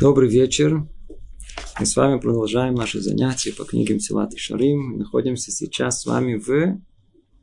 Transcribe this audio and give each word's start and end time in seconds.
Добрый 0.00 0.28
вечер. 0.28 0.88
Мы 1.78 1.86
с 1.86 1.94
вами 1.94 2.18
продолжаем 2.18 2.74
наши 2.74 3.00
занятия 3.00 3.52
по 3.52 3.64
книге 3.64 3.94
Мсилат 3.94 4.34
и 4.34 4.36
Шарим. 4.36 4.80
Мы 4.80 4.98
находимся 4.98 5.52
сейчас 5.52 6.00
с 6.00 6.06
вами 6.06 6.34
в 6.34 6.80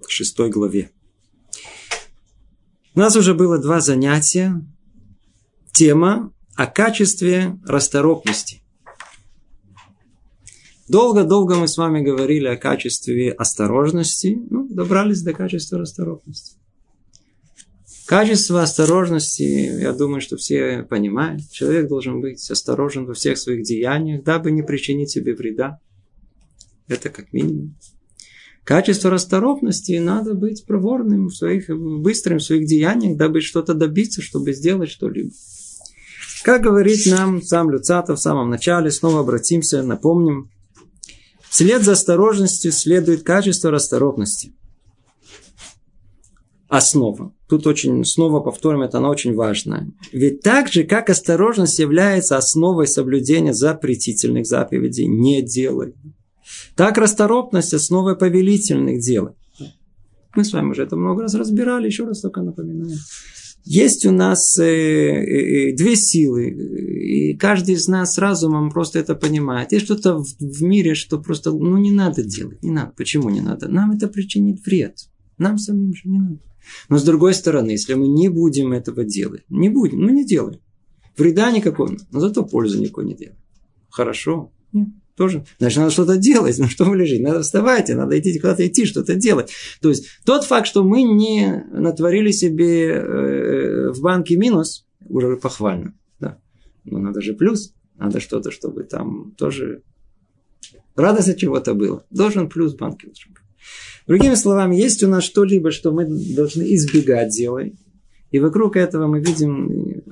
шестой 0.05 0.49
главе. 0.49 0.91
У 2.93 2.99
нас 2.99 3.15
уже 3.15 3.33
было 3.35 3.57
два 3.57 3.79
занятия. 3.79 4.61
Тема 5.71 6.33
о 6.55 6.67
качестве 6.67 7.57
расторопности. 7.65 8.61
Долго-долго 10.89 11.55
мы 11.55 11.69
с 11.69 11.77
вами 11.77 12.01
говорили 12.01 12.47
о 12.47 12.57
качестве 12.57 13.31
осторожности. 13.31 14.37
Ну, 14.49 14.67
добрались 14.67 15.21
до 15.21 15.31
качества 15.31 15.79
расторопности. 15.79 16.60
Качество 18.11 18.61
осторожности, 18.61 19.43
я 19.43 19.93
думаю, 19.93 20.19
что 20.19 20.35
все 20.35 20.83
понимают. 20.83 21.49
Человек 21.49 21.87
должен 21.87 22.19
быть 22.19 22.51
осторожен 22.51 23.05
во 23.05 23.13
всех 23.13 23.37
своих 23.37 23.63
деяниях, 23.63 24.25
дабы 24.25 24.51
не 24.51 24.63
причинить 24.63 25.11
себе 25.11 25.33
вреда. 25.33 25.79
Это 26.89 27.07
как 27.07 27.31
минимум. 27.31 27.77
Качество 28.65 29.09
расторопности 29.09 29.93
надо 29.93 30.33
быть 30.33 30.65
проворным 30.65 31.27
в 31.27 31.33
своих, 31.37 31.69
быстрым 31.69 32.39
в 32.39 32.43
своих 32.43 32.67
деяниях, 32.67 33.15
дабы 33.15 33.39
что-то 33.39 33.75
добиться, 33.75 34.21
чтобы 34.21 34.51
сделать 34.51 34.89
что-либо. 34.89 35.31
Как 36.43 36.63
говорит 36.63 37.05
нам 37.05 37.41
сам 37.41 37.71
Люцатов 37.71 38.19
в 38.19 38.21
самом 38.21 38.49
начале, 38.49 38.91
снова 38.91 39.21
обратимся, 39.21 39.83
напомним. 39.83 40.51
Вслед 41.49 41.81
за 41.81 41.93
осторожностью 41.93 42.73
следует 42.73 43.23
качество 43.23 43.71
расторопности. 43.71 44.53
Основа. 46.67 47.33
Тут 47.51 47.67
очень, 47.67 48.05
снова 48.05 48.39
повторим, 48.39 48.81
это 48.81 48.99
она 48.99 49.09
очень 49.09 49.35
важна. 49.35 49.85
Ведь 50.13 50.39
так 50.39 50.69
же, 50.69 50.85
как 50.85 51.09
осторожность 51.09 51.79
является 51.79 52.37
основой 52.37 52.87
соблюдения 52.87 53.53
запретительных 53.53 54.45
заповедей, 54.45 55.05
не 55.05 55.41
делай. 55.41 55.93
Так 56.77 56.97
расторопность 56.97 57.73
основой 57.73 58.15
повелительных 58.15 59.01
дел. 59.01 59.35
Мы 60.33 60.45
с 60.45 60.53
вами 60.53 60.69
уже 60.69 60.83
это 60.83 60.95
много 60.95 61.23
раз 61.23 61.35
разбирали, 61.35 61.87
еще 61.87 62.05
раз 62.05 62.21
только 62.21 62.41
напоминаю. 62.41 62.97
Есть 63.65 64.05
у 64.05 64.11
нас 64.11 64.57
э, 64.57 64.63
э, 64.63 65.71
э 65.71 65.75
две 65.75 65.97
силы, 65.97 66.51
и 66.51 67.35
каждый 67.35 67.75
из 67.75 67.85
нас 67.89 68.17
разумом 68.17 68.71
просто 68.71 68.99
это 68.99 69.13
понимает. 69.13 69.73
Есть 69.73 69.83
что-то 69.83 70.19
в, 70.19 70.25
в 70.39 70.63
мире, 70.63 70.95
что 70.95 71.19
просто 71.19 71.51
ну, 71.51 71.77
не 71.77 71.91
надо 71.91 72.23
делать. 72.23 72.63
Не 72.63 72.71
надо. 72.71 72.93
Почему 72.95 73.29
не 73.29 73.41
надо? 73.41 73.67
Нам 73.67 73.91
это 73.91 74.07
причинит 74.07 74.65
вред. 74.65 74.95
Нам 75.37 75.57
самим 75.57 75.93
же 75.93 76.03
не 76.05 76.19
надо. 76.19 76.39
Но 76.89 76.97
с 76.97 77.03
другой 77.03 77.33
стороны, 77.33 77.71
если 77.71 77.93
мы 77.93 78.07
не 78.07 78.29
будем 78.29 78.73
этого 78.73 79.03
делать, 79.03 79.43
не 79.49 79.69
будем, 79.69 79.99
ну 80.01 80.09
не 80.09 80.25
делаем. 80.25 80.59
Вреда 81.17 81.51
никакого, 81.51 81.95
но 82.11 82.19
зато 82.19 82.43
пользы 82.43 82.79
никакой 82.79 83.05
не 83.05 83.15
делаем. 83.15 83.37
Хорошо? 83.89 84.51
Нет. 84.71 84.89
Тоже. 85.15 85.45
Значит, 85.59 85.77
надо 85.77 85.91
что-то 85.91 86.17
делать. 86.17 86.57
Ну, 86.59 86.67
что 86.67 86.85
вы 86.85 86.95
лежите? 86.97 87.21
Надо 87.21 87.41
вставать, 87.41 87.89
надо 87.89 88.17
идти 88.17 88.39
куда-то 88.39 88.65
идти, 88.65 88.85
что-то 88.85 89.15
делать. 89.15 89.51
То 89.81 89.89
есть, 89.89 90.07
тот 90.25 90.45
факт, 90.45 90.67
что 90.67 90.83
мы 90.83 91.03
не 91.03 91.65
натворили 91.71 92.31
себе 92.31 92.93
э, 92.93 93.91
в 93.91 94.01
банке 94.01 94.37
минус, 94.37 94.87
уже 95.07 95.35
похвально. 95.37 95.93
Да. 96.19 96.39
Но 96.85 96.99
надо 96.99 97.21
же 97.21 97.33
плюс. 97.33 97.73
Надо 97.97 98.19
что-то, 98.19 98.51
чтобы 98.51 98.83
там 98.83 99.33
тоже 99.37 99.83
радость 100.95 101.29
от 101.29 101.37
чего-то 101.37 101.73
было. 101.73 102.05
Должен 102.09 102.49
плюс 102.49 102.73
в 102.73 102.77
банке 102.77 103.07
должен 103.07 103.33
быть. 103.33 103.43
Другими 104.07 104.35
словами, 104.35 104.75
есть 104.75 105.03
у 105.03 105.07
нас 105.07 105.23
что-либо, 105.23 105.71
что 105.71 105.91
мы 105.91 106.05
должны 106.05 106.63
избегать 106.75 107.29
делать. 107.29 107.73
И 108.31 108.39
вокруг 108.39 108.75
этого 108.75 109.07
мы 109.07 109.19
видим 109.19 110.03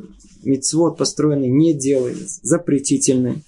мецвод 0.44 0.98
построенный 0.98 1.50
не 1.50 1.74
делай, 1.74 2.16
запретительный. 2.42 3.44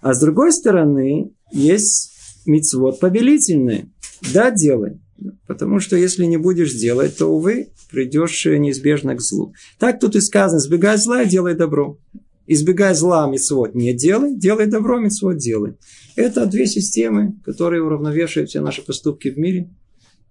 А 0.00 0.14
с 0.14 0.20
другой 0.20 0.52
стороны, 0.52 1.32
есть 1.52 2.12
мецвод 2.46 3.00
повелительный. 3.00 3.86
Да, 4.32 4.50
делай. 4.50 5.00
Потому 5.46 5.80
что 5.80 5.96
если 5.96 6.24
не 6.26 6.36
будешь 6.36 6.74
делать, 6.74 7.16
то, 7.16 7.26
увы, 7.26 7.68
придешь 7.90 8.44
неизбежно 8.44 9.14
к 9.14 9.20
злу. 9.20 9.54
Так 9.78 10.00
тут 10.00 10.16
и 10.16 10.20
сказано, 10.20 10.58
избегай 10.58 10.98
зла 10.98 11.22
и 11.22 11.28
делай 11.28 11.54
добро. 11.54 11.98
Избегай 12.46 12.94
зла, 12.94 13.28
мецвод 13.28 13.74
не 13.74 13.92
делай, 13.94 14.36
делай 14.36 14.66
добро, 14.66 15.00
мецвод 15.00 15.38
делай. 15.38 15.74
Это 16.16 16.46
две 16.46 16.66
системы, 16.66 17.34
которые 17.44 17.82
уравновешивают 17.82 18.48
все 18.48 18.60
наши 18.60 18.82
поступки 18.82 19.28
в 19.28 19.38
мире. 19.38 19.70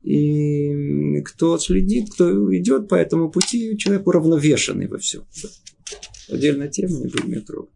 И 0.01 1.21
кто 1.21 1.57
следит, 1.59 2.11
кто 2.11 2.55
идет 2.55 2.89
по 2.89 2.95
этому 2.95 3.29
пути, 3.29 3.77
человек 3.77 4.07
уравновешенный 4.07 4.87
во 4.87 4.97
всем. 4.97 5.23
Отдельная 6.29 6.67
тема, 6.67 6.97
не 6.97 7.07
будем 7.07 7.31
ее 7.31 7.41
трогать. 7.41 7.71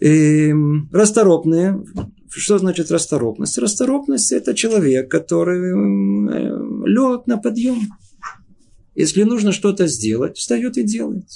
Эм, 0.00 0.88
расторопные. 0.92 1.82
Что 2.30 2.58
значит 2.58 2.90
расторопность? 2.90 3.58
Расторопность– 3.58 4.32
это 4.32 4.54
человек, 4.54 5.10
который 5.10 5.72
э, 5.72 6.86
лед 6.86 7.26
на 7.26 7.38
подъем. 7.38 7.80
Если 8.94 9.22
нужно 9.22 9.52
что-то 9.52 9.86
сделать, 9.86 10.36
встает 10.36 10.76
и 10.76 10.82
делает. 10.82 11.26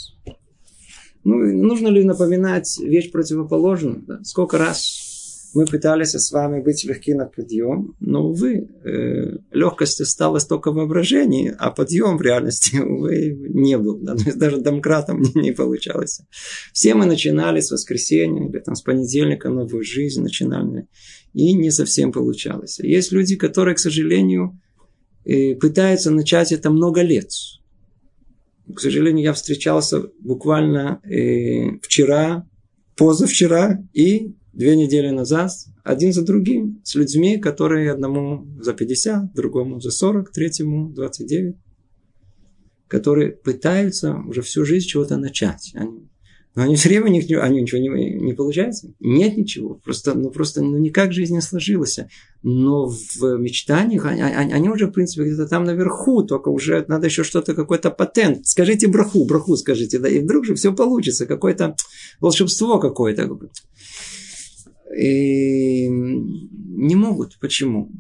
Ну, 1.25 1.37
нужно 1.37 1.89
ли 1.89 2.05
напоминать 2.05 2.79
вещь 2.79 3.11
противоположную? 3.11 4.03
Да? 4.07 4.21
Сколько 4.25 4.59
раз 4.59 5.12
мы 5.55 5.67
пытались 5.67 6.15
с 6.15 6.33
вами 6.33 6.63
быть 6.63 6.85
легки 6.85 7.15
на 7.15 7.27
подъем, 7.27 7.95
но, 8.01 8.29
увы, 8.29 8.69
э, 8.85 9.37
легкость 9.51 10.01
осталась 10.01 10.47
только 10.47 10.71
в 10.71 10.75
воображении, 10.75 11.55
а 11.59 11.71
подъем 11.71 12.17
в 12.17 12.23
реальности, 12.23 12.77
увы, 12.81 13.37
не 13.49 13.77
был. 13.77 13.99
Да? 13.99 14.15
Даже 14.35 14.59
домкратом 14.59 15.21
не, 15.21 15.33
не 15.43 15.53
получалось. 15.53 16.21
Все 16.73 16.95
мы 16.95 17.07
начинали 17.07 17.61
с 17.61 17.71
воскресенья, 17.71 18.49
или 18.49 18.59
там, 18.61 18.75
с 18.75 18.83
понедельника 18.83 19.51
новую 19.51 19.85
жизнь 19.85 20.23
начинали, 20.23 20.87
и 21.35 21.53
не 21.53 21.71
совсем 21.71 22.13
получалось. 22.13 22.79
Есть 22.81 23.13
люди, 23.13 23.37
которые, 23.37 23.75
к 23.75 23.79
сожалению, 23.79 24.59
э, 25.25 25.55
пытаются 25.55 26.11
начать 26.11 26.53
это 26.53 26.71
много 26.71 27.03
лет. 27.03 27.31
К 28.75 28.81
сожалению, 28.81 29.25
я 29.25 29.33
встречался 29.33 30.05
буквально 30.21 31.01
э, 31.05 31.79
вчера, 31.83 32.47
позавчера 32.97 33.83
и 33.93 34.35
две 34.53 34.77
недели 34.77 35.11
назад 35.11 35.51
один 35.83 36.13
за 36.13 36.23
другим 36.23 36.81
с 36.85 36.95
людьми, 36.95 37.39
которые 37.39 37.93
одному 37.93 38.47
за 38.61 38.75
50, 38.75 39.33
другому 39.35 39.81
за 39.81 39.91
40, 39.91 40.31
третьему 40.31 40.91
29, 40.91 41.57
которые 42.89 43.33
пытаются 43.33 44.17
уже 44.27 44.43
всю 44.43 44.65
жизнь 44.65 44.87
чего-то 44.87 45.17
начать. 45.17 45.73
Они, 45.75 46.09
но 46.55 46.65
они 46.65 46.77
все 46.77 46.91
время 46.91 47.07
у 47.07 47.09
них 47.09 47.25
они 47.41 47.63
ничего 47.63 47.81
не, 47.81 48.21
не 48.21 48.35
получается. 48.35 48.93
Нет 49.01 49.39
ничего. 49.39 49.81
Просто, 49.83 50.13
ну, 50.13 50.31
просто 50.31 50.63
ну, 50.63 50.77
никак 50.77 51.13
жизнь 51.13 51.35
не 51.35 51.41
сложилась. 51.41 51.99
Но 52.43 52.89
в 52.89 53.39
мечтаниях 53.39 54.05
они, 54.05 54.21
они 54.21 54.69
уже, 54.69 54.87
в 54.87 54.91
принципе, 54.91 55.25
где-то 55.25 55.47
там 55.47 55.65
наверху, 55.65 56.23
только 56.25 56.51
уже 56.51 56.85
надо 56.89 57.07
еще 57.07 57.25
что-то, 57.25 57.55
какой-то 57.55 57.91
патент. 57.91 58.47
Скажите 58.47 58.87
браху, 58.87 59.25
браху 59.25 59.57
скажите, 59.57 59.99
да, 59.99 60.09
и 60.09 60.19
вдруг 60.19 60.45
же 60.45 60.55
все 60.55 60.75
получится. 60.75 61.25
Какое-то 61.25 61.75
волшебство 62.21 62.79
какое-то. 62.79 63.31
И 64.97 65.89
не 65.89 66.95
могут. 66.95 67.39
Почему? 67.41 67.91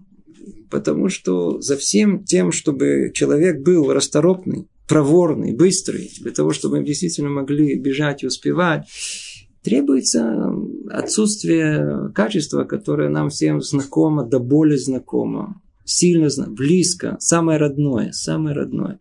Потому 0.70 1.08
что 1.08 1.60
за 1.60 1.76
всем 1.76 2.25
тем, 2.25 2.53
чтобы 2.53 3.10
человек 3.14 3.62
был 3.62 3.92
расторопный, 3.92 4.69
проворный, 4.88 5.54
быстрый, 5.54 6.10
для 6.20 6.32
того, 6.32 6.52
чтобы 6.52 6.78
мы 6.78 6.84
действительно 6.84 7.31
могли 7.31 7.78
бежать 7.78 8.22
и 8.22 8.26
успевать, 8.26 8.86
требуется 9.62 10.52
отсутствие 10.91 12.10
качества, 12.14 12.64
которое 12.64 13.08
нам 13.08 13.31
всем 13.31 13.60
знакомо, 13.60 14.25
до 14.25 14.38
боли 14.38 14.76
знакомо, 14.76 15.60
сильно 15.84 16.28
близко, 16.48 17.16
самое 17.20 17.58
родное, 17.58 18.12
самое 18.12 18.56
родное. 18.56 18.98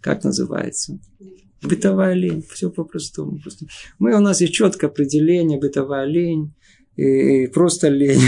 Как 0.00 0.24
называется? 0.24 0.98
Бытовая 1.62 2.14
лень, 2.14 2.44
все 2.52 2.70
по-простому. 2.70 3.40
Мы, 3.98 4.14
у 4.14 4.20
нас 4.20 4.40
есть 4.42 4.52
четкое 4.52 4.90
определение, 4.90 5.58
бытовая 5.58 6.04
лень 6.04 6.52
и 6.96 7.46
просто 7.48 7.88
лень. 7.88 8.20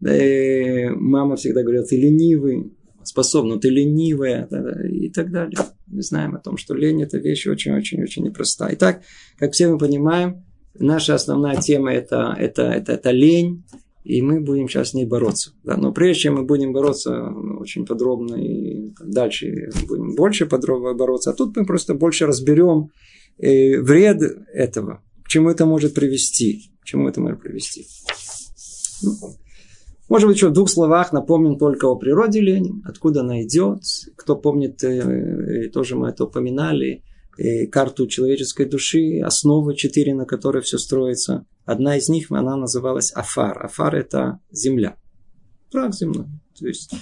И 0.00 0.88
мама 0.94 1.36
всегда 1.36 1.62
говорит, 1.62 1.88
ты 1.88 1.96
ленивый, 1.96 2.72
способна, 3.02 3.58
ты 3.58 3.68
ленивая 3.68 4.48
и 4.88 5.10
так 5.10 5.30
далее. 5.30 5.58
Мы 5.86 6.02
знаем 6.02 6.34
о 6.34 6.40
том, 6.40 6.56
что 6.56 6.74
лень– 6.74 7.02
это 7.04 7.18
вещь 7.18 7.46
очень-очень-очень 7.46 8.24
непростая. 8.24 8.74
Итак, 8.74 9.02
как 9.38 9.52
все 9.52 9.68
мы 9.68 9.78
понимаем, 9.78 10.44
наша 10.78 11.14
основная 11.14 11.56
тема 11.56 11.92
это,– 11.92 12.34
это, 12.38 12.62
это, 12.62 12.92
это 12.92 13.10
лень, 13.10 13.64
и 14.04 14.20
мы 14.20 14.40
будем 14.40 14.68
сейчас 14.68 14.90
с 14.90 14.94
ней 14.94 15.06
бороться. 15.06 15.52
Да? 15.64 15.76
Но 15.76 15.92
прежде 15.92 16.22
чем 16.22 16.34
мы 16.34 16.44
будем 16.44 16.72
бороться 16.72 17.30
очень 17.58 17.86
подробно 17.86 18.36
и 18.36 18.92
дальше 19.02 19.70
будем 19.88 20.14
больше 20.14 20.46
подробно 20.46 20.94
бороться, 20.94 21.30
а 21.30 21.34
тут 21.34 21.56
мы 21.56 21.64
просто 21.64 21.94
больше 21.94 22.26
разберем 22.26 22.90
э, 23.38 23.80
вред 23.80 24.20
этого, 24.52 25.02
к 25.24 25.28
чему 25.28 25.48
это 25.48 25.64
может 25.64 25.94
привести. 25.94 26.73
К 26.84 26.86
чему 26.86 27.08
это 27.08 27.20
может 27.20 27.40
привести? 27.40 27.86
Ну, 29.02 29.16
может 30.08 30.28
быть, 30.28 30.36
еще 30.36 30.50
в 30.50 30.52
двух 30.52 30.68
словах 30.68 31.12
напомним 31.12 31.58
только 31.58 31.86
о 31.86 31.96
природе 31.96 32.40
лени, 32.40 32.82
откуда 32.84 33.20
она 33.20 33.42
идет. 33.42 33.80
Кто 34.16 34.36
помнит, 34.36 34.84
э, 34.84 35.70
тоже 35.72 35.96
мы 35.96 36.10
это 36.10 36.24
упоминали, 36.24 37.02
карту 37.72 38.06
человеческой 38.06 38.66
души, 38.66 39.20
основы 39.20 39.74
четыре, 39.74 40.14
на 40.14 40.24
которые 40.24 40.62
все 40.62 40.78
строится. 40.78 41.46
Одна 41.64 41.96
из 41.96 42.08
них, 42.08 42.30
она 42.30 42.56
называлась 42.56 43.12
Афар. 43.12 43.64
Афар– 43.64 43.94
это 43.96 44.40
земля. 44.50 44.96
Прах 45.72 45.94
земной. 45.94 46.26
То 46.58 46.68
есть, 46.68 46.94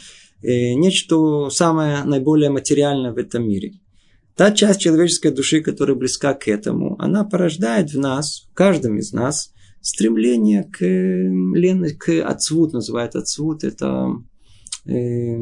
э, 0.43 0.75
нечто 0.75 1.51
самое 1.51 2.05
наиболее 2.05 2.51
материальное 2.51 3.13
в 3.13 3.19
этом 3.19 3.47
мире. 3.47 3.75
Та 4.37 4.53
часть 4.53 4.81
человеческой 4.81 5.33
души, 5.33 5.61
которая 5.61 5.97
близка 5.97 6.33
к 6.33 6.49
этому, 6.49 6.97
она 6.99 7.25
порождает 7.25 7.93
в 7.93 7.99
нас, 7.99 8.49
в 8.51 8.55
каждом 8.55 8.97
из 8.97 9.13
нас, 9.13 9.53
стремление 9.83 10.65
к, 10.65 10.83
э, 10.83 11.95
к 11.99 12.09
отцвут, 12.25 12.73
называют 12.73 13.17
отцвут, 13.17 13.65
это 13.65 14.15
э, 14.87 15.39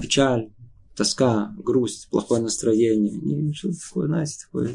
печаль, 0.00 0.50
тоска, 0.96 1.54
грусть, 1.56 2.08
плохое 2.10 2.42
настроение. 2.42 3.12
Не, 3.12 3.52
что 3.54 3.70
такое, 3.72 4.06
знаете, 4.06 4.36
такое. 4.44 4.70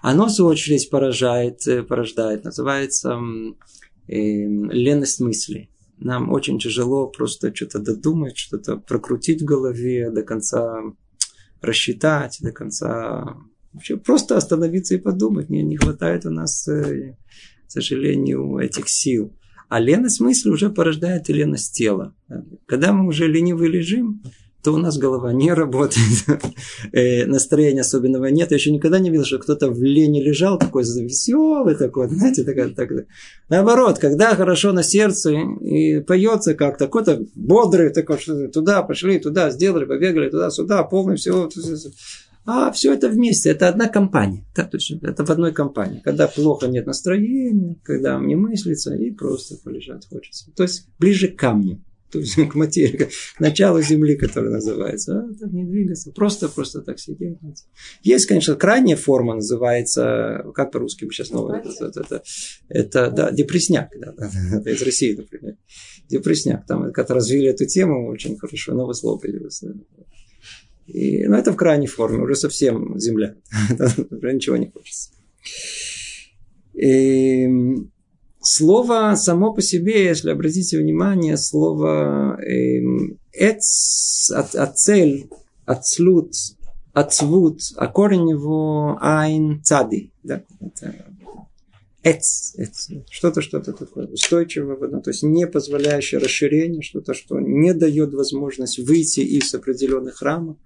Оно, 0.00 0.26
в 0.26 0.30
свою 0.30 0.50
очередь, 0.50 0.88
поражает, 0.90 1.66
э, 1.66 1.82
порождает, 1.82 2.44
называется 2.44 3.20
э, 4.08 4.14
леность 4.16 5.20
мысли. 5.20 5.68
Нам 5.98 6.32
очень 6.32 6.58
тяжело 6.58 7.06
просто 7.06 7.54
что-то 7.54 7.78
додумать, 7.78 8.36
что-то 8.36 8.76
прокрутить 8.76 9.42
в 9.42 9.44
голове, 9.44 10.10
до 10.10 10.22
конца 10.22 10.82
рассчитать, 11.60 12.38
до 12.40 12.50
конца 12.50 13.36
вообще 13.72 13.96
просто 13.96 14.36
остановиться 14.36 14.94
и 14.94 14.98
подумать. 14.98 15.50
Не, 15.50 15.62
не 15.62 15.76
хватает 15.76 16.26
у 16.26 16.30
нас, 16.30 16.66
э, 16.68 17.16
сожалению, 17.72 18.58
этих 18.58 18.88
сил. 18.88 19.32
А 19.68 19.80
леность 19.80 20.20
мысли 20.20 20.50
уже 20.50 20.68
порождает 20.68 21.30
и 21.30 21.32
леность 21.32 21.74
тела. 21.74 22.14
Когда 22.66 22.92
мы 22.92 23.06
уже 23.06 23.26
ленивы 23.26 23.68
лежим, 23.68 24.22
то 24.62 24.72
у 24.72 24.76
нас 24.76 24.96
голова 24.96 25.32
не 25.32 25.52
работает, 25.52 26.24
э, 26.92 27.26
настроения 27.26 27.80
особенного 27.80 28.26
нет. 28.26 28.50
Я 28.50 28.56
еще 28.56 28.70
никогда 28.70 28.98
не 29.00 29.10
видел, 29.10 29.24
что 29.24 29.38
кто-то 29.38 29.70
в 29.70 29.82
лени 29.82 30.22
лежал, 30.22 30.58
такой 30.58 30.84
веселый 30.84 31.74
такой, 31.74 32.08
знаете, 32.08 32.44
такой, 32.44 32.72
так, 32.72 32.90
наоборот, 33.48 33.98
когда 33.98 34.36
хорошо 34.36 34.72
на 34.72 34.82
сердце 34.82 35.32
и 35.32 36.00
поется 36.00 36.54
как-то, 36.54 36.84
какой-то 36.84 37.24
бодрый, 37.34 37.90
такой, 37.90 38.18
что 38.18 38.48
туда 38.48 38.82
пошли, 38.82 39.18
туда 39.18 39.50
сделали, 39.50 39.84
побегали, 39.84 40.30
туда-сюда, 40.30 40.84
полный 40.84 41.16
всего. 41.16 41.50
А 42.44 42.72
все 42.72 42.92
это 42.92 43.08
вместе, 43.08 43.50
это 43.50 43.68
одна 43.68 43.88
компания. 43.88 44.44
Да, 44.54 44.64
то 44.64 44.76
есть 44.76 44.90
это 44.90 45.24
в 45.24 45.30
одной 45.30 45.52
компании. 45.52 46.00
Когда 46.04 46.26
плохо 46.26 46.66
нет 46.66 46.86
настроения, 46.86 47.76
когда 47.84 48.18
не 48.18 48.34
мыслится, 48.34 48.94
и 48.94 49.10
просто 49.10 49.56
полежать 49.62 50.08
хочется. 50.08 50.50
То 50.56 50.64
есть 50.64 50.88
ближе 50.98 51.28
к 51.28 51.38
камню 51.38 51.82
то 52.12 52.18
есть 52.18 52.36
к 52.36 52.54
материи, 52.54 53.08
к 53.36 53.40
началу 53.40 53.80
земли, 53.80 54.16
которая 54.16 54.52
называется. 54.52 55.20
А, 55.20 55.34
так 55.34 55.50
не 55.50 55.64
двигаться, 55.64 56.12
просто, 56.12 56.48
просто 56.48 56.82
так 56.82 56.98
сидеть. 57.00 57.38
Есть, 58.02 58.26
конечно, 58.26 58.54
крайняя 58.54 58.96
форма, 58.96 59.34
называется, 59.34 60.44
как 60.54 60.72
по-русски 60.72 61.08
сейчас 61.10 61.30
новое, 61.30 61.60
это, 61.60 61.86
это, 61.86 62.00
это, 62.00 62.22
это 62.68 63.10
да, 63.10 63.32
депрессняк, 63.32 63.90
да, 63.98 64.14
это 64.52 64.70
из 64.70 64.82
России, 64.82 65.16
например. 65.16 65.56
Депрессняк, 66.08 66.66
там 66.66 66.92
как-то 66.92 67.14
развили 67.14 67.48
эту 67.48 67.64
тему 67.64 68.08
очень 68.08 68.36
хорошо, 68.36 68.74
новое 68.74 68.94
слово 68.94 69.18
появилось. 69.18 69.62
И, 70.86 71.24
ну, 71.26 71.36
это 71.36 71.52
в 71.52 71.56
крайней 71.56 71.86
форме, 71.86 72.22
уже 72.22 72.34
совсем 72.34 72.98
земля, 72.98 73.36
уже 74.10 74.32
ничего 74.32 74.56
не 74.56 74.70
хочется. 74.70 75.10
И, 76.74 77.46
Слово 78.44 79.14
само 79.14 79.54
по 79.54 79.62
себе, 79.62 80.04
если 80.04 80.30
обратите 80.30 80.76
внимание, 80.76 81.36
слово 81.36 82.40
эм, 82.42 83.20
эц, 83.32 84.32
от, 84.32 84.56
от 84.56 84.78
цель, 84.78 85.28
отслут, 85.64 86.32
отцвут, 86.92 87.60
а 87.76 87.86
корень 87.86 88.30
его 88.30 88.98
айн 89.00 89.62
цади. 89.62 90.12
Да? 90.24 90.42
Это 90.60 90.92
эц, 92.02 92.54
эц, 92.56 92.88
что-то, 93.08 93.42
что-то 93.42 93.74
такое 93.74 94.08
устойчивое, 94.08 94.76
то 94.76 95.10
есть 95.10 95.22
не 95.22 95.46
позволяющее 95.46 96.20
расширение, 96.20 96.82
что-то, 96.82 97.14
что 97.14 97.38
не 97.38 97.72
дает 97.74 98.12
возможность 98.12 98.80
выйти 98.80 99.20
из 99.20 99.54
определенных 99.54 100.20
рамок, 100.20 100.58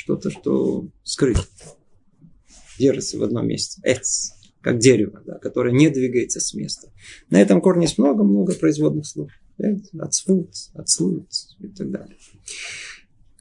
что-то, 0.00 0.30
что 0.30 0.88
скрыто, 1.02 1.42
держится 2.78 3.18
в 3.18 3.22
одном 3.22 3.46
месте. 3.46 3.80
Эц 3.84 4.32
как 4.62 4.78
дерево, 4.78 5.22
да, 5.26 5.38
которое 5.38 5.72
не 5.72 5.88
двигается 5.88 6.40
с 6.40 6.54
места. 6.54 6.88
На 7.30 7.40
этом 7.40 7.60
корне 7.60 7.86
есть 7.86 7.98
много-много 7.98 8.54
производных 8.54 9.06
слов. 9.06 9.30
Отсвут, 9.98 10.50
отслут 10.74 11.28
и 11.60 11.68
так 11.68 11.90
далее. 11.90 12.16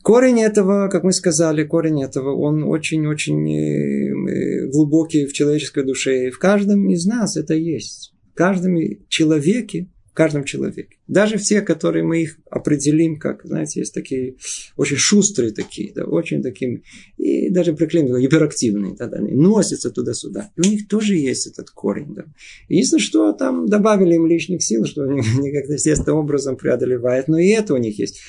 Корень 0.02 0.42
этого, 0.42 0.88
как 0.90 1.04
мы 1.04 1.12
сказали, 1.12 1.64
корень 1.64 2.04
этого, 2.04 2.36
он 2.36 2.64
очень-очень 2.64 3.50
э, 3.54 4.68
глубокий 4.68 5.26
в 5.26 5.34
человеческой 5.34 5.86
душе. 5.86 6.28
И 6.28 6.32
в 6.32 6.40
каждом 6.40 6.90
из 6.90 7.06
нас 7.06 7.38
это 7.38 7.54
есть. 7.54 8.14
В 8.32 8.36
каждом 8.36 8.78
человеке 9.08 9.90
каждом 10.14 10.44
человеке. 10.44 10.98
Даже 11.08 11.38
все, 11.38 11.62
которые 11.62 12.04
мы 12.04 12.22
их 12.22 12.38
определим, 12.50 13.20
как, 13.20 13.42
знаете, 13.44 13.82
есть 13.82 13.94
такие 13.94 14.36
очень 14.78 14.98
шустрые 14.98 15.52
такие, 15.52 15.94
да, 15.94 16.04
очень 16.06 16.42
такие, 16.42 16.84
и 17.18 17.50
даже 17.50 17.74
приклеим, 17.74 18.18
гиперактивные, 18.20 18.96
да, 18.96 19.08
да, 19.08 19.20
носятся 19.22 19.92
туда-сюда. 19.92 20.52
И 20.58 20.62
у 20.62 20.72
них 20.72 20.88
тоже 20.88 21.16
есть 21.16 21.48
этот 21.48 21.70
корень. 21.70 22.14
Да. 22.16 22.26
Единственное, 22.68 23.02
что 23.02 23.32
там 23.34 23.68
добавили 23.68 24.16
им 24.16 24.28
лишних 24.28 24.64
сил, 24.64 24.86
что 24.86 25.04
они, 25.04 25.22
они 25.38 25.52
как-то 25.52 25.74
естественным 25.74 26.20
образом 26.20 26.58
преодолевают, 26.58 27.28
но 27.28 27.38
и 27.38 27.48
это 27.50 27.74
у 27.74 27.78
них 27.78 28.00
есть. 28.00 28.20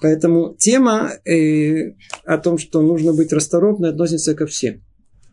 Поэтому 0.00 0.54
тема 0.58 1.12
э, 1.24 1.94
о 2.24 2.38
том, 2.38 2.58
что 2.58 2.82
нужно 2.82 3.12
быть 3.12 3.32
расторопной, 3.32 3.90
относится 3.90 4.34
ко 4.34 4.46
всем. 4.46 4.82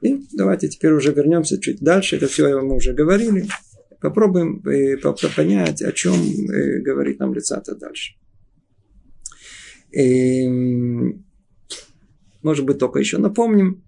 И 0.02 0.20
давайте 0.34 0.68
теперь 0.68 0.92
уже 0.92 1.14
вернемся 1.14 1.60
чуть 1.60 1.80
дальше. 1.80 2.18
Это 2.18 2.28
все 2.28 2.62
мы 2.62 2.76
уже 2.76 2.94
говорили. 2.94 3.46
Попробуем 4.02 4.62
э, 4.68 4.98
понять, 5.36 5.82
о 5.82 5.92
чем 5.92 6.16
э, 6.16 6.82
говорит 6.82 7.20
нам 7.20 7.34
лицата 7.34 7.76
дальше. 7.76 8.16
Эм, 9.92 11.26
может 12.42 12.66
быть, 12.66 12.78
только 12.80 13.00
еще 13.00 13.18
напомним. 13.18 13.84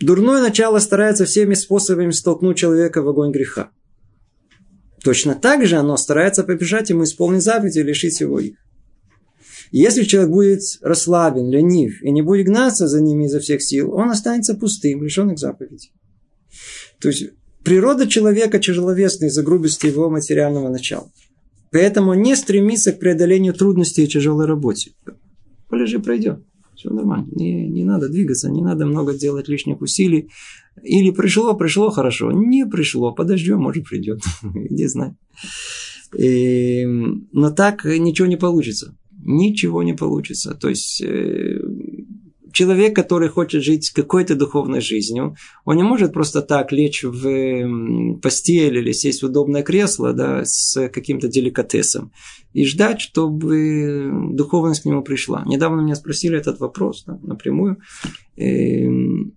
Дурное 0.00 0.42
начало 0.42 0.78
старается 0.80 1.24
всеми 1.24 1.54
способами 1.54 2.10
столкнуть 2.10 2.58
человека 2.58 3.00
в 3.00 3.08
огонь 3.08 3.32
греха. 3.32 3.70
Точно 5.02 5.34
так 5.34 5.64
же 5.66 5.76
оно 5.76 5.96
старается 5.96 6.44
побежать 6.44 6.90
ему 6.90 7.04
исполнить 7.04 7.42
заповеди 7.42 7.78
и 7.78 7.82
лишить 7.82 8.20
его 8.20 8.40
их. 8.40 8.56
Если 9.70 10.04
человек 10.04 10.30
будет 10.30 10.60
расслаблен, 10.82 11.50
ленив 11.50 12.02
и 12.02 12.10
не 12.10 12.22
будет 12.22 12.46
гнаться 12.46 12.86
за 12.86 13.00
ними 13.02 13.24
изо 13.24 13.40
всех 13.40 13.62
сил, 13.62 13.92
он 13.92 14.10
останется 14.10 14.54
пустым, 14.54 15.02
лишенных 15.02 15.38
заповедей. 15.38 15.92
То 17.00 17.08
есть 17.08 17.30
Природа 17.64 18.06
человека 18.06 18.58
тяжеловесна 18.58 19.26
из-за 19.26 19.42
грубости 19.42 19.86
его 19.86 20.10
материального 20.10 20.68
начала. 20.68 21.10
Поэтому 21.72 22.14
не 22.14 22.36
стремится 22.36 22.92
к 22.92 23.00
преодолению 23.00 23.54
трудностей 23.54 24.04
и 24.04 24.06
тяжелой 24.06 24.46
работе. 24.46 24.92
Полежи, 25.68 25.98
пройдет. 25.98 26.40
Все 26.76 26.90
нормально. 26.90 27.28
Не, 27.32 27.68
не 27.68 27.84
надо 27.84 28.08
двигаться, 28.08 28.50
не 28.50 28.62
надо 28.62 28.84
много 28.86 29.14
делать 29.14 29.48
лишних 29.48 29.80
усилий. 29.80 30.28
Или 30.82 31.10
пришло, 31.10 31.54
пришло 31.54 31.90
хорошо. 31.90 32.32
Не 32.32 32.66
пришло, 32.66 33.12
подождем, 33.12 33.60
может 33.60 33.84
придет. 33.84 34.20
Иди 34.54 34.86
знай. 34.86 35.14
И, 36.16 36.84
но 37.32 37.50
так 37.50 37.84
ничего 37.84 38.26
не 38.26 38.36
получится. 38.36 38.94
Ничего 39.24 39.82
не 39.82 39.94
получится. 39.94 40.54
То 40.54 40.68
есть 40.68 41.00
э, 41.00 41.58
человек, 42.54 42.96
который 42.96 43.28
хочет 43.28 43.62
жить 43.62 43.90
какой-то 43.90 44.34
духовной 44.36 44.80
жизнью, 44.80 45.36
он 45.64 45.76
не 45.76 45.82
может 45.82 46.12
просто 46.12 46.40
так 46.40 46.72
лечь 46.72 47.02
в 47.04 48.18
постель 48.20 48.78
или 48.78 48.92
сесть 48.92 49.22
в 49.22 49.26
удобное 49.26 49.62
кресло 49.62 50.12
да, 50.12 50.44
с 50.44 50.88
каким-то 50.88 51.28
деликатесом 51.28 52.12
и 52.54 52.64
ждать, 52.64 53.00
чтобы 53.00 54.10
духовность 54.30 54.82
к 54.82 54.84
нему 54.86 55.02
пришла. 55.02 55.42
Недавно 55.44 55.80
меня 55.80 55.96
спросили 55.96 56.38
этот 56.38 56.60
вопрос 56.60 57.04
да, 57.04 57.18
напрямую. 57.22 57.78
Эм, 58.36 59.34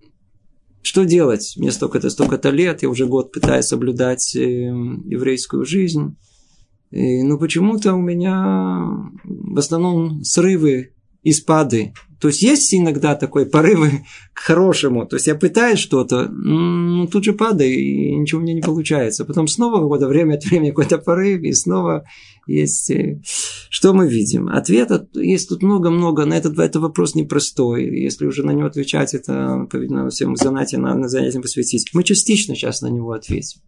что 0.84 1.04
делать? 1.04 1.56
Мне 1.58 1.72
столько-то, 1.72 2.10
столько-то 2.10 2.52
лет, 2.52 2.84
я 2.84 2.90
уже 2.90 3.08
год 3.08 3.32
пытаюсь 3.32 3.66
соблюдать 3.66 4.36
эм, 4.36 5.06
еврейскую 5.08 5.66
жизнь. 5.66 6.16
И, 6.92 7.24
но 7.24 7.38
почему-то 7.38 7.96
у 7.96 8.02
меня 8.02 9.12
в 9.24 9.58
основном 9.58 10.24
срывы 10.24 10.94
и 11.28 11.34
спады 11.34 11.94
то 12.20 12.30
есть 12.30 12.42
есть 12.42 12.74
иногда 12.74 13.16
такой 13.16 13.46
порывы 13.46 14.06
к 14.34 14.40
хорошему. 14.40 15.06
То 15.06 15.18
есть 15.18 15.28
я 15.28 15.36
пытаюсь 15.36 15.80
что-то, 15.80 16.28
ну, 16.28 17.08
тут 17.08 17.24
же 17.24 17.34
падаю, 17.34 17.72
и 17.72 18.16
ничего 18.16 18.40
у 18.40 18.44
меня 18.44 18.54
не 18.54 18.62
получается. 18.62 19.26
Потом 19.26 19.48
снова 19.48 19.82
какое-то 19.82 20.08
время 20.08 20.36
от 20.36 20.46
времени 20.46 20.70
какой-то 20.70 20.98
порыв, 20.98 21.42
и 21.42 21.54
снова 21.54 22.06
есть... 22.48 22.90
Э, 22.90 23.22
что 23.70 23.94
мы 23.94 24.08
видим? 24.08 24.48
Ответа 24.48 25.08
есть 25.14 25.50
тут 25.50 25.62
много-много. 25.62 26.26
На 26.26 26.36
этот, 26.36 26.58
этот 26.58 26.82
вопрос 26.82 27.14
непростой. 27.14 27.86
Если 27.86 28.26
уже 28.26 28.44
на 28.44 28.52
него 28.52 28.68
отвечать, 28.68 29.14
это, 29.14 29.68
по-видимому, 29.70 30.10
всем 30.10 30.36
занятиям 30.36 30.84
надо 30.84 31.10
занятиям 31.10 31.44
посвятить. 31.44 31.90
Мы 31.94 32.04
частично 32.04 32.56
сейчас 32.56 32.82
на 32.82 32.88
него 32.88 33.12
ответим. 33.12 33.62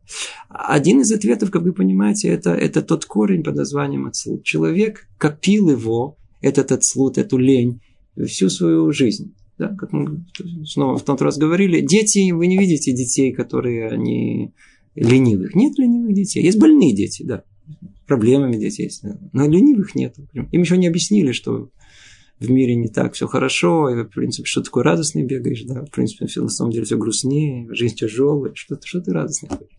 Один 0.50 1.02
из 1.02 1.12
ответов, 1.12 1.52
как 1.52 1.62
вы 1.62 1.74
понимаете, 1.74 2.30
это, 2.30 2.52
это 2.52 2.82
тот 2.82 3.06
корень 3.06 3.44
под 3.44 3.56
названием 3.56 4.08
отслуд. 4.08 4.44
Человек 4.44 5.08
копил 5.18 5.70
его, 5.70 6.18
этот 6.42 6.72
отслуд, 6.72 7.18
эту 7.18 7.38
лень, 7.38 7.82
всю 8.28 8.50
свою 8.50 8.92
жизнь. 8.92 9.36
Да, 9.58 9.76
как 9.76 9.92
мы 9.92 10.26
снова 10.66 10.98
в 10.98 11.04
тот 11.04 11.22
раз 11.22 11.38
говорили, 11.38 11.82
дети, 11.82 12.32
вы 12.32 12.48
не 12.48 12.58
видите 12.58 12.94
детей, 12.94 13.34
которые 13.34 13.90
они 13.90 14.54
ленивых. 14.96 15.54
Нет 15.54 15.78
ленивых 15.78 16.14
детей. 16.14 16.44
Есть 16.44 16.60
больные 16.60 16.94
дети, 16.96 17.24
да. 17.24 17.44
Проблемами 18.08 18.58
дети 18.58 18.84
есть. 18.84 19.04
Но 19.34 19.48
ленивых 19.48 19.96
нет. 19.96 20.16
Им 20.34 20.62
еще 20.62 20.78
не 20.78 20.88
объяснили, 20.88 21.34
что 21.34 21.70
в 22.40 22.50
мире 22.50 22.76
не 22.76 22.88
так 22.88 23.14
все 23.14 23.28
хорошо, 23.28 23.90
и, 23.90 24.04
в 24.04 24.08
принципе, 24.08 24.48
что 24.48 24.62
такое 24.62 24.84
радостный 24.84 25.24
бегаешь, 25.24 25.64
да, 25.64 25.84
в 25.84 25.92
принципе, 25.92 26.26
все 26.26 26.42
на 26.42 26.50
самом 26.50 26.72
деле 26.72 26.86
все 26.86 26.98
грустнее, 26.98 27.68
жизнь 27.74 27.96
тяжелая, 27.96 28.54
что, 28.56 28.80
что 28.82 29.02
ты 29.02 29.12
радостный 29.12 29.50
ходишь. 29.50 29.79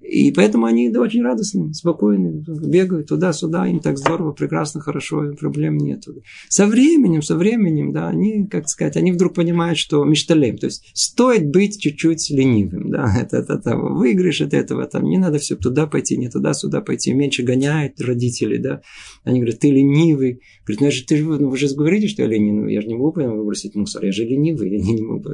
И 0.00 0.32
поэтому 0.32 0.66
они 0.66 0.88
да, 0.88 1.00
очень 1.00 1.22
радостные, 1.22 1.74
спокойные, 1.74 2.42
бегают 2.46 3.08
туда-сюда, 3.08 3.66
им 3.66 3.80
так 3.80 3.98
здорово, 3.98 4.32
прекрасно, 4.32 4.80
хорошо, 4.80 5.32
проблем 5.38 5.76
нет. 5.76 6.04
Со 6.48 6.66
временем, 6.66 7.22
со 7.22 7.36
временем, 7.36 7.92
да, 7.92 8.08
они, 8.08 8.46
как 8.46 8.68
сказать, 8.68 8.96
они 8.96 9.12
вдруг 9.12 9.34
понимают, 9.34 9.78
что 9.78 10.04
мечталем, 10.04 10.56
то 10.56 10.66
есть 10.66 10.90
стоит 10.94 11.50
быть 11.50 11.80
чуть-чуть 11.80 12.30
ленивым, 12.30 12.90
да, 12.90 13.14
это, 13.20 13.38
это, 13.38 13.54
это 13.54 13.76
выигрыш 13.76 14.40
от 14.40 14.54
этого, 14.54 14.86
там 14.86 15.04
не 15.04 15.18
надо 15.18 15.38
все 15.38 15.56
туда 15.56 15.86
пойти, 15.86 16.16
не 16.16 16.30
туда-сюда 16.30 16.80
пойти, 16.80 17.12
меньше 17.12 17.42
гоняют 17.42 18.00
родители, 18.00 18.56
да, 18.56 18.80
они 19.24 19.40
говорят, 19.40 19.60
ты 19.60 19.70
ленивый, 19.70 20.40
говорят, 20.66 20.80
ну, 20.80 20.90
же, 20.90 21.04
ты 21.04 21.22
ну, 21.22 21.50
вы 21.50 21.56
же 21.56 21.68
говорите, 21.74 22.08
что 22.08 22.22
я 22.22 22.28
ленивый, 22.28 22.72
я 22.72 22.80
же 22.80 22.88
не 22.88 22.94
могу 22.94 23.12
выбросить 23.12 23.74
мусор, 23.74 24.04
я 24.04 24.12
же 24.12 24.24
ленивый, 24.24 24.70
я 24.70 24.82
не 24.82 25.02
могу. 25.02 25.30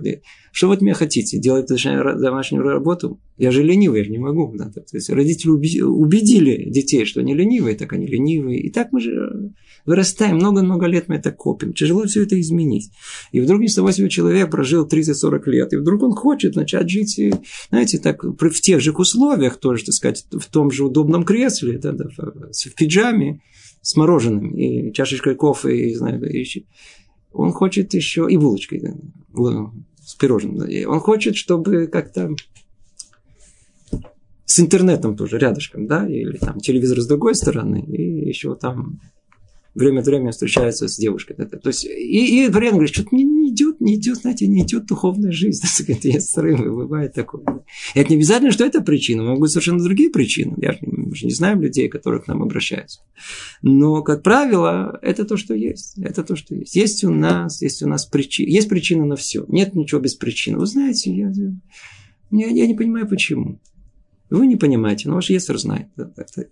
Что 0.53 0.69
вот 0.69 0.81
меня 0.81 0.95
хотите, 0.95 1.39
делать 1.39 1.69
домашнюю 1.69 2.63
работу? 2.63 3.21
Я 3.39 3.51
же 3.51 3.63
ленивый, 3.63 3.99
я 3.99 4.05
же 4.05 4.11
не 4.11 4.19
могу. 4.19 4.53
Да? 4.57 4.71
То 4.71 4.83
есть 4.93 5.11
родители 5.11 5.51
убедили 5.51 6.71
детей, 6.71 7.05
что 7.05 7.21
они 7.21 7.35
ленивые, 7.35 7.77
так 7.77 7.93
они 7.93 8.07
ленивые. 8.07 8.61
И 8.61 8.71
так 8.71 8.93
мы 8.93 9.01
же 9.01 9.53
вырастаем, 9.85 10.37
много-много 10.37 10.87
лет 10.87 11.09
мы 11.09 11.17
это 11.17 11.33
копим. 11.33 11.73
Тяжело 11.73 12.05
все 12.05 12.23
это 12.23 12.41
изменить. 12.41 12.91
И 13.33 13.41
вдруг 13.41 13.63
с 13.63 13.75
того 13.75 13.91
себе 13.93 14.09
человек 14.09 14.51
прожил 14.51 14.87
30-40 14.87 15.51
лет, 15.51 15.73
и 15.73 15.77
вдруг 15.77 16.03
он 16.03 16.13
хочет 16.13 16.57
начать 16.57 16.91
жить, 16.91 17.21
знаете, 17.71 17.99
так, 17.99 18.25
в 18.25 18.61
тех 18.61 18.81
же 18.81 18.93
условиях 18.93 19.59
тоже, 19.59 19.85
так 19.85 19.95
сказать, 19.95 20.27
в 20.31 20.47
том 20.51 20.71
же 20.71 20.85
удобном 20.85 21.25
кресле, 21.25 21.79
да, 21.79 21.93
да, 21.93 22.07
в 22.09 22.75
пиджаме, 22.75 23.41
с 23.83 23.97
мороженым, 23.97 24.57
и 24.57 24.93
чашечкой 24.93 25.37
кофе, 25.37 25.77
и, 25.77 25.95
знаю, 25.95 26.21
и, 26.29 26.45
он 27.33 27.53
хочет 27.53 27.95
еще 27.95 28.27
и 28.29 28.37
булочкой, 28.37 28.81
да, 28.81 29.71
с 30.05 30.15
пирожным. 30.15 30.59
Он 30.89 31.01
хочет, 31.01 31.37
чтобы 31.37 31.87
как-то 31.87 32.35
с 34.47 34.61
интернетом 34.61 35.17
тоже 35.17 35.39
рядышком, 35.39 35.87
да, 35.87 36.09
или 36.09 36.39
там 36.39 36.61
телевизор 36.61 37.01
с 37.01 37.07
другой 37.07 37.35
стороны, 37.35 37.85
и 37.87 38.29
еще 38.29 38.55
там 38.55 39.01
время 39.77 40.01
от 40.01 40.07
времени 40.07 40.31
встречается 40.31 40.89
с 40.89 40.97
девушкой. 40.97 41.35
То 41.35 41.69
есть, 41.69 41.85
и, 41.85 42.45
и 42.45 42.49
вариант 42.49 42.77
говорит, 42.77 42.95
что-то 42.95 43.11
мне 43.13 43.25
не 43.25 43.51
идет, 43.51 43.81
не 43.81 43.97
идет, 43.97 44.19
знаете, 44.19 44.47
не 44.47 44.63
идет 44.63 44.87
духовная 44.87 45.33
жизнь. 45.33 45.63
Есть 46.03 46.31
срывы, 46.31 46.75
бывает 46.75 47.13
такое. 47.13 47.45
И 47.95 47.99
это 47.99 48.11
не 48.11 48.17
обязательно, 48.17 48.53
что 48.53 48.65
это 48.65 48.81
причина, 48.81 49.23
могут 49.23 49.41
быть 49.41 49.51
совершенно 49.51 49.83
другие 49.83 50.11
причины. 50.11 50.55
Я 50.59 50.73
же, 50.73 50.79
мы 50.83 51.15
же 51.15 51.27
не 51.27 51.33
знаем 51.33 51.61
людей, 51.61 51.89
которые 51.89 52.23
к 52.23 52.27
нам 52.27 52.43
обращаются. 52.43 53.01
Но, 53.63 54.03
как 54.03 54.23
правило, 54.23 54.99
это 55.03 55.25
то, 55.25 55.37
что 55.37 55.55
есть. 55.55 55.99
Это 55.99 56.25
то, 56.25 56.37
что 56.37 56.55
есть. 56.55 56.75
Есть 56.75 57.05
у 57.05 57.11
нас, 57.11 57.61
есть 57.61 57.83
у 57.83 57.89
нас 57.89 58.07
причина. 58.07 58.49
Есть 58.49 58.69
причина 58.69 59.05
на 59.05 59.17
все. 59.17 59.45
Нет 59.49 59.75
ничего 59.75 60.01
без 60.01 60.15
причины. 60.15 60.59
Вы 60.59 60.67
знаете, 60.67 61.13
я, 61.15 61.33
я, 62.31 62.47
я 62.47 62.67
не 62.67 62.75
понимаю, 62.75 63.07
почему. 63.07 63.61
Вы 64.31 64.47
не 64.47 64.57
понимаете, 64.57 65.09
но 65.09 65.15
ваш 65.15 65.31
Ецер 65.31 65.59
знает. 65.59 65.87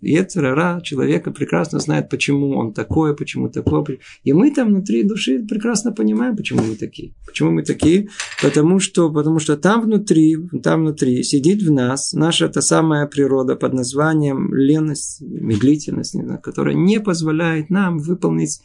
Ецер 0.00 0.81
человека 0.83 1.31
прекрасно 1.33 1.81
знает, 1.81 2.09
почему 2.09 2.57
он 2.57 2.73
такой, 2.73 3.16
почему 3.16 3.49
такой. 3.49 4.00
И 4.23 4.33
мы 4.33 4.50
там 4.52 4.69
внутри 4.69 5.02
души 5.02 5.45
прекрасно 5.45 5.93
понимаем, 5.93 6.37
почему 6.37 6.62
мы 6.62 6.76
такие. 6.76 7.14
Почему 7.26 7.50
мы 7.50 7.62
такие? 7.62 8.09
Потому 8.40 8.78
что, 8.78 9.11
потому 9.11 9.40
что 9.40 9.57
там 9.57 9.83
внутри, 9.83 10.37
там 10.62 10.83
внутри 10.83 11.23
сидит 11.25 11.62
в 11.62 11.73
нас 11.73 12.12
наша 12.12 12.49
та 12.49 12.61
самая 12.61 13.07
природа 13.07 13.57
под 13.57 13.73
названием 13.73 14.54
леность, 14.54 15.21
медлительность, 15.21 16.16
которая 16.43 16.75
не 16.75 17.00
позволяет 17.00 17.71
нам 17.71 17.99
выполнить 17.99 18.61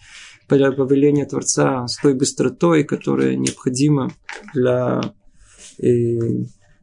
повеление 0.47 1.25
Творца 1.25 1.87
с 1.87 1.97
той 1.97 2.13
быстротой, 2.13 2.83
которая 2.83 3.35
необходима 3.35 4.11
для 4.53 5.01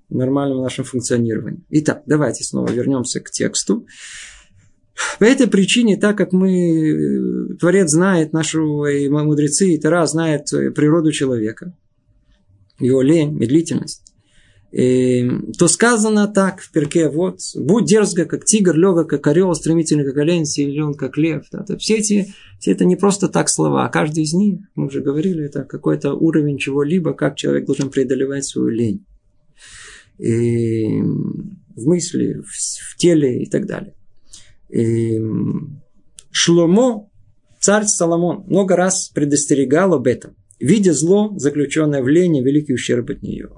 нормальном 0.08 0.62
нашем 0.62 0.84
функционировании. 0.84 1.64
Итак, 1.70 2.02
давайте 2.06 2.44
снова 2.44 2.70
вернемся 2.70 3.20
к 3.20 3.30
тексту. 3.30 3.86
По 5.18 5.25
этой 5.25 5.46
причине, 5.46 5.96
так 5.96 6.16
как 6.16 6.32
мы, 6.32 7.56
Творец 7.60 7.90
знает 7.90 8.32
нашу, 8.32 8.84
и 8.86 9.08
мудрецы, 9.08 9.75
и 9.75 9.78
Тара 9.78 10.06
знает 10.06 10.46
природу 10.75 11.12
человека, 11.12 11.76
его 12.78 13.02
лень, 13.02 13.34
медлительность, 13.34 14.02
и, 14.72 15.30
то 15.58 15.68
сказано 15.68 16.28
так 16.28 16.60
в 16.60 16.72
перке, 16.72 17.08
вот, 17.08 17.40
будь 17.54 17.84
дерзко, 17.84 18.25
как 18.25 18.44
тигр, 18.44 18.75
лега, 18.75 19.04
как 19.04 19.26
орел, 19.26 19.54
стремительный, 19.54 20.04
как 20.04 20.16
олень, 20.16 20.44
силен, 20.44 20.94
как 20.94 21.16
лев. 21.16 21.44
Да, 21.52 21.62
то 21.62 21.76
все 21.78 21.96
эти, 21.96 22.34
все 22.58 22.72
это 22.72 22.84
не 22.84 22.96
просто 22.96 23.28
так 23.28 23.48
слова, 23.48 23.84
а 23.84 23.88
каждый 23.90 24.25
из 24.25 24.32
них, 24.32 24.60
мы 24.75 24.86
уже 24.86 25.00
говорили, 25.00 25.44
это 25.44 25.64
какой-то 25.64 26.14
уровень 26.14 26.58
чего-либо, 26.58 27.12
как 27.12 27.36
человек 27.36 27.66
должен 27.66 27.90
преодолевать 27.90 28.44
свою 28.44 28.68
лень 28.68 29.06
и 30.18 31.00
в 31.00 31.87
мысли, 31.87 32.40
в, 32.40 32.49
в 32.49 32.96
теле 32.96 33.42
и 33.42 33.50
так 33.50 33.66
далее. 33.66 33.94
И 34.70 35.20
Шломо, 36.30 37.11
царь 37.61 37.85
Соломон, 37.85 38.44
много 38.46 38.76
раз 38.76 39.08
предостерегал 39.08 39.94
об 39.94 40.06
этом, 40.06 40.35
видя 40.58 40.92
зло, 40.92 41.32
заключенное 41.37 42.02
в 42.02 42.08
лени, 42.08 42.42
великий 42.42 42.75
ущерб 42.75 43.11
от 43.11 43.23
нее. 43.23 43.50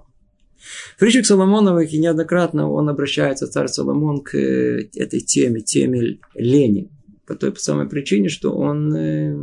В 0.97 0.99
притчах 0.99 1.27
Соломоновых 1.27 1.93
и 1.93 1.99
неоднократно 1.99 2.71
он 2.71 2.89
обращается, 2.89 3.47
царь 3.47 3.69
Соломон, 3.69 4.23
к 4.23 4.35
э, 4.35 4.89
этой 4.95 5.21
теме, 5.21 5.61
теме 5.61 6.19
лени. 6.35 6.91
По 7.27 7.35
той 7.35 7.55
самой 7.57 7.89
причине, 7.89 8.29
что 8.29 8.53
он 8.53 8.95
э, 8.95 9.37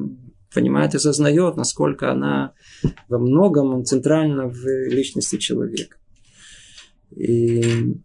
понимает 0.54 0.94
и 0.94 0.98
осознает, 0.98 1.56
насколько 1.56 2.12
она 2.12 2.54
во 3.08 3.20
многом 3.20 3.84
центральна 3.86 4.48
в 4.48 4.66
личности 4.88 5.38
человека. 5.38 5.98
И 7.16 7.96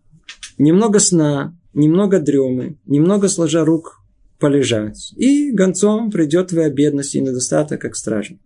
немного 0.59 0.99
сна, 0.99 1.57
немного 1.75 2.21
дремы, 2.21 2.77
немного 2.87 3.29
сложа 3.29 3.65
рук 3.65 4.01
полежать. 4.39 5.13
И 5.17 5.51
гонцом 5.51 6.11
придет 6.11 6.49
твоя 6.49 6.71
бедность 6.71 7.15
и 7.15 7.21
недостаток, 7.21 7.81
как 7.81 7.97
стражник. 7.97 8.41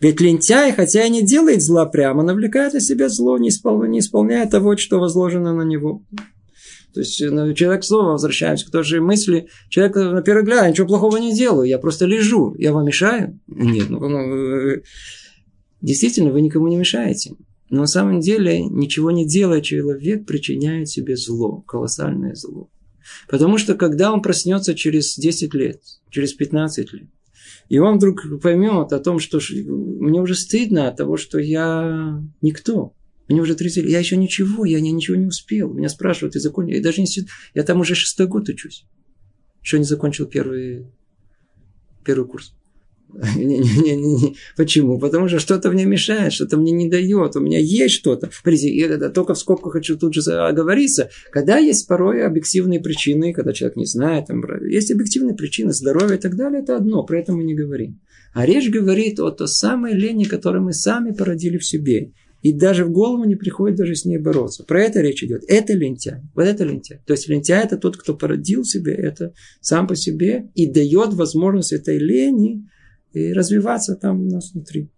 Ведь 0.00 0.20
лентяй, 0.20 0.72
хотя 0.72 1.04
и 1.04 1.10
не 1.10 1.22
делает 1.22 1.62
зла 1.62 1.86
прямо, 1.86 2.22
навлекает 2.22 2.74
на 2.74 2.80
себя 2.80 3.08
зло, 3.08 3.38
не, 3.38 3.48
испол... 3.48 3.82
не 3.84 4.00
исполняя 4.00 4.46
того, 4.48 4.76
что 4.76 4.98
возложено 4.98 5.54
на 5.54 5.62
него. 5.62 6.02
То 6.92 7.00
есть 7.00 7.22
ну, 7.22 7.54
человек 7.54 7.84
снова 7.84 8.12
возвращаемся 8.12 8.66
к 8.66 8.70
той 8.70 8.82
же 8.82 9.00
мысли. 9.00 9.48
Человек 9.68 9.96
на 9.96 10.22
первый 10.22 10.42
взгляд, 10.42 10.68
ничего 10.68 10.88
плохого 10.88 11.16
не 11.18 11.34
делаю, 11.34 11.68
я 11.68 11.78
просто 11.78 12.04
лежу. 12.04 12.54
Я 12.58 12.72
вам 12.72 12.84
мешаю? 12.84 13.38
Нет, 13.46 13.88
ну, 13.88 14.08
ну 14.08 14.82
действительно, 15.80 16.32
вы 16.32 16.40
никому 16.40 16.68
не 16.68 16.76
мешаете. 16.76 17.34
Но 17.70 17.82
на 17.82 17.86
самом 17.86 18.20
деле, 18.20 18.64
ничего 18.64 19.12
не 19.12 19.26
делая, 19.26 19.60
человек 19.60 20.26
причиняет 20.26 20.88
себе 20.88 21.16
зло, 21.16 21.62
колоссальное 21.62 22.34
зло. 22.34 22.68
Потому 23.28 23.58
что 23.58 23.74
когда 23.76 24.12
он 24.12 24.22
проснется 24.22 24.74
через 24.74 25.16
10 25.16 25.54
лет, 25.54 25.80
через 26.10 26.34
15 26.34 26.92
лет, 26.92 27.08
и 27.68 27.78
он 27.78 27.96
вдруг 27.96 28.26
поймет 28.42 28.92
о 28.92 28.98
том, 28.98 29.20
что 29.20 29.38
мне 29.48 30.20
уже 30.20 30.34
стыдно 30.34 30.88
от 30.88 30.96
того, 30.96 31.16
что 31.16 31.38
я 31.38 32.20
никто. 32.42 32.94
Мне 33.28 33.40
уже 33.40 33.54
30 33.54 33.84
лет, 33.84 33.92
я 33.92 34.00
еще 34.00 34.16
ничего, 34.16 34.64
я 34.64 34.80
ничего 34.80 35.16
не 35.16 35.26
успел. 35.26 35.72
Меня 35.72 35.88
спрашивают, 35.88 36.32
ты 36.32 36.40
закончил? 36.40 36.74
Я 36.74 36.82
даже 36.82 37.00
не 37.00 37.06
я 37.54 37.62
там 37.62 37.80
уже 37.80 37.94
шестой 37.94 38.26
год 38.26 38.48
учусь. 38.48 38.84
Еще 39.62 39.78
не 39.78 39.84
закончил 39.84 40.26
первый, 40.26 40.86
первый 42.04 42.26
курс. 42.26 42.54
Не, 43.36 43.58
не, 43.58 43.96
не, 43.96 43.96
не. 43.96 44.36
Почему? 44.56 44.98
Потому 44.98 45.28
что 45.28 45.38
что-то 45.38 45.70
мне 45.70 45.84
мешает, 45.84 46.32
что-то 46.32 46.56
мне 46.56 46.72
не 46.72 46.88
дает, 46.88 47.36
у 47.36 47.40
меня 47.40 47.58
есть 47.58 47.94
что-то. 47.94 48.30
Я 48.44 49.10
только 49.10 49.34
в 49.34 49.38
скобках 49.38 49.72
хочу 49.72 49.98
тут 49.98 50.14
же 50.14 50.20
оговориться. 50.32 51.10
Когда 51.32 51.58
есть 51.58 51.86
порой 51.86 52.24
объективные 52.24 52.80
причины, 52.80 53.32
когда 53.32 53.52
человек 53.52 53.76
не 53.76 53.86
знает, 53.86 54.26
там, 54.26 54.42
есть 54.66 54.90
объективные 54.90 55.34
причины 55.34 55.72
здоровья 55.72 56.16
и 56.16 56.20
так 56.20 56.36
далее, 56.36 56.62
это 56.62 56.76
одно, 56.76 57.02
про 57.04 57.18
это 57.18 57.32
мы 57.32 57.44
не 57.44 57.54
говорим. 57.54 58.00
А 58.32 58.46
речь 58.46 58.70
говорит 58.70 59.18
о 59.18 59.30
той 59.30 59.48
самой 59.48 59.94
лени, 59.94 60.24
которую 60.24 60.62
мы 60.62 60.72
сами 60.72 61.12
породили 61.12 61.58
в 61.58 61.64
себе. 61.64 62.12
И 62.42 62.52
даже 62.52 62.84
в 62.84 62.90
голову 62.90 63.24
не 63.24 63.36
приходит 63.36 63.76
даже 63.76 63.94
с 63.94 64.04
ней 64.04 64.18
бороться. 64.18 64.64
Про 64.64 64.82
это 64.82 65.00
речь 65.00 65.22
идет. 65.22 65.44
Это 65.46 65.74
лентяй. 65.74 66.22
Вот 66.34 66.46
это 66.46 66.64
лентяй. 66.64 67.00
То 67.06 67.12
есть 67.12 67.28
лентяй 67.28 67.62
это 67.64 67.76
тот, 67.76 67.96
кто 67.96 68.14
породил 68.14 68.64
себе 68.64 68.94
это 68.94 69.34
сам 69.60 69.86
по 69.86 69.94
себе 69.94 70.48
и 70.54 70.66
дает 70.66 71.12
возможность 71.12 71.72
этой 71.72 71.98
лени 71.98 72.66
и 73.12 73.32
развиваться 73.32 73.96
там 73.96 74.22
у 74.22 74.30
нас 74.30 74.52
внутри. 74.52 74.90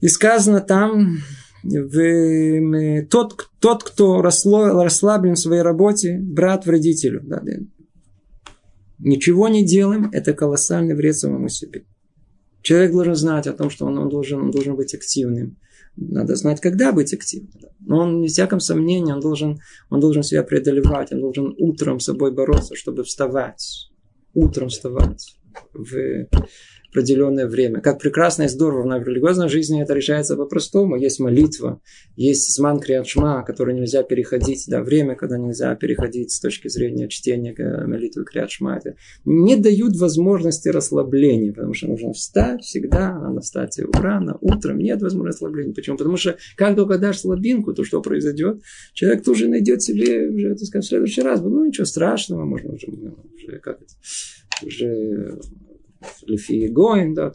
И 0.00 0.08
сказано 0.08 0.60
там, 0.60 1.18
в, 1.62 3.06
тот, 3.06 3.48
тот, 3.58 3.84
кто 3.84 4.22
расслаблен 4.22 5.34
в 5.34 5.38
своей 5.38 5.62
работе, 5.62 6.18
брат 6.20 6.66
вредителю. 6.66 7.20
Да, 7.24 7.40
да. 7.40 7.52
Ничего 8.98 9.48
не 9.48 9.64
делаем, 9.64 10.10
это 10.12 10.32
колоссальный 10.32 10.94
вред 10.94 11.16
самому 11.16 11.48
себе. 11.48 11.84
Человек 12.62 12.92
должен 12.92 13.14
знать 13.14 13.46
о 13.46 13.52
том, 13.52 13.70
что 13.70 13.86
он, 13.86 13.98
он, 13.98 14.08
должен, 14.08 14.40
он 14.40 14.50
должен 14.50 14.76
быть 14.76 14.94
активным. 14.94 15.56
Надо 15.96 16.36
знать, 16.36 16.60
когда 16.60 16.92
быть 16.92 17.12
активным. 17.12 17.52
Но 17.80 17.98
он, 17.98 18.20
не 18.20 18.28
всяком 18.28 18.60
сомнении, 18.60 19.12
он 19.12 19.20
должен, 19.20 19.60
он 19.90 20.00
должен 20.00 20.22
себя 20.22 20.42
преодолевать, 20.42 21.12
он 21.12 21.20
должен 21.20 21.54
утром 21.58 21.98
с 21.98 22.04
собой 22.04 22.32
бороться, 22.32 22.74
чтобы 22.76 23.04
вставать. 23.04 23.90
Утром 24.34 24.68
вставать 24.68 25.37
в 25.72 26.28
определенное 26.90 27.46
время. 27.46 27.80
Как 27.80 28.00
прекрасно 28.00 28.44
и 28.44 28.48
здорово 28.48 28.98
в 28.98 29.06
религиозной 29.06 29.48
жизни 29.48 29.82
это 29.82 29.94
решается 29.94 30.36
по-простому. 30.36 30.96
Есть 30.96 31.20
молитва, 31.20 31.80
есть 32.16 32.54
зман 32.54 32.80
криатшма, 32.80 33.44
который 33.44 33.74
нельзя 33.74 34.02
переходить, 34.02 34.64
да, 34.68 34.82
время, 34.82 35.14
когда 35.14 35.36
нельзя 35.36 35.74
переходить 35.74 36.32
с 36.32 36.40
точки 36.40 36.68
зрения 36.68 37.08
чтения 37.08 37.54
молитвы 37.86 38.24
криатшма. 38.24 38.78
Это 38.78 38.96
не 39.24 39.56
дают 39.56 39.96
возможности 39.96 40.68
расслабления, 40.68 41.52
потому 41.52 41.74
что 41.74 41.88
нужно 41.88 42.12
встать 42.14 42.62
всегда, 42.62 43.18
надо 43.18 43.40
встать 43.40 43.78
рано, 43.92 44.38
утром, 44.40 44.78
нет 44.78 45.02
возможности 45.02 45.44
расслабления. 45.44 45.74
Почему? 45.74 45.98
Потому 45.98 46.16
что 46.16 46.38
как 46.56 46.74
только 46.74 46.98
дашь 46.98 47.20
слабинку, 47.20 47.74
то 47.74 47.84
что 47.84 48.00
произойдет? 48.00 48.62
Человек 48.94 49.24
тоже 49.24 49.48
найдет 49.48 49.82
себе 49.82 50.28
уже, 50.30 50.54
так 50.54 50.66
сказать, 50.66 50.84
в 50.86 50.88
следующий 50.88 51.22
раз. 51.22 51.42
Ну, 51.42 51.66
ничего 51.66 51.84
страшного, 51.84 52.44
можно 52.44 52.72
уже, 52.72 52.86
уже 52.86 53.58
как 53.58 53.82
это, 53.82 53.92
уже 54.62 55.40
Лефи 56.26 56.68
Гоин, 56.68 57.14
да, 57.14 57.32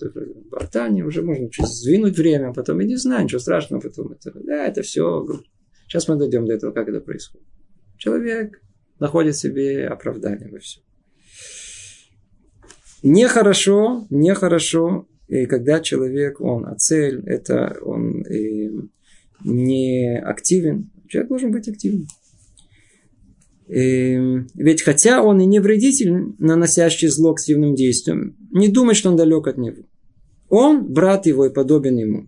Бартане, 0.50 1.06
уже 1.06 1.22
можно 1.22 1.50
чуть 1.50 1.68
сдвинуть 1.68 2.18
время, 2.18 2.50
а 2.50 2.54
потом, 2.54 2.80
я 2.80 2.88
не 2.88 2.96
знаю, 2.96 3.26
ничего 3.26 3.40
страшного, 3.40 3.82
потом 3.82 4.12
это, 4.14 4.32
да, 4.36 4.68
это 4.68 4.82
все. 4.82 5.26
Сейчас 5.88 6.08
мы 6.08 6.16
дойдем 6.16 6.46
до 6.46 6.54
этого, 6.54 6.72
как 6.72 6.88
это 6.88 7.02
происходит. 7.02 7.48
Человек 7.98 8.62
находит 9.00 9.36
себе 9.36 9.88
оправдание 9.88 10.50
во 10.50 10.60
всем. 10.60 10.84
Нехорошо, 13.04 14.08
нехорошо, 14.10 15.08
и 15.28 15.46
когда 15.46 15.82
человек, 15.82 16.40
он, 16.40 16.66
а 16.66 16.76
цель, 16.76 17.22
это 17.26 17.78
он 17.82 18.22
и 18.22 18.70
не 19.44 20.18
активен, 20.20 20.90
человек 21.08 21.30
должен 21.30 21.52
быть 21.52 21.68
активным. 21.68 22.08
Эм, 23.70 24.48
ведь 24.56 24.82
хотя 24.82 25.24
он 25.24 25.40
и 25.42 25.46
не 25.46 25.60
вредитель, 25.60 26.34
наносящий 26.40 27.08
зло 27.08 27.32
активным 27.32 27.76
действием, 27.76 28.36
не 28.52 28.68
думай, 28.68 28.96
что 28.96 29.10
он 29.10 29.16
далек 29.16 29.48
от 29.48 29.58
него. 29.58 29.84
Он 30.50 30.86
брат 30.86 31.26
его 31.26 31.46
и 31.46 31.54
подобен 31.54 31.98
ему. 31.98 32.28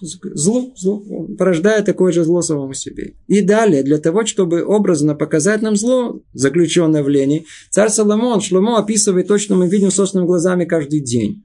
Зло, 0.00 0.72
зло 0.76 1.02
порождает 1.38 1.86
такое 1.86 2.12
же 2.12 2.24
зло 2.24 2.42
самому 2.42 2.74
себе. 2.74 3.14
И 3.28 3.40
далее, 3.40 3.82
для 3.82 3.98
того, 3.98 4.26
чтобы 4.26 4.64
образно 4.64 5.14
показать 5.14 5.62
нам 5.62 5.76
зло, 5.76 6.20
заключенное 6.32 7.02
в 7.02 7.08
лени, 7.08 7.46
царь 7.70 7.88
Соломон, 7.88 8.40
Шломо 8.40 8.78
описывает 8.78 9.28
точно 9.28 9.56
мы 9.56 9.68
видим 9.68 9.90
собственными 9.90 10.26
глазами 10.26 10.64
каждый 10.64 11.00
день. 11.00 11.44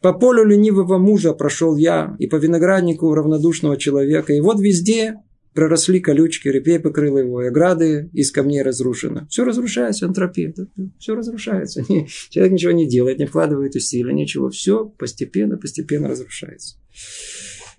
По 0.00 0.12
полю 0.12 0.44
ленивого 0.44 0.98
мужа 0.98 1.32
прошел 1.32 1.76
я, 1.76 2.14
и 2.18 2.26
по 2.26 2.36
винограднику 2.36 3.12
равнодушного 3.12 3.76
человека, 3.76 4.32
и 4.32 4.40
вот 4.40 4.60
везде 4.60 5.16
проросли 5.54 6.00
колючки, 6.00 6.48
репей 6.48 6.78
покрыл 6.78 7.18
его, 7.18 7.42
и 7.42 7.48
ограды 7.48 8.10
из 8.12 8.30
камней 8.30 8.62
разрушены. 8.62 9.26
Все 9.28 9.44
разрушается, 9.44 10.06
энтропия. 10.06 10.54
Все 10.98 11.14
разрушается. 11.14 11.84
Человек 12.30 12.52
ничего 12.52 12.72
не 12.72 12.88
делает, 12.88 13.18
не 13.18 13.26
вкладывает 13.26 13.74
усилия, 13.74 14.12
ничего. 14.12 14.50
Все 14.50 14.84
постепенно, 14.84 15.56
постепенно 15.56 16.08
разрушается. 16.08 16.76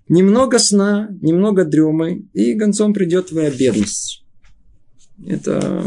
Немного 0.08 0.60
сна, 0.60 1.10
немного 1.22 1.64
дремы, 1.64 2.28
и 2.34 2.54
гонцом 2.54 2.94
придет 2.94 3.28
твоя 3.28 3.50
бедность. 3.50 4.26
Это 5.26 5.84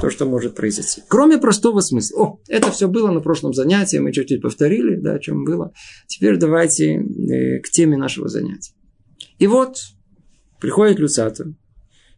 то, 0.00 0.10
что 0.10 0.26
может 0.26 0.54
произойти. 0.54 1.02
Кроме 1.08 1.38
простого 1.38 1.80
смысла. 1.80 2.22
О, 2.22 2.40
это 2.48 2.70
все 2.70 2.88
было 2.88 3.10
на 3.10 3.20
прошлом 3.20 3.54
занятии, 3.54 3.96
мы 3.96 4.12
чуть-чуть 4.12 4.42
повторили, 4.42 4.96
да, 4.96 5.14
о 5.14 5.18
чем 5.18 5.44
было. 5.44 5.72
Теперь 6.06 6.36
давайте 6.36 6.94
э, 6.94 7.60
к 7.60 7.70
теме 7.70 7.96
нашего 7.96 8.28
занятия. 8.28 8.72
И 9.38 9.46
вот 9.46 9.78
приходит 10.60 10.98
Люцатор, 10.98 11.48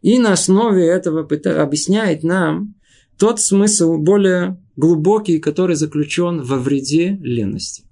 и 0.01 0.19
на 0.19 0.33
основе 0.33 0.85
этого 0.85 1.27
объясняет 1.61 2.23
нам 2.23 2.75
тот 3.17 3.39
смысл 3.39 3.97
более 3.97 4.57
глубокий, 4.75 5.39
который 5.39 5.75
заключен 5.75 6.41
во 6.41 6.57
вреде 6.57 7.17
лености. 7.21 7.83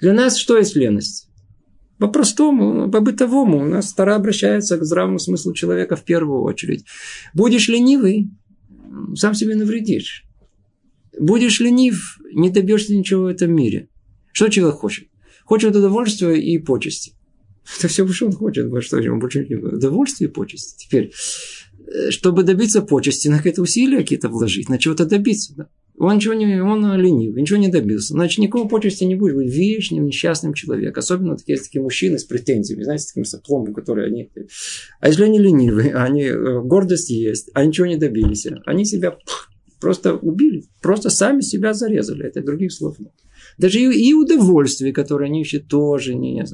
Для 0.00 0.12
нас 0.12 0.36
что 0.36 0.56
есть 0.56 0.76
леность? 0.76 1.28
По-простому, 1.98 2.90
по-бытовому. 2.90 3.58
У 3.58 3.64
нас 3.64 3.92
Тара 3.92 4.16
обращается 4.16 4.76
к 4.76 4.84
здравому 4.84 5.18
смыслу 5.18 5.54
человека 5.54 5.96
в 5.96 6.04
первую 6.04 6.42
очередь. 6.42 6.84
Будешь 7.32 7.68
ленивый, 7.68 8.30
сам 9.14 9.34
себе 9.34 9.54
навредишь. 9.54 10.24
Будешь 11.18 11.60
ленив, 11.60 12.18
не 12.32 12.50
добьешься 12.50 12.94
ничего 12.94 13.24
в 13.24 13.26
этом 13.26 13.54
мире. 13.54 13.88
Что 14.32 14.48
человек 14.48 14.76
хочет? 14.76 15.08
Хочет 15.44 15.74
удовольствия 15.74 16.38
и 16.38 16.58
почести. 16.58 17.15
Это 17.78 17.88
все, 17.88 18.06
что 18.06 18.26
он 18.26 18.32
хочет. 18.32 18.70
Что 18.82 18.98
ему 18.98 19.20
больше 19.20 19.46
не 19.48 19.56
Удовольствие 19.56 20.28
и 20.28 20.32
почести. 20.32 20.84
Теперь, 20.84 21.12
э, 21.86 22.10
чтобы 22.10 22.42
добиться 22.42 22.82
почести, 22.82 23.28
надо 23.28 23.38
какие-то 23.38 23.62
усилия 23.62 23.98
какие-то 23.98 24.28
вложить, 24.28 24.68
на 24.68 24.78
чего-то 24.78 25.04
добиться. 25.04 25.54
Да? 25.56 25.68
Он 25.98 26.16
ничего 26.16 26.34
не, 26.34 26.62
он 26.62 26.94
ленивый, 27.00 27.40
ничего 27.40 27.58
не 27.58 27.68
добился. 27.68 28.12
Значит, 28.12 28.38
никакого 28.38 28.68
почести 28.68 29.04
не 29.04 29.14
будет 29.14 29.34
быть 29.34 29.50
вечным, 29.50 30.04
несчастным 30.04 30.52
человеком. 30.52 31.00
Особенно 31.00 31.36
такие, 31.36 31.58
такие 31.58 31.82
мужчины 31.82 32.18
с 32.18 32.24
претензиями, 32.24 32.82
знаете, 32.82 33.04
с 33.04 33.06
таким 33.08 33.24
соплом, 33.24 33.72
которые 33.72 34.08
они... 34.08 34.30
А 35.00 35.08
если 35.08 35.24
они 35.24 35.38
ленивые, 35.38 35.94
они 35.94 36.24
э, 36.24 36.60
гордость 36.60 37.08
есть, 37.08 37.50
а 37.54 37.64
ничего 37.64 37.86
не 37.86 37.96
добились, 37.96 38.46
они 38.66 38.84
себя 38.84 39.16
просто 39.80 40.14
убили, 40.14 40.64
просто 40.82 41.08
сами 41.08 41.40
себя 41.40 41.72
зарезали. 41.72 42.26
Это 42.26 42.42
других 42.42 42.72
слов 42.72 42.98
нет. 42.98 43.12
Даже 43.56 43.80
и 43.80 44.12
удовольствие, 44.12 44.92
которое 44.92 45.26
они 45.26 45.42
ищут, 45.42 45.68
тоже 45.68 46.14
не... 46.14 46.44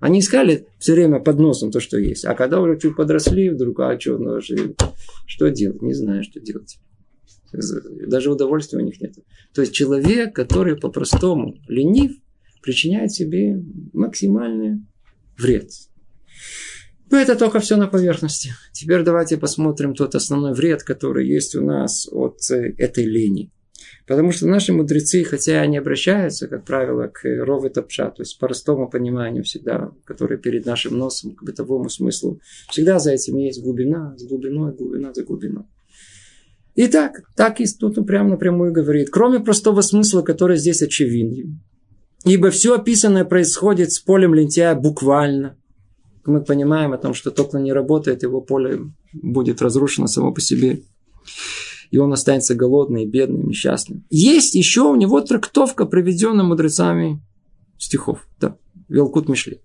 Они 0.00 0.20
искали 0.20 0.66
все 0.78 0.94
время 0.94 1.20
под 1.20 1.38
носом 1.38 1.70
то, 1.70 1.78
что 1.78 1.98
есть. 1.98 2.24
А 2.24 2.34
когда 2.34 2.60
уже 2.60 2.78
чуть 2.78 2.96
подросли, 2.96 3.50
вдруг, 3.50 3.80
а 3.80 4.00
что, 4.00 4.18
ну, 4.18 4.40
что 4.40 5.50
делать? 5.50 5.82
Не 5.82 5.94
знаю, 5.94 6.24
что 6.24 6.40
делать. 6.40 6.78
Даже 7.52 8.30
удовольствия 8.30 8.78
у 8.78 8.82
них 8.82 9.00
нет. 9.00 9.14
То 9.52 9.60
есть 9.60 9.74
человек, 9.74 10.34
который 10.34 10.76
по-простому 10.76 11.56
ленив, 11.68 12.12
причиняет 12.62 13.12
себе 13.12 13.62
максимальный 13.92 14.82
вред. 15.36 15.70
Но 17.10 17.18
это 17.18 17.34
только 17.34 17.58
все 17.58 17.76
на 17.76 17.88
поверхности. 17.88 18.52
Теперь 18.72 19.02
давайте 19.02 19.36
посмотрим 19.36 19.94
тот 19.94 20.14
основной 20.14 20.54
вред, 20.54 20.84
который 20.84 21.26
есть 21.26 21.56
у 21.56 21.64
нас 21.64 22.08
от 22.10 22.38
э, 22.50 22.72
этой 22.78 23.04
лени. 23.04 23.50
Потому 24.06 24.32
что 24.32 24.46
наши 24.46 24.72
мудрецы, 24.72 25.24
хотя 25.24 25.60
они 25.60 25.78
обращаются, 25.78 26.48
как 26.48 26.64
правило, 26.64 27.06
к 27.06 27.22
рове 27.24 27.70
топша, 27.70 28.10
то 28.10 28.22
есть 28.22 28.38
простому 28.38 28.88
пониманию 28.88 29.44
всегда, 29.44 29.92
который 30.04 30.38
перед 30.38 30.66
нашим 30.66 30.98
носом, 30.98 31.34
к 31.34 31.42
бытовому 31.42 31.88
смыслу, 31.88 32.40
всегда 32.68 32.98
за 32.98 33.12
этим 33.12 33.36
есть 33.38 33.62
глубина, 33.62 34.14
с 34.16 34.24
глубиной, 34.24 34.74
глубина 34.74 35.12
за 35.14 35.24
глубиной. 35.24 35.64
И 36.74 36.86
так, 36.86 37.22
так 37.36 37.60
и 37.60 37.66
тут 37.66 37.98
он 37.98 38.06
прямо 38.06 38.30
напрямую 38.30 38.72
говорит, 38.72 39.10
кроме 39.10 39.40
простого 39.40 39.80
смысла, 39.80 40.22
который 40.22 40.56
здесь 40.56 40.82
очевиден. 40.82 41.60
Ибо 42.24 42.50
все 42.50 42.74
описанное 42.74 43.24
происходит 43.24 43.92
с 43.92 43.98
полем 43.98 44.34
лентяя 44.34 44.74
буквально. 44.74 45.56
Мы 46.24 46.42
понимаем 46.42 46.92
о 46.92 46.98
том, 46.98 47.14
что 47.14 47.30
токла 47.30 47.58
не 47.58 47.72
работает, 47.72 48.22
его 48.22 48.40
поле 48.40 48.80
будет 49.12 49.62
разрушено 49.62 50.06
само 50.06 50.32
по 50.32 50.40
себе 50.40 50.82
и 51.90 51.98
он 51.98 52.12
останется 52.12 52.54
голодный, 52.54 53.06
бедный, 53.06 53.42
несчастным. 53.42 54.04
Есть 54.10 54.54
еще 54.54 54.82
у 54.82 54.96
него 54.96 55.20
трактовка, 55.20 55.86
проведенная 55.86 56.44
мудрецами 56.44 57.20
стихов. 57.78 58.26
Да, 58.40 58.56
Велкут 58.88 59.28
Мишли. 59.28 59.60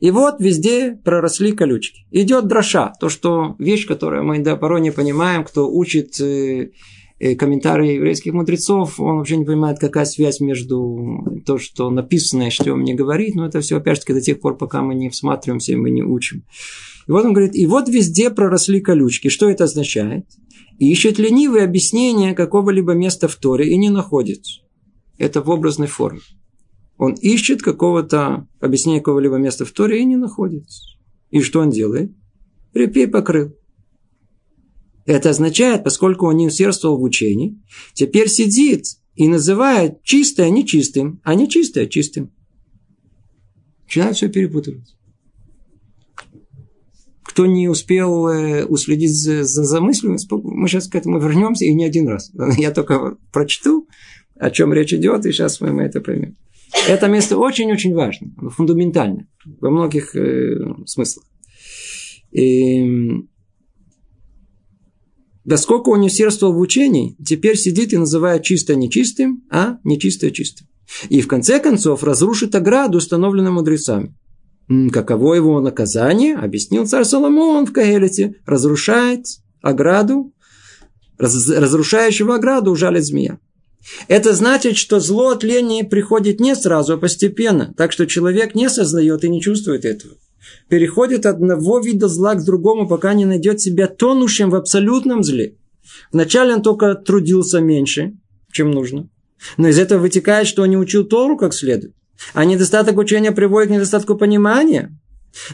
И 0.00 0.10
вот 0.10 0.40
везде 0.40 0.92
проросли 1.04 1.52
колючки. 1.52 2.06
Идет 2.10 2.46
дроша, 2.48 2.92
то, 2.98 3.08
что 3.10 3.54
вещь, 3.58 3.86
которую 3.86 4.24
мы 4.24 4.38
да, 4.38 4.56
порой 4.56 4.80
не 4.80 4.90
понимаем, 4.90 5.44
кто 5.44 5.70
учит 5.70 6.18
э, 6.20 6.70
э, 7.18 7.34
комментарии 7.34 7.96
еврейских 7.96 8.32
мудрецов, 8.32 8.98
он 8.98 9.18
вообще 9.18 9.36
не 9.36 9.44
понимает, 9.44 9.78
какая 9.78 10.06
связь 10.06 10.40
между 10.40 11.42
то, 11.44 11.58
что 11.58 11.90
написано 11.90 12.44
и 12.44 12.50
что 12.50 12.72
он 12.72 12.80
мне 12.80 12.94
говорит, 12.94 13.34
но 13.34 13.46
это 13.46 13.60
все, 13.60 13.76
опять 13.76 13.98
же, 13.98 14.14
до 14.14 14.22
тех 14.22 14.40
пор, 14.40 14.56
пока 14.56 14.80
мы 14.80 14.94
не 14.94 15.10
всматриваемся 15.10 15.72
и 15.72 15.76
мы 15.76 15.90
не 15.90 16.02
учим. 16.02 16.44
И 17.06 17.12
вот 17.12 17.26
он 17.26 17.34
говорит, 17.34 17.54
и 17.54 17.66
вот 17.66 17.88
везде 17.90 18.30
проросли 18.30 18.80
колючки. 18.80 19.28
Что 19.28 19.50
это 19.50 19.64
означает? 19.64 20.24
Ищет 20.78 21.18
ленивые 21.18 21.64
объяснения 21.64 22.34
какого-либо 22.34 22.92
места 22.92 23.28
в 23.28 23.36
Торе 23.36 23.70
и 23.70 23.76
не 23.76 23.90
находит. 23.90 24.44
Это 25.18 25.42
в 25.42 25.50
образной 25.50 25.88
форме. 25.88 26.20
Он 26.96 27.14
ищет 27.14 27.62
какого-то 27.62 28.46
объяснения 28.60 29.00
какого-либо 29.00 29.36
места 29.36 29.64
в 29.64 29.72
Торе 29.72 30.00
и 30.00 30.04
не 30.04 30.16
находит. 30.16 30.64
И 31.30 31.40
что 31.40 31.60
он 31.60 31.70
делает? 31.70 32.12
Репей 32.74 33.06
покрыл. 33.06 33.54
Это 35.06 35.30
означает, 35.30 35.82
поскольку 35.82 36.26
он 36.26 36.36
не 36.36 36.46
усердствовал 36.46 36.98
в 36.98 37.02
учении, 37.02 37.60
теперь 37.94 38.28
сидит 38.28 38.84
и 39.14 39.28
называет 39.28 40.02
чистое 40.02 40.50
нечистым, 40.50 41.20
а 41.24 41.34
нечистое 41.34 41.86
чистым. 41.86 42.32
Начинает 43.84 44.16
все 44.16 44.28
перепутывать 44.28 44.94
кто 47.30 47.46
не 47.46 47.68
успел 47.68 48.26
э, 48.26 48.64
уследить 48.64 49.14
за, 49.14 49.44
за, 49.44 49.62
за 49.62 49.80
мыслью, 49.80 50.16
мы 50.42 50.66
сейчас 50.66 50.88
к 50.88 50.96
этому 50.96 51.20
вернемся 51.20 51.64
и 51.64 51.72
не 51.72 51.84
один 51.84 52.08
раз. 52.08 52.32
Я 52.58 52.72
только 52.72 53.18
прочту, 53.32 53.86
о 54.36 54.50
чем 54.50 54.72
речь 54.72 54.92
идет, 54.92 55.24
и 55.24 55.30
сейчас 55.30 55.60
мы, 55.60 55.80
это 55.80 56.00
поймем. 56.00 56.36
Это 56.88 57.06
место 57.06 57.38
очень-очень 57.38 57.94
важно, 57.94 58.32
фундаментально 58.50 59.28
во 59.60 59.70
многих 59.70 60.16
э, 60.16 60.56
смыслах. 60.86 61.24
И, 62.32 62.84
да 65.44 65.56
сколько 65.56 65.90
он 65.90 66.00
усердствовал 66.00 66.54
в 66.54 66.58
учении, 66.58 67.14
теперь 67.24 67.56
сидит 67.56 67.92
и 67.92 67.96
называет 67.96 68.42
чистое 68.42 68.76
нечистым, 68.76 69.44
а 69.52 69.78
нечистое 69.84 70.32
чистым. 70.32 70.66
И 71.08 71.20
в 71.20 71.28
конце 71.28 71.60
концов 71.60 72.02
разрушит 72.02 72.56
ограду, 72.56 72.98
установленную 72.98 73.52
мудрецами. 73.52 74.16
Каково 74.92 75.34
его 75.34 75.60
наказание, 75.60 76.36
объяснил 76.36 76.86
царь 76.86 77.04
Соломон 77.04 77.66
в 77.66 77.72
Каэлите, 77.72 78.36
разрушает 78.46 79.26
ограду, 79.62 80.32
раз, 81.18 81.48
разрушающего 81.48 82.36
ограду 82.36 82.70
ужалит 82.70 83.04
змея. 83.04 83.40
Это 84.06 84.32
значит, 84.32 84.76
что 84.76 85.00
зло 85.00 85.30
от 85.30 85.42
лени 85.42 85.82
приходит 85.82 86.38
не 86.38 86.54
сразу, 86.54 86.92
а 86.92 86.98
постепенно, 86.98 87.74
так 87.76 87.90
что 87.90 88.06
человек 88.06 88.54
не 88.54 88.70
сознает 88.70 89.24
и 89.24 89.28
не 89.28 89.40
чувствует 89.40 89.84
этого. 89.84 90.14
Переходит 90.68 91.26
от 91.26 91.36
одного 91.36 91.80
вида 91.80 92.06
зла 92.06 92.34
к 92.36 92.44
другому, 92.44 92.86
пока 92.86 93.12
не 93.14 93.24
найдет 93.24 93.60
себя 93.60 93.88
тонущим 93.88 94.50
в 94.50 94.54
абсолютном 94.54 95.24
зле. 95.24 95.56
Вначале 96.12 96.54
он 96.54 96.62
только 96.62 96.94
трудился 96.94 97.60
меньше, 97.60 98.12
чем 98.52 98.70
нужно. 98.70 99.08
Но 99.56 99.66
из 99.66 99.80
этого 99.80 100.02
вытекает, 100.02 100.46
что 100.46 100.62
он 100.62 100.70
не 100.70 100.76
учил 100.76 101.04
Тору 101.04 101.36
как 101.36 101.54
следует. 101.54 101.94
А 102.34 102.44
недостаток 102.44 102.98
учения 102.98 103.32
приводит 103.32 103.68
к 103.70 103.72
недостатку 103.72 104.16
понимания. 104.16 104.90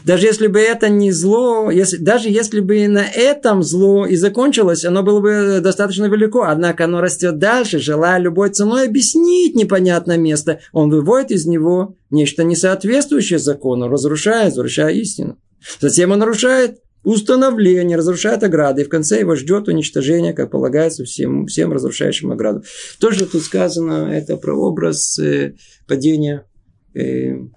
Даже 0.03 0.25
если 0.25 0.47
бы 0.47 0.59
это 0.59 0.89
не 0.89 1.11
зло, 1.11 1.69
если, 1.69 1.97
даже 1.97 2.29
если 2.29 2.61
бы 2.61 2.77
и 2.77 2.87
на 2.87 3.05
этом 3.05 3.61
зло 3.61 4.05
и 4.05 4.15
закончилось, 4.15 4.85
оно 4.85 5.03
было 5.03 5.19
бы 5.19 5.59
достаточно 5.61 6.05
велико. 6.05 6.43
Однако 6.43 6.85
оно 6.85 6.99
растет 6.99 7.37
дальше, 7.37 7.79
желая 7.79 8.19
любой 8.19 8.49
ценой 8.49 8.87
объяснить 8.87 9.55
непонятное 9.55 10.17
место. 10.17 10.59
Он 10.71 10.89
выводит 10.89 11.31
из 11.31 11.45
него 11.45 11.95
нечто 12.09 12.43
несоответствующее 12.43 13.39
закону, 13.39 13.87
разрушая, 13.87 14.45
возвращая 14.45 14.93
истину. 14.93 15.37
Затем 15.79 16.11
он 16.11 16.19
нарушает 16.19 16.79
установление, 17.03 17.97
разрушает 17.97 18.43
ограды, 18.43 18.81
и 18.81 18.85
в 18.85 18.89
конце 18.89 19.19
его 19.19 19.35
ждет 19.35 19.67
уничтожение, 19.67 20.33
как 20.33 20.51
полагается 20.51 21.05
всем, 21.05 21.45
всем 21.45 21.71
разрушающим 21.71 22.31
ограду. 22.31 22.63
То, 22.99 23.11
что 23.11 23.25
тут 23.25 23.43
сказано, 23.43 24.11
это 24.11 24.35
про 24.37 24.53
образ 24.53 25.17
э, 25.19 25.53
падения 25.87 26.46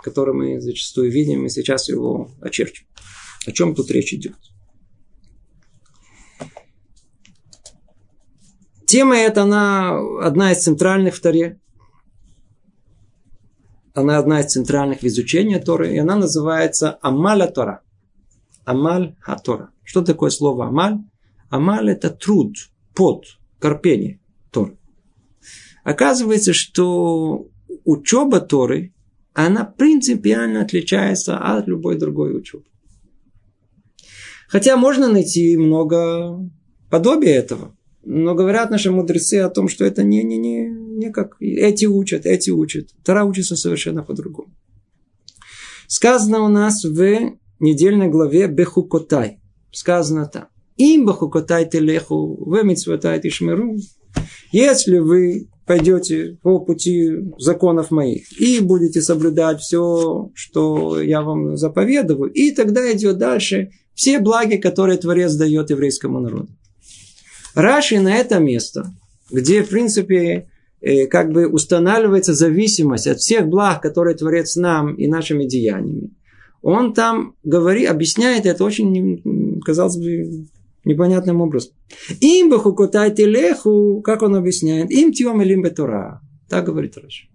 который 0.02 0.34
мы 0.34 0.60
зачастую 0.60 1.10
видим, 1.10 1.46
и 1.46 1.48
сейчас 1.48 1.88
его 1.88 2.30
очерчим. 2.40 2.86
О 3.46 3.52
чем 3.52 3.74
тут 3.74 3.90
речь 3.90 4.12
идет? 4.12 4.36
Тема 8.86 9.16
эта, 9.16 9.42
она 9.42 9.98
одна 10.20 10.52
из 10.52 10.62
центральных 10.62 11.14
в 11.14 11.20
Торе. 11.20 11.60
Она 13.94 14.18
одна 14.18 14.40
из 14.40 14.52
центральных 14.52 15.00
в 15.00 15.06
изучении 15.06 15.58
Торы, 15.58 15.94
и 15.94 15.98
она 15.98 16.16
называется 16.16 16.98
Амаля 17.00 17.46
Тора. 17.46 17.82
Амаль 18.64 19.16
Хатора. 19.20 19.70
Что 19.84 20.02
такое 20.02 20.30
слово 20.30 20.66
Амаль? 20.66 20.98
Амаль– 21.48 21.90
это 21.92 22.10
труд, 22.10 22.56
пот, 22.94 23.24
корпение 23.58 24.20
Торы. 24.50 24.78
Оказывается, 25.82 26.52
что 26.52 27.48
учеба 27.84 28.40
Торы 28.40 28.94
она 29.46 29.64
принципиально 29.64 30.62
отличается 30.62 31.38
от 31.38 31.68
любой 31.68 31.98
другой 31.98 32.36
учебы. 32.36 32.64
Хотя 34.48 34.76
можно 34.76 35.08
найти 35.08 35.56
много 35.56 36.50
подобия 36.90 37.38
этого. 37.38 37.76
Но 38.02 38.34
говорят 38.34 38.70
наши 38.70 38.90
мудрецы 38.90 39.36
о 39.36 39.50
том, 39.50 39.68
что 39.68 39.84
это 39.84 40.02
не, 40.02 40.24
не, 40.24 40.38
не, 40.38 40.68
не 40.68 41.12
как 41.12 41.36
эти 41.40 41.84
учат, 41.84 42.26
эти 42.26 42.50
учат. 42.50 42.88
Тара 43.04 43.24
учится 43.24 43.56
совершенно 43.56 44.02
по-другому. 44.02 44.52
Сказано 45.86 46.40
у 46.40 46.48
нас 46.48 46.84
в 46.84 47.36
недельной 47.60 48.08
главе 48.08 48.48
Бехукотай. 48.48 49.38
Сказано 49.70 50.26
там. 50.26 50.48
Им 50.76 51.06
Бехукотай 51.06 51.68
телеху, 51.68 52.42
в 52.44 52.62
митцвотай 52.64 53.20
тишмеру. 53.20 53.76
Если 54.50 54.98
вы 54.98 55.48
пойдете 55.70 56.36
по 56.42 56.58
пути 56.58 57.12
законов 57.38 57.92
моих 57.92 58.40
и 58.40 58.58
будете 58.58 59.00
соблюдать 59.00 59.60
все, 59.60 60.32
что 60.34 61.00
я 61.00 61.22
вам 61.22 61.56
заповедую, 61.56 62.28
и 62.32 62.50
тогда 62.50 62.92
идет 62.92 63.18
дальше 63.18 63.70
все 63.94 64.18
благи, 64.18 64.56
которые 64.56 64.98
Творец 64.98 65.32
дает 65.34 65.70
еврейскому 65.70 66.18
народу. 66.18 66.48
Раши 67.54 68.00
на 68.00 68.16
это 68.16 68.40
место, 68.40 68.92
где, 69.30 69.62
в 69.62 69.68
принципе, 69.68 70.48
э, 70.80 71.06
как 71.06 71.30
бы 71.30 71.46
устанавливается 71.46 72.34
зависимость 72.34 73.06
от 73.06 73.20
всех 73.20 73.46
благ, 73.46 73.80
которые 73.80 74.16
Творец 74.16 74.56
нам 74.56 74.96
и 74.96 75.06
нашими 75.06 75.44
деяниями, 75.44 76.10
он 76.62 76.94
там 76.94 77.36
говорит, 77.44 77.88
объясняет 77.88 78.44
это 78.44 78.64
очень, 78.64 79.60
казалось 79.64 79.98
бы, 79.98 80.46
непонятным 80.84 81.40
образом. 81.40 81.72
Им 82.20 82.50
бахукотайте 82.50 83.26
леху, 83.26 84.00
как 84.02 84.22
он 84.22 84.36
объясняет, 84.36 84.90
им 84.90 85.12
тьем 85.12 85.42
илим 85.42 85.62
бетура. 85.62 86.20
Так 86.48 86.66
говорит 86.66 86.96
Раш. 86.96 87.28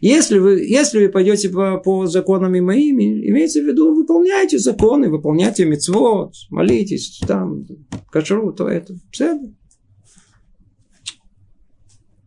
Если 0.00 0.38
вы, 0.38 0.60
если 0.64 1.06
вы 1.06 1.12
пойдете 1.12 1.50
по, 1.50 1.78
по 1.78 2.06
законам 2.06 2.54
и 2.54 2.60
моими, 2.60 3.28
имеется 3.28 3.60
в 3.60 3.66
виду, 3.66 3.94
выполняйте 3.94 4.58
законы, 4.58 5.10
выполняйте 5.10 5.66
мецвод, 5.66 6.34
молитесь, 6.50 7.20
там, 7.26 7.66
кашру, 8.10 8.52
то 8.52 8.68
это. 8.68 8.94
Все. 9.10 9.38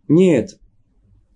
Нет. 0.08 0.60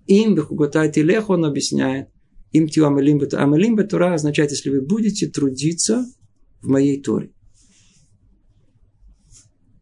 Им 0.05 0.35
бахукотайте 0.35 1.01
леху, 1.01 1.33
он 1.33 1.45
объясняет. 1.45 2.09
Им 2.51 2.67
тьем 2.67 2.99
илим 2.99 3.17
бетура. 3.17 3.43
Амалим 3.43 3.75
бетура 3.75 4.13
означает, 4.13 4.51
если 4.51 4.69
вы 4.69 4.81
будете 4.81 5.27
трудиться 5.27 6.05
в 6.61 6.67
моей 6.67 7.01
Торе 7.01 7.31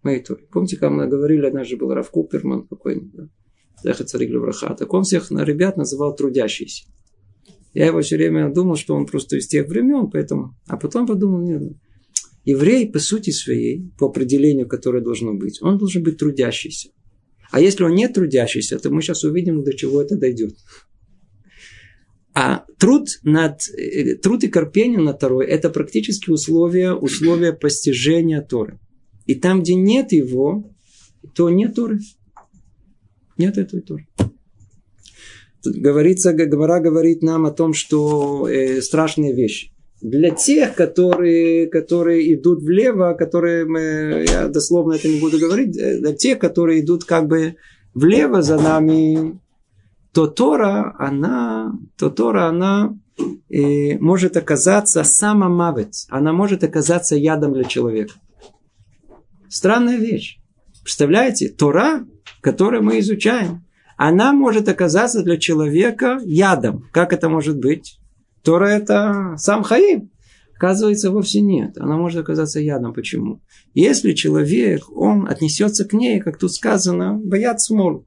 моей 0.04 0.22
Торе. 0.22 0.46
Помните, 0.52 0.78
как 0.78 0.92
мы 0.92 1.08
говорили, 1.08 1.46
однажды 1.46 1.78
был 1.78 1.94
Раф 1.94 2.10
Куперман 2.10 2.68
какой-нибудь, 2.68 3.12
да? 3.14 3.30
Захар 3.84 4.06
Царик 4.06 4.30
Левраха. 4.30 4.76
Так 4.76 4.94
он 4.94 5.04
всех 5.04 5.32
на 5.32 5.44
ребят 5.44 5.78
называл 5.78 6.16
трудящиеся. 6.16 6.86
Я 7.74 7.88
его 7.88 8.02
все 8.02 8.18
время 8.18 8.54
думал, 8.54 8.76
что 8.76 8.96
он 8.96 9.06
просто 9.06 9.38
из 9.38 9.48
тех 9.48 9.68
времен, 9.68 10.10
поэтому... 10.12 10.56
А 10.68 10.78
потом 10.78 11.08
подумал, 11.08 11.42
нет, 11.42 11.64
еврей 12.44 12.90
по 12.90 13.00
сути 13.00 13.30
своей, 13.32 13.92
по 13.98 14.08
определению, 14.08 14.68
которое 14.68 15.02
должно 15.02 15.34
быть, 15.34 15.62
он 15.62 15.78
должен 15.78 16.04
быть 16.04 16.18
трудящийся. 16.18 16.90
А 17.52 17.60
если 17.60 17.84
он 17.84 17.94
не 17.94 18.08
трудящийся, 18.08 18.80
то 18.80 18.90
мы 18.90 19.02
сейчас 19.02 19.24
увидим, 19.24 19.64
до 19.64 19.74
чего 19.74 20.02
это 20.02 20.18
дойдет. 20.18 20.56
А 22.34 22.66
труд, 22.80 23.10
над, 23.24 23.70
э, 23.78 24.16
труд 24.16 24.44
и 24.44 24.48
корпение 24.48 25.00
над 25.00 25.20
Торой– 25.20 25.46
это 25.48 25.70
практически 25.70 26.30
условия, 26.30 26.94
условия 26.94 27.52
постижения 27.52 28.42
Торы. 28.42 28.80
И 29.26 29.36
там, 29.36 29.62
где 29.62 29.76
нет 29.76 30.12
его, 30.12 30.70
то 31.36 31.50
нет 31.50 31.76
Торы. 31.76 32.00
Нет 33.38 33.58
этой 33.58 33.82
Торы. 33.82 34.08
Тут 35.64 35.76
говорится, 35.76 36.34
Гагмара 36.34 36.80
говорит 36.80 37.22
нам 37.22 37.46
о 37.46 37.52
том, 37.52 37.74
что 37.74 38.48
э, 38.48 38.82
страшные 38.82 39.34
вещи. 39.34 39.72
Для 40.02 40.32
тех, 40.32 40.74
которые, 40.74 41.68
которые 41.68 42.34
идут 42.34 42.64
влево, 42.64 43.14
которые, 43.14 43.66
мы, 43.66 44.26
я 44.28 44.48
дословно 44.48 44.94
это 44.94 45.08
не 45.08 45.20
буду 45.20 45.38
говорить, 45.38 45.78
э, 45.78 46.00
для 46.00 46.14
тех, 46.14 46.40
которые 46.40 46.82
идут 46.82 47.04
как 47.04 47.28
бы 47.28 47.56
влево 47.94 48.42
за 48.42 48.60
нами, 48.60 49.40
то 50.14 50.26
Тора, 50.26 50.96
она, 50.98 51.74
то 51.96 52.10
Тора, 52.10 52.48
она 52.48 52.98
э, 53.50 54.00
может 54.00 54.38
оказаться 54.38 55.04
самомавец, 55.04 56.08
она 56.10 56.34
может 56.34 56.64
оказаться 56.64 57.16
ядом 57.16 57.54
для 57.54 57.66
человека. 57.66 58.14
Странная 59.52 59.98
вещь. 59.98 60.40
Представляете, 60.82 61.50
Тора, 61.50 62.08
которую 62.40 62.84
мы 62.84 63.00
изучаем, 63.00 63.66
она 63.98 64.32
может 64.32 64.70
оказаться 64.70 65.24
для 65.24 65.38
человека 65.38 66.20
ядом. 66.24 66.88
Как 66.94 67.12
это 67.12 67.28
может 67.28 67.60
быть? 67.60 68.00
Тора 68.44 68.68
это 68.68 69.36
сам 69.38 69.64
Хаим. 69.64 70.10
Оказывается, 70.56 71.12
вовсе 71.12 71.42
нет. 71.42 71.78
Она 71.78 71.98
может 71.98 72.22
оказаться 72.22 72.62
ядом. 72.62 72.94
Почему? 72.94 73.42
Если 73.74 74.14
человек, 74.14 74.90
он 74.90 75.28
отнесется 75.28 75.84
к 75.84 75.92
ней, 75.92 76.22
как 76.22 76.38
тут 76.38 76.54
сказано, 76.54 77.20
боят 77.22 77.60
смол 77.60 78.06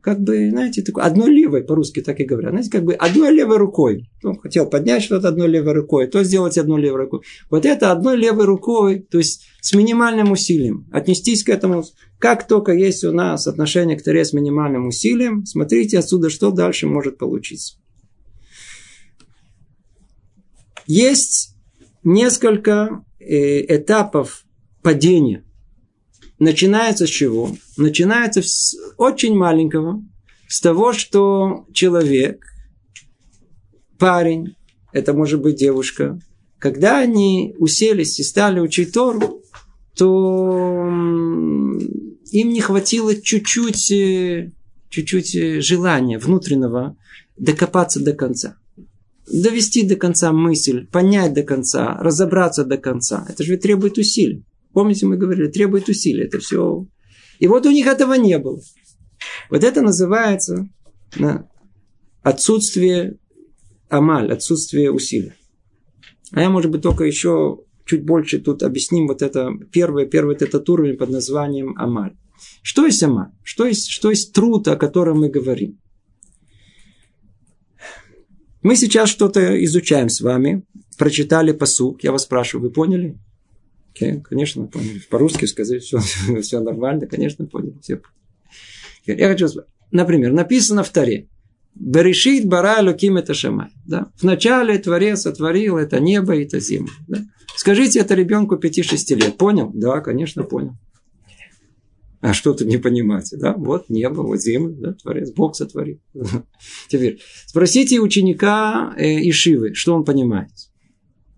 как 0.00 0.20
бы, 0.20 0.48
знаете, 0.50 0.82
такой, 0.82 1.02
одной 1.02 1.30
левой, 1.30 1.62
по-русски 1.62 2.00
так 2.00 2.20
и 2.20 2.24
говорят, 2.24 2.52
знаете, 2.52 2.70
как 2.70 2.84
бы 2.84 2.94
одной 2.94 3.32
левой 3.32 3.58
рукой. 3.58 4.10
Он 4.22 4.38
хотел 4.38 4.66
поднять 4.66 5.02
что-то 5.02 5.28
одной 5.28 5.48
левой 5.48 5.74
рукой, 5.74 6.06
то 6.06 6.24
сделать 6.24 6.56
одной 6.56 6.80
левой 6.80 7.02
рукой. 7.02 7.20
Вот 7.50 7.66
это 7.66 7.92
одной 7.92 8.16
левой 8.16 8.46
рукой, 8.46 9.06
то 9.10 9.18
есть 9.18 9.46
с 9.60 9.74
минимальным 9.74 10.32
усилием. 10.32 10.86
Отнестись 10.90 11.44
к 11.44 11.50
этому, 11.50 11.84
как 12.18 12.46
только 12.46 12.72
есть 12.72 13.04
у 13.04 13.12
нас 13.12 13.46
отношение 13.46 13.98
к 13.98 14.02
Торе 14.02 14.24
с 14.24 14.32
минимальным 14.32 14.86
усилием, 14.86 15.44
смотрите 15.44 15.98
отсюда, 15.98 16.30
что 16.30 16.50
дальше 16.50 16.86
может 16.86 17.18
получиться. 17.18 17.76
Есть 20.86 21.54
несколько 22.02 23.04
э, 23.18 23.76
этапов 23.76 24.44
падения– 24.82 25.44
начинается 26.40 27.06
с 27.06 27.10
чего? 27.10 27.54
Начинается 27.76 28.42
с 28.42 28.76
очень 28.96 29.36
маленького, 29.36 30.02
с 30.48 30.60
того, 30.60 30.92
что 30.92 31.66
человек 31.72 32.44
парень, 33.98 34.56
это 34.92 35.12
может 35.12 35.40
быть 35.40 35.56
девушка, 35.56 36.18
когда 36.58 36.98
они 36.98 37.54
уселись 37.58 38.18
и 38.18 38.24
стали 38.24 38.58
учить 38.58 38.92
Тору, 38.92 39.42
то 39.94 40.86
им 42.32 42.48
не 42.48 42.60
хватило 42.60 43.14
чуть-чуть, 43.14 43.90
э, 43.92 44.52
чуть-чуть 44.88 45.34
э, 45.36 45.60
желания 45.60 46.18
внутреннего 46.18 46.96
докопаться 47.36 48.00
до 48.00 48.12
конца. 48.12 48.56
Довести 49.30 49.86
до 49.86 49.96
конца 49.96 50.32
мысль, 50.32 50.86
понять 50.86 51.34
до 51.34 51.42
конца, 51.42 51.96
разобраться 52.00 52.64
до 52.64 52.76
конца. 52.76 53.26
Это 53.28 53.42
же 53.44 53.56
требует 53.56 53.98
усилий. 53.98 54.44
Помните, 54.72 55.06
мы 55.06 55.16
говорили, 55.16 55.48
требует 55.48 55.88
усилий. 55.88 56.24
Это 56.24 56.38
все. 56.38 56.86
И 57.38 57.46
вот 57.46 57.66
у 57.66 57.70
них 57.70 57.86
этого 57.86 58.14
не 58.14 58.38
было. 58.38 58.60
Вот 59.50 59.64
это 59.64 59.82
называется 59.82 60.68
да, 61.16 61.48
отсутствие 62.22 63.18
амаль, 63.88 64.32
отсутствие 64.32 64.92
усилий. 64.92 65.32
А 66.32 66.42
я, 66.42 66.50
может 66.50 66.70
быть, 66.70 66.82
только 66.82 67.04
еще 67.04 67.58
чуть 67.84 68.04
больше 68.04 68.38
тут 68.38 68.62
объясним 68.62 69.08
вот 69.08 69.20
это 69.20 69.50
первый, 69.72 70.06
первый 70.06 70.36
этот 70.36 70.68
уровень 70.68 70.96
под 70.96 71.10
названием 71.10 71.76
амаль. 71.76 72.14
Что 72.62 72.86
есть 72.86 73.02
амаль? 73.02 73.30
Что 73.42 73.66
есть, 73.66 73.88
что 73.88 74.10
есть 74.10 74.32
труд, 74.32 74.68
о 74.68 74.76
котором 74.76 75.20
мы 75.20 75.28
говорим? 75.28 75.80
Мы 78.62 78.76
сейчас 78.76 79.08
что-то 79.08 79.62
изучаем 79.64 80.08
с 80.08 80.20
вами, 80.20 80.64
прочитали 80.98 81.52
посук, 81.52 82.04
я 82.04 82.12
вас 82.12 82.24
спрашиваю, 82.24 82.68
вы 82.68 82.72
поняли? 82.72 83.18
Okay, 84.00 84.20
конечно, 84.22 84.66
поняли. 84.66 85.00
По-русски 85.10 85.44
сказать, 85.44 85.82
все, 85.82 85.98
все 86.42 86.60
нормально, 86.60 87.06
конечно, 87.06 87.46
поняли. 87.46 87.74
Все. 87.82 88.00
Я 89.06 89.28
хочу 89.28 89.48
сказать, 89.48 89.68
например, 89.90 90.32
написано 90.32 90.82
в 90.82 90.90
Таре, 90.90 91.28
Берешит 91.74 92.46
бара 92.46 92.82
луким 92.82 93.16
это 93.16 93.32
шамай. 93.32 93.68
Да? 93.86 94.10
Вначале 94.20 94.78
Творец 94.78 95.22
сотворил 95.22 95.78
это 95.78 96.00
небо 96.00 96.34
и 96.34 96.44
это 96.44 96.60
землю. 96.60 96.92
Да? 97.08 97.24
Скажите 97.56 98.00
это 98.00 98.14
ребенку 98.14 98.56
5-6 98.56 99.14
лет. 99.14 99.36
Понял? 99.36 99.70
Да, 99.72 100.00
конечно, 100.00 100.42
понял. 100.42 100.74
А 102.20 102.34
что 102.34 102.52
тут 102.52 102.66
не 102.66 102.76
понимаете? 102.76 103.38
Да? 103.38 103.54
Вот 103.54 103.88
небо, 103.88 104.20
вот 104.20 104.42
землю, 104.42 104.76
да? 104.78 104.92
Творец, 104.92 105.30
Бог 105.30 105.56
сотворил. 105.56 106.00
Теперь, 106.88 107.20
спросите 107.46 107.98
ученика 108.00 108.94
э, 108.98 109.26
Ишивы, 109.30 109.74
что 109.74 109.94
он 109.94 110.04
понимает. 110.04 110.50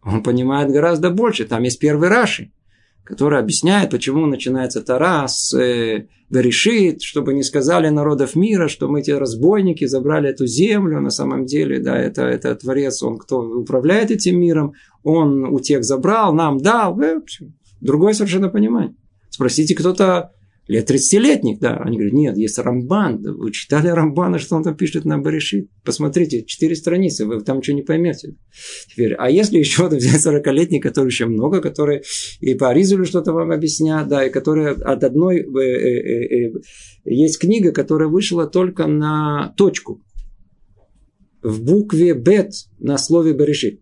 Он 0.05 0.23
понимает 0.23 0.71
гораздо 0.71 1.11
больше. 1.11 1.45
Там 1.45 1.63
есть 1.63 1.79
первый 1.79 2.09
Раши 2.09 2.51
который 3.05 3.41
объясняет, 3.41 3.91
почему 3.91 4.27
начинается 4.27 4.81
Тара 4.81 5.27
с 5.27 5.53
э, 5.55 6.07
Берешит, 6.31 7.03
чтобы 7.03 7.35
не 7.35 7.43
сказали 7.43 7.89
народов 7.89 8.37
мира, 8.37 8.69
что 8.69 8.89
мы 8.89 9.01
эти 9.01 9.11
разбойники 9.11 9.85
забрали 9.87 10.31
эту 10.31 10.47
землю, 10.47 11.01
на 11.01 11.11
самом 11.11 11.45
деле, 11.45 11.81
да, 11.81 11.99
это, 11.99 12.23
это 12.23 12.55
Творец, 12.55 13.03
он 13.03 13.19
кто 13.19 13.41
управляет 13.41 14.11
этим 14.11 14.41
миром, 14.41 14.75
он 15.03 15.45
у 15.45 15.61
тех 15.61 15.85
забрал, 15.85 16.33
нам 16.33 16.59
дал, 16.59 16.99
э, 17.01 17.21
другое 17.81 18.15
совершенно 18.15 18.49
понимание. 18.49 18.95
Спросите 19.31 19.75
кто-то 19.75 20.33
лет 20.73 20.91
30-летних, 20.91 21.59
да. 21.61 21.77
Они 21.77 21.99
говорят, 21.99 22.15
нет, 22.15 22.37
есть 22.39 22.59
Рамбан. 22.59 23.23
Вы 23.23 23.53
читали 23.53 23.89
Рамбана, 23.89 24.39
что 24.39 24.57
он 24.57 24.63
там 24.63 24.75
пишет 24.75 25.05
на 25.05 25.19
Баришит? 25.19 25.69
Посмотрите, 25.85 26.45
четыре 26.45 26.75
страницы, 26.75 27.27
вы 27.27 27.41
там 27.43 27.59
ничего 27.59 27.77
не 27.77 27.83
поймете. 27.83 28.37
Теперь, 28.89 29.15
а 29.15 29.31
если 29.31 29.59
еще 29.59 29.89
взять 29.89 30.27
40-летний, 30.27 30.81
который 30.81 31.09
еще 31.09 31.27
много, 31.27 31.61
которые 31.61 32.03
и 32.41 32.55
по 32.55 32.71
Аризулю 32.71 33.05
что-то 33.05 33.33
вам 33.33 33.51
объяснят, 33.51 34.09
да, 34.09 34.27
и 34.27 34.31
которые 34.31 34.71
от 34.71 35.05
одной... 35.05 35.41
Э, 35.41 35.61
э, 35.61 36.49
э, 36.49 36.61
есть 37.05 37.39
книга, 37.39 37.73
которая 37.73 38.09
вышла 38.09 38.47
только 38.47 38.87
на 38.87 39.55
точку. 39.57 40.01
В 41.43 41.63
букве 41.63 42.15
Бет 42.15 42.53
на 42.79 42.97
слове 42.97 43.35
Баришит. 43.35 43.81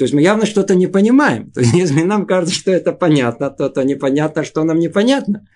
То 0.00 0.04
есть 0.04 0.14
мы 0.14 0.22
явно 0.22 0.46
что-то 0.46 0.74
не 0.74 0.86
понимаем. 0.86 1.50
То 1.50 1.60
есть 1.60 1.74
если 1.74 2.00
нам 2.00 2.24
кажется, 2.24 2.54
что 2.54 2.70
это 2.70 2.92
понятно, 2.92 3.50
то, 3.50 3.68
то 3.68 3.82
непонятно, 3.82 4.44
что 4.44 4.64
нам 4.64 4.78
непонятно. 4.78 5.46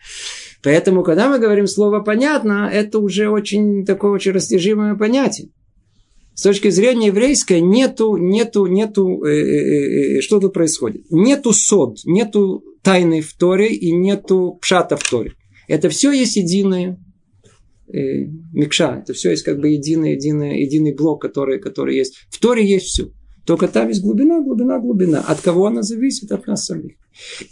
Поэтому, 0.62 1.02
когда 1.02 1.30
мы 1.30 1.38
говорим 1.38 1.66
слово 1.66 2.00
«понятно», 2.00 2.70
это 2.70 2.98
уже 2.98 3.30
очень 3.30 3.86
такое 3.86 4.10
очень 4.10 4.32
растяжимое 4.32 4.96
понятие. 4.96 5.48
С 6.34 6.42
точки 6.42 6.68
зрения 6.68 7.06
еврейской 7.06 7.62
нету, 7.62 8.18
нету, 8.18 8.66
нету, 8.66 9.24
э, 9.24 9.30
э, 9.30 9.38
э, 9.38 10.18
э 10.18 10.20
что 10.20 10.40
тут 10.40 10.52
происходит? 10.52 11.10
Нету 11.10 11.54
сод, 11.54 12.00
нету 12.04 12.62
тайны 12.82 13.22
в 13.22 13.32
Торе 13.32 13.68
и 13.68 13.92
нету 13.92 14.58
пшата 14.60 14.98
в 14.98 15.08
Торе. 15.08 15.32
Это 15.68 15.88
все 15.88 16.12
есть 16.12 16.36
единое 16.36 16.98
э, 17.88 18.26
микша, 18.52 19.00
это 19.02 19.14
все 19.14 19.30
есть 19.30 19.42
как 19.42 19.58
бы 19.58 19.70
единый, 19.70 20.16
единый, 20.16 20.60
единый 20.60 20.94
блок, 20.94 21.22
который, 21.22 21.58
который 21.58 21.96
есть. 21.96 22.26
В 22.28 22.38
Торе 22.38 22.62
есть 22.68 22.88
все. 22.88 23.10
Только 23.44 23.68
там 23.68 23.88
есть 23.88 24.02
глубина, 24.02 24.40
глубина, 24.40 24.78
глубина. 24.78 25.20
От 25.20 25.40
кого 25.40 25.66
она 25.66 25.82
зависит? 25.82 26.32
От 26.32 26.46
нас 26.46 26.64
самих. 26.64 26.94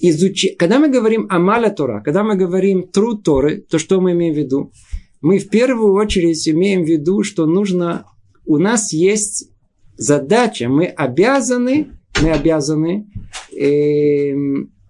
Изучи... 0.01 0.55
Когда 0.55 0.79
мы 0.79 0.89
говорим 0.89 1.27
о 1.29 1.39
маля 1.39 1.71
Тора, 1.71 2.03
когда 2.03 2.25
мы 2.25 2.35
говорим 2.35 2.89
труд 2.89 3.23
Торы, 3.23 3.59
то 3.61 3.79
что 3.79 4.01
мы 4.01 4.13
имеем 4.13 4.35
в 4.35 4.39
виду? 4.39 4.73
Мы 5.21 5.39
в 5.39 5.49
первую 5.49 5.93
очередь 5.95 6.49
имеем 6.49 6.85
в 6.85 6.89
виду, 6.89 7.23
что 7.23 7.47
нужно... 7.47 8.07
У 8.45 8.59
нас 8.59 8.93
есть 8.93 9.51
задача, 9.97 10.69
мы 10.69 10.87
обязаны, 10.87 11.93
мы 12.21 12.33
обязаны 12.33 13.07
э, 13.57 14.35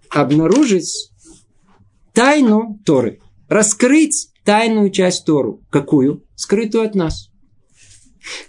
обнаружить 0.09 1.11
тайну 2.13 2.79
Торы, 2.85 3.19
раскрыть 3.47 4.29
тайную 4.43 4.89
часть 4.89 5.25
Тору. 5.25 5.61
Какую? 5.69 6.23
Скрытую 6.35 6.85
от 6.85 6.95
нас. 6.95 7.29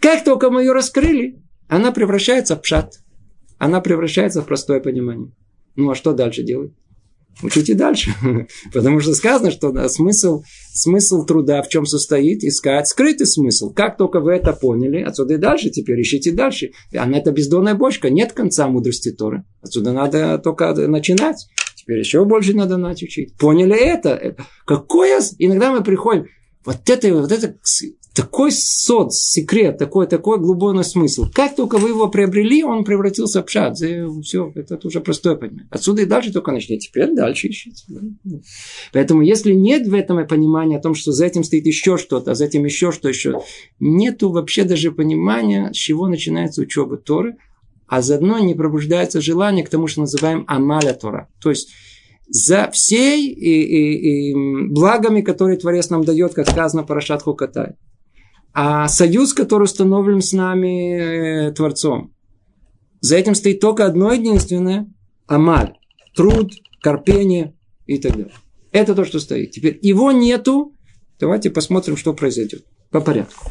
Как 0.00 0.24
только 0.24 0.50
мы 0.50 0.62
ее 0.62 0.72
раскрыли, 0.72 1.43
она 1.76 1.92
превращается 1.92 2.56
в 2.56 2.62
пшат. 2.62 3.00
Она 3.58 3.80
превращается 3.80 4.42
в 4.42 4.46
простое 4.46 4.80
понимание. 4.80 5.32
Ну 5.76 5.90
а 5.90 5.94
что 5.94 6.12
дальше 6.12 6.42
делать? 6.42 6.72
Учите 7.42 7.74
дальше. 7.74 8.12
Потому 8.72 9.00
что 9.00 9.14
сказано, 9.14 9.50
что 9.50 9.88
смысл, 9.88 10.44
смысл 10.72 11.24
труда 11.24 11.62
в 11.62 11.68
чем 11.68 11.84
состоит? 11.84 12.44
Искать 12.44 12.86
скрытый 12.86 13.26
смысл. 13.26 13.72
Как 13.72 13.96
только 13.96 14.20
вы 14.20 14.34
это 14.34 14.52
поняли, 14.52 15.02
отсюда 15.02 15.34
и 15.34 15.38
дальше, 15.38 15.70
теперь 15.70 16.00
ищите 16.00 16.30
дальше. 16.30 16.70
Она 16.96 17.18
это 17.18 17.32
бездонная 17.32 17.74
бочка, 17.74 18.08
нет 18.08 18.32
конца 18.32 18.68
мудрости 18.68 19.10
Торы. 19.10 19.44
Отсюда 19.60 19.92
надо 19.92 20.38
только 20.38 20.72
начинать. 20.86 21.48
Теперь 21.74 21.98
еще 21.98 22.24
больше 22.24 22.54
надо 22.54 22.76
начать 22.76 23.08
учить. 23.08 23.36
Поняли 23.36 23.76
это? 23.76 24.36
Какое... 24.64 25.20
Иногда 25.38 25.72
мы 25.72 25.82
приходим, 25.82 26.26
вот 26.64 26.88
это, 26.88 27.14
вот 27.14 27.32
это 27.32 27.58
такой 28.14 28.52
сод, 28.52 29.12
секрет, 29.12 29.76
такой, 29.76 30.06
такой 30.06 30.38
глубокий 30.38 30.84
смысл. 30.84 31.26
Как 31.34 31.56
только 31.56 31.78
вы 31.78 31.88
его 31.88 32.08
приобрели, 32.08 32.62
он 32.62 32.84
превратился 32.84 33.42
в 33.42 33.46
пшат. 33.46 33.76
Все, 33.76 34.52
это 34.54 34.78
уже 34.86 35.00
простое 35.00 35.34
понимание. 35.34 35.66
Отсюда 35.70 36.02
и 36.02 36.06
дальше 36.06 36.32
только 36.32 36.52
начните. 36.52 36.88
Теперь 36.88 37.12
дальше 37.12 37.48
ищите. 37.48 37.84
Поэтому, 38.92 39.22
если 39.22 39.52
нет 39.52 39.88
в 39.88 39.94
этом 39.94 40.24
понимания 40.28 40.78
о 40.78 40.80
том, 40.80 40.94
что 40.94 41.10
за 41.10 41.26
этим 41.26 41.42
стоит 41.42 41.66
еще 41.66 41.98
что-то, 41.98 42.30
а 42.30 42.34
за 42.34 42.44
этим 42.44 42.64
еще 42.64 42.92
что 42.92 43.08
еще, 43.08 43.40
нету 43.80 44.30
вообще 44.30 44.62
даже 44.62 44.92
понимания, 44.92 45.72
с 45.72 45.76
чего 45.76 46.06
начинается 46.06 46.62
учеба 46.62 46.96
Торы, 46.96 47.36
а 47.88 48.00
заодно 48.00 48.38
не 48.38 48.54
пробуждается 48.54 49.20
желание 49.20 49.64
к 49.64 49.68
тому, 49.68 49.88
что 49.88 50.02
называем 50.02 50.44
амаля 50.46 50.94
Тора. 50.94 51.28
То 51.42 51.50
есть, 51.50 51.70
за 52.28 52.70
всей 52.70 53.28
и, 53.28 53.62
и, 53.62 54.30
и 54.30 54.34
благами, 54.70 55.20
которые 55.20 55.58
Творец 55.58 55.90
нам 55.90 56.04
дает, 56.04 56.32
как 56.32 56.48
сказано 56.48 56.84
Парашат 56.84 57.22
Хукатай. 57.22 57.74
А 58.54 58.86
союз, 58.86 59.34
который 59.34 59.64
установлен 59.64 60.22
с 60.22 60.32
нами 60.32 61.48
э, 61.48 61.52
Творцом, 61.52 62.14
за 63.00 63.16
этим 63.16 63.34
стоит 63.34 63.60
только 63.60 63.84
одно 63.84 64.12
единственное– 64.12 64.90
амаль, 65.26 65.74
труд, 66.14 66.52
корпение 66.80 67.54
и 67.86 67.98
так 67.98 68.12
далее. 68.12 68.32
Это 68.70 68.94
то, 68.94 69.04
что 69.04 69.20
стоит. 69.20 69.50
Теперь 69.50 69.78
его 69.82 70.12
нету. 70.12 70.72
Давайте 71.18 71.50
посмотрим, 71.50 71.96
что 71.96 72.14
произойдет. 72.14 72.64
По 72.90 73.00
порядку. 73.00 73.44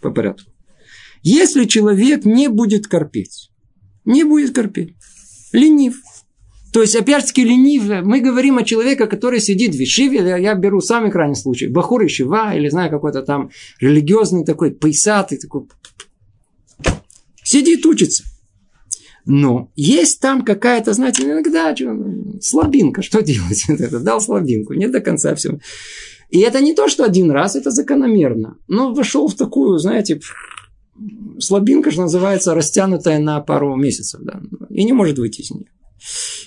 По 0.00 0.10
порядку. 0.10 0.50
Если 1.22 1.64
человек 1.64 2.24
не 2.24 2.48
будет 2.48 2.88
корпеть, 2.88 3.52
не 4.04 4.24
будет 4.24 4.54
корпеть, 4.54 4.96
ленив, 5.52 6.02
то 6.72 6.80
есть, 6.80 6.96
опять-таки, 6.96 7.44
ленивый. 7.44 8.00
Мы 8.02 8.20
говорим 8.20 8.56
о 8.56 8.64
человеке, 8.64 9.06
который 9.06 9.40
сидит 9.40 9.74
в 9.74 9.78
Вишиве. 9.78 10.18
Я 10.42 10.54
беру 10.54 10.80
самый 10.80 11.10
крайний 11.10 11.36
случай. 11.36 11.66
Бахур 11.66 12.06
Ишива, 12.06 12.54
или 12.56 12.68
знаю, 12.68 12.90
какой-то 12.90 13.22
там 13.22 13.50
религиозный 13.78 14.44
такой, 14.44 14.70
пейсатый 14.70 15.36
такой. 15.38 15.66
Сидит, 17.44 17.84
учится. 17.84 18.24
Но 19.26 19.70
есть 19.76 20.20
там 20.20 20.42
какая-то, 20.42 20.94
знаете, 20.94 21.24
иногда 21.24 21.74
слабинка. 22.40 23.02
Что 23.02 23.22
делать? 23.22 23.64
Дал 24.02 24.20
слабинку. 24.20 24.72
Не 24.72 24.88
до 24.88 25.00
конца 25.00 25.34
все. 25.34 25.58
И 26.30 26.40
это 26.40 26.60
не 26.60 26.74
то, 26.74 26.88
что 26.88 27.04
один 27.04 27.30
раз, 27.30 27.54
это 27.54 27.70
закономерно. 27.70 28.56
Но 28.66 28.94
вошел 28.94 29.28
в 29.28 29.34
такую, 29.34 29.78
знаете, 29.78 30.20
слабинка, 31.38 31.90
что 31.90 32.02
называется, 32.02 32.54
растянутая 32.54 33.18
на 33.18 33.40
пару 33.40 33.76
месяцев. 33.76 34.22
Да, 34.22 34.40
и 34.70 34.84
не 34.84 34.94
может 34.94 35.18
выйти 35.18 35.42
из 35.42 35.50
нее. 35.50 35.66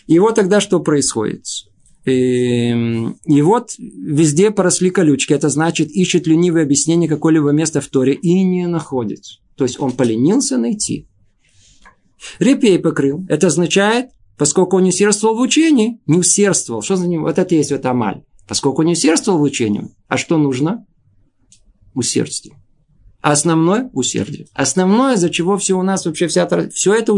И 0.07 0.19
вот 0.19 0.35
тогда 0.35 0.59
что 0.61 0.79
происходит? 0.79 1.45
Эм, 2.05 3.17
и 3.25 3.41
вот 3.41 3.71
везде 3.77 4.51
поросли 4.51 4.91
колючки. 4.91 5.33
Это 5.33 5.49
значит, 5.49 5.89
ищет 5.89 6.27
ленивое 6.27 6.63
объяснение 6.63 7.09
какого-либо 7.09 7.49
места 7.49 7.81
в 7.81 7.87
Торе 7.87 8.13
и 8.13 8.43
не 8.43 8.67
находит. 8.67 9.23
То 9.57 9.63
есть 9.63 9.79
он 9.79 9.91
поленился 9.91 10.57
найти. 10.57 11.07
Репей 12.39 12.77
покрыл. 12.77 13.25
Это 13.27 13.47
означает, 13.47 14.09
поскольку 14.37 14.77
он 14.77 14.83
не 14.83 14.89
усердствовал 14.89 15.35
в 15.35 15.41
учении, 15.41 15.99
не 16.05 16.19
усердствовал. 16.19 16.81
Что 16.81 16.95
за 16.95 17.07
ним? 17.07 17.23
Вот 17.23 17.39
это 17.39 17.55
есть 17.55 17.71
вот 17.71 17.85
амаль. 17.85 18.23
Поскольку 18.47 18.81
он 18.81 18.87
не 18.87 18.93
усердствовал 18.93 19.39
в 19.39 19.43
учении, 19.43 19.89
а 20.07 20.17
что 20.17 20.37
нужно? 20.37 20.85
Усердствие. 21.95 22.55
А 23.21 23.31
основное– 23.31 23.89
усердие. 23.93 24.47
Основное, 24.53 25.15
за 25.15 25.31
чего 25.31 25.57
все 25.57 25.75
у 25.75 25.81
нас 25.81 26.05
вообще 26.05 26.27
вся... 26.27 26.47
Все 26.69 26.93
это 26.93 27.13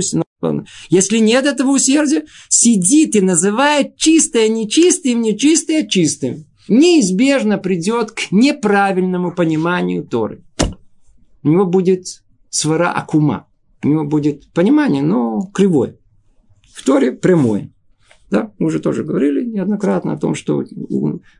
Если 0.89 1.17
нет 1.17 1.45
этого 1.45 1.71
усердия, 1.71 2.25
сидит 2.49 3.15
и 3.15 3.21
называет 3.21 3.97
чистое 3.97 4.47
нечистым, 4.49 5.21
нечистое 5.21 5.87
чистым. 5.87 6.45
Неизбежно 6.67 7.57
придет 7.57 8.11
к 8.11 8.31
неправильному 8.31 9.33
пониманию 9.33 10.03
Торы. 10.03 10.43
У 11.43 11.49
него 11.49 11.65
будет 11.65 12.23
свара 12.49 12.91
акума. 12.91 13.47
У 13.83 13.87
него 13.87 14.03
будет 14.03 14.51
понимание, 14.53 15.01
но 15.01 15.41
кривое. 15.53 15.97
В 16.73 16.83
Торе 16.83 17.11
прямое. 17.13 17.71
Да, 18.29 18.51
мы 18.59 18.67
уже 18.67 18.79
тоже 18.79 19.03
говорили 19.03 19.43
неоднократно 19.45 20.13
о 20.13 20.17
том, 20.17 20.35
что 20.35 20.63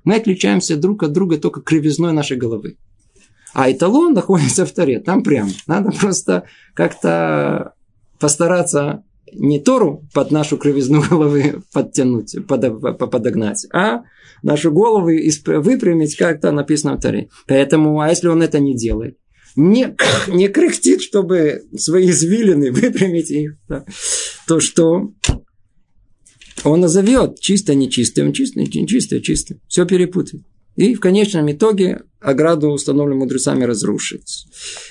мы 0.06 0.16
отличаемся 0.16 0.78
друг 0.78 1.04
от 1.04 1.12
друга 1.12 1.38
только 1.38 1.62
кривизной 1.62 2.14
нашей 2.14 2.38
головы. 2.38 2.78
А 3.54 3.70
эталон 3.72 4.14
находится 4.14 4.66
в 4.66 4.72
Торе, 4.72 5.00
там 5.00 5.24
прямо. 5.24 5.50
Надо 5.68 5.92
просто 5.92 6.46
как-то 6.74 7.74
постараться 8.19 9.03
не 9.34 9.60
Тору 9.60 10.08
под 10.13 10.32
нашу 10.32 10.58
кривизну 10.58 11.01
головы 11.01 11.62
подтянуть, 11.73 12.36
под, 12.47 12.99
подогнать, 12.99 13.67
а 13.73 14.03
нашу 14.43 14.71
голову 14.71 15.08
выпрямить, 15.08 16.15
как 16.15 16.41
то 16.41 16.51
написано 16.51 16.95
в 16.95 17.01
Торе. 17.01 17.30
Поэтому, 17.47 17.99
а 17.99 18.10
если 18.10 18.27
он 18.27 18.41
это 18.41 18.60
не 18.60 18.75
делает, 18.75 19.17
не, 19.56 19.95
не 20.27 20.47
кряхтит, 20.47 21.01
чтобы 21.01 21.63
свои 21.75 22.10
извилины 22.10 22.71
выпрямить 22.71 23.32
их, 23.32 23.58
да, 23.67 23.86
то 24.47 24.60
что 24.60 25.12
он 26.63 26.80
назовет 26.80 27.39
чисто 27.39 27.75
нечистое, 27.75 28.25
он 28.25 28.34
чисто, 28.34 28.60
нечисто, 28.60 29.21
чисто. 29.21 29.56
Все 29.67 29.86
перепутает. 29.86 30.43
И 30.78 30.94
в 30.94 31.00
конечном 31.00 31.52
итоге 31.52 32.04
ограду, 32.20 32.70
установленную 32.70 33.24
мудрецами, 33.24 33.63
разрушит. 33.63 34.22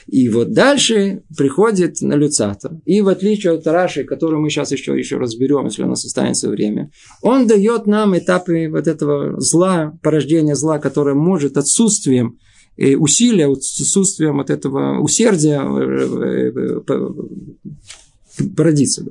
И 0.09 0.29
вот 0.29 0.53
дальше 0.53 1.23
приходит 1.37 2.01
на 2.01 2.15
Люцата. 2.15 2.81
И 2.85 3.01
в 3.01 3.09
отличие 3.09 3.53
от 3.53 3.67
Раши, 3.69 4.03
которую 4.03 4.43
мы 4.43 4.51
сейчас 4.51 4.73
еще, 4.73 4.99
еще 4.99 5.17
разберем, 5.17 5.67
если 5.67 5.85
у 5.85 5.89
нас 5.89 6.05
останется 6.05 6.51
время, 6.51 6.91
он 7.23 7.47
дает 7.47 7.87
нам 7.87 8.19
этапы 8.19 8.69
вот 8.69 8.89
этого 8.89 9.41
зла, 9.41 9.97
порождения 10.03 10.57
зла, 10.57 10.81
которое 10.81 11.15
может 11.15 11.57
отсутствием 11.57 12.39
э, 12.77 12.97
усилия, 12.97 13.47
отсутствием 13.47 14.39
вот 14.39 14.51
этого 14.51 15.01
усердия 15.01 15.61
э, 15.63 16.53
э, 16.89 17.11
породиться. 18.57 19.07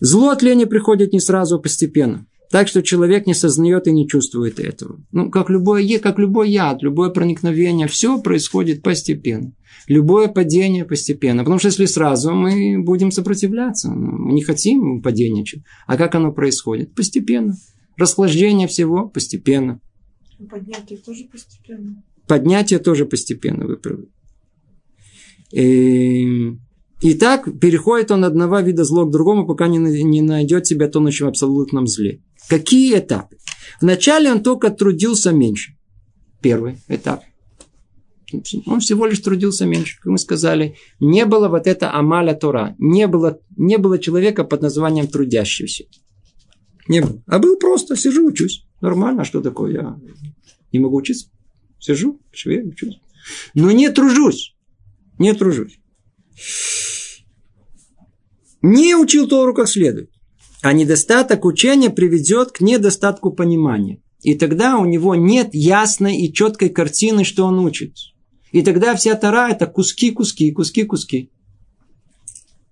Зло 0.00 0.30
от 0.30 0.42
лени 0.42 0.66
приходит 0.66 1.14
не 1.14 1.20
сразу, 1.20 1.56
а 1.56 1.58
постепенно. 1.58 2.26
Так 2.50 2.66
что 2.66 2.82
человек 2.82 3.26
не 3.26 3.34
сознает 3.34 3.86
и 3.86 3.92
не 3.92 4.08
чувствует 4.08 4.58
этого. 4.58 5.00
Ну, 5.12 5.30
как 5.30 5.50
любое, 5.50 5.98
как 6.00 6.18
любой 6.18 6.50
яд, 6.50 6.82
любое 6.82 7.10
проникновение, 7.10 7.86
все 7.86 8.20
происходит 8.20 8.82
постепенно. 8.82 9.52
Любое 9.86 10.26
падение 10.26 10.84
постепенно. 10.84 11.44
Потому 11.44 11.60
что 11.60 11.68
если 11.68 11.84
сразу 11.84 12.32
мы 12.32 12.82
будем 12.82 13.12
сопротивляться, 13.12 13.92
ну, 13.92 14.18
мы 14.18 14.32
не 14.32 14.42
хотим 14.42 15.00
падения. 15.00 15.44
А 15.86 15.96
как 15.96 16.16
оно 16.16 16.32
происходит? 16.32 16.92
Постепенно. 16.94 17.54
Расхлаждение 17.96 18.66
всего 18.66 19.08
постепенно. 19.08 19.80
Поднятие 20.50 20.98
тоже 20.98 21.24
постепенно. 21.30 22.02
Поднятие 22.26 22.80
тоже 22.80 23.06
постепенно, 23.06 23.66
вы 23.66 23.76
правы. 23.76 24.08
И 25.52 26.56
и 27.00 27.14
так 27.14 27.58
переходит 27.60 28.10
он 28.10 28.24
одного 28.24 28.60
вида 28.60 28.84
зла 28.84 29.04
к 29.04 29.10
другому, 29.10 29.46
пока 29.46 29.68
не, 29.68 29.78
не 29.78 30.20
найдет 30.20 30.66
себя 30.66 30.86
тонущим 30.86 31.26
в 31.26 31.28
абсолютном 31.30 31.86
зле. 31.86 32.20
Какие 32.48 32.98
этапы? 32.98 33.36
Вначале 33.80 34.30
он 34.30 34.42
только 34.42 34.70
трудился 34.70 35.32
меньше. 35.32 35.76
Первый 36.40 36.78
этап. 36.88 37.22
Он 38.66 38.80
всего 38.80 39.06
лишь 39.06 39.20
трудился 39.20 39.66
меньше. 39.66 39.98
Как 39.98 40.06
мы 40.06 40.18
сказали, 40.18 40.76
не 41.00 41.26
было 41.26 41.48
вот 41.48 41.66
это 41.66 41.92
Амаля 41.92 42.34
Тора. 42.34 42.76
Не 42.78 43.06
было, 43.06 43.40
не 43.56 43.76
было 43.76 43.98
человека 43.98 44.44
под 44.44 44.62
названием 44.62 45.08
трудящийся. 45.08 45.84
Не 46.88 47.00
было. 47.00 47.22
А 47.26 47.38
был 47.38 47.56
просто, 47.56 47.96
сижу, 47.96 48.26
учусь. 48.26 48.64
Нормально, 48.80 49.22
а 49.22 49.24
что 49.24 49.40
такое? 49.40 49.72
Я 49.72 50.00
не 50.72 50.78
могу 50.78 50.96
учиться. 50.96 51.28
Сижу, 51.78 52.20
шве, 52.32 52.62
учусь. 52.62 53.00
Но 53.54 53.70
не 53.70 53.90
тружусь. 53.90 54.54
Не 55.18 55.34
тружусь 55.34 55.80
не 58.62 58.94
учил 58.94 59.28
Тору 59.28 59.54
как 59.54 59.68
следует. 59.68 60.10
А 60.62 60.72
недостаток 60.72 61.44
учения 61.44 61.90
приведет 61.90 62.52
к 62.52 62.60
недостатку 62.60 63.32
понимания. 63.32 64.02
И 64.22 64.34
тогда 64.34 64.76
у 64.76 64.84
него 64.84 65.14
нет 65.14 65.50
ясной 65.52 66.16
и 66.16 66.32
четкой 66.32 66.68
картины, 66.68 67.24
что 67.24 67.46
он 67.46 67.58
учит. 67.58 67.94
И 68.52 68.62
тогда 68.62 68.94
вся 68.94 69.14
Тора– 69.14 69.48
это 69.50 69.66
куски, 69.66 70.10
куски, 70.10 70.50
куски, 70.50 70.84
куски. 70.84 71.30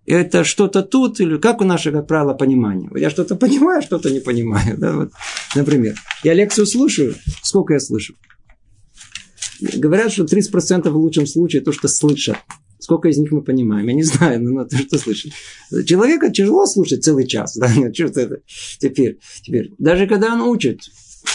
Это 0.04 0.42
что-то 0.44 0.82
тут, 0.82 1.20
или 1.20 1.38
как 1.38 1.60
у 1.60 1.64
нашего, 1.64 1.98
как 1.98 2.08
правило, 2.08 2.34
понимание. 2.34 2.90
Я 2.96 3.10
что-то 3.10 3.36
понимаю, 3.36 3.82
что-то 3.82 4.10
не 4.10 4.20
понимаю. 4.20 4.76
Да? 4.78 4.92
Вот, 4.92 5.12
например, 5.54 5.96
я 6.24 6.34
лекцию 6.34 6.66
слушаю, 6.66 7.14
сколько 7.42 7.74
я 7.74 7.80
слышу? 7.80 8.14
Говорят, 9.60 10.12
что 10.12 10.24
30% 10.24 10.88
в 10.88 10.96
лучшем 10.96 11.26
случае 11.26 11.62
то, 11.62 11.72
что 11.72 11.88
слышат. 11.88 12.36
Сколько 12.88 13.08
из 13.08 13.18
них 13.18 13.30
мы 13.32 13.42
понимаем? 13.42 13.86
Я 13.86 13.92
не 13.92 14.02
знаю, 14.02 14.42
но 14.42 14.50
надо 14.50 14.78
что 14.78 14.98
слышать. 14.98 15.34
Человека 15.84 16.30
тяжело 16.30 16.64
слушать 16.64 17.04
целый 17.04 17.26
час. 17.26 17.54
Да? 17.54 17.68
Что 17.92 18.06
это? 18.06 18.40
Теперь, 18.78 19.18
теперь, 19.42 19.74
даже 19.76 20.06
когда 20.06 20.32
он 20.32 20.40
учит, 20.40 20.80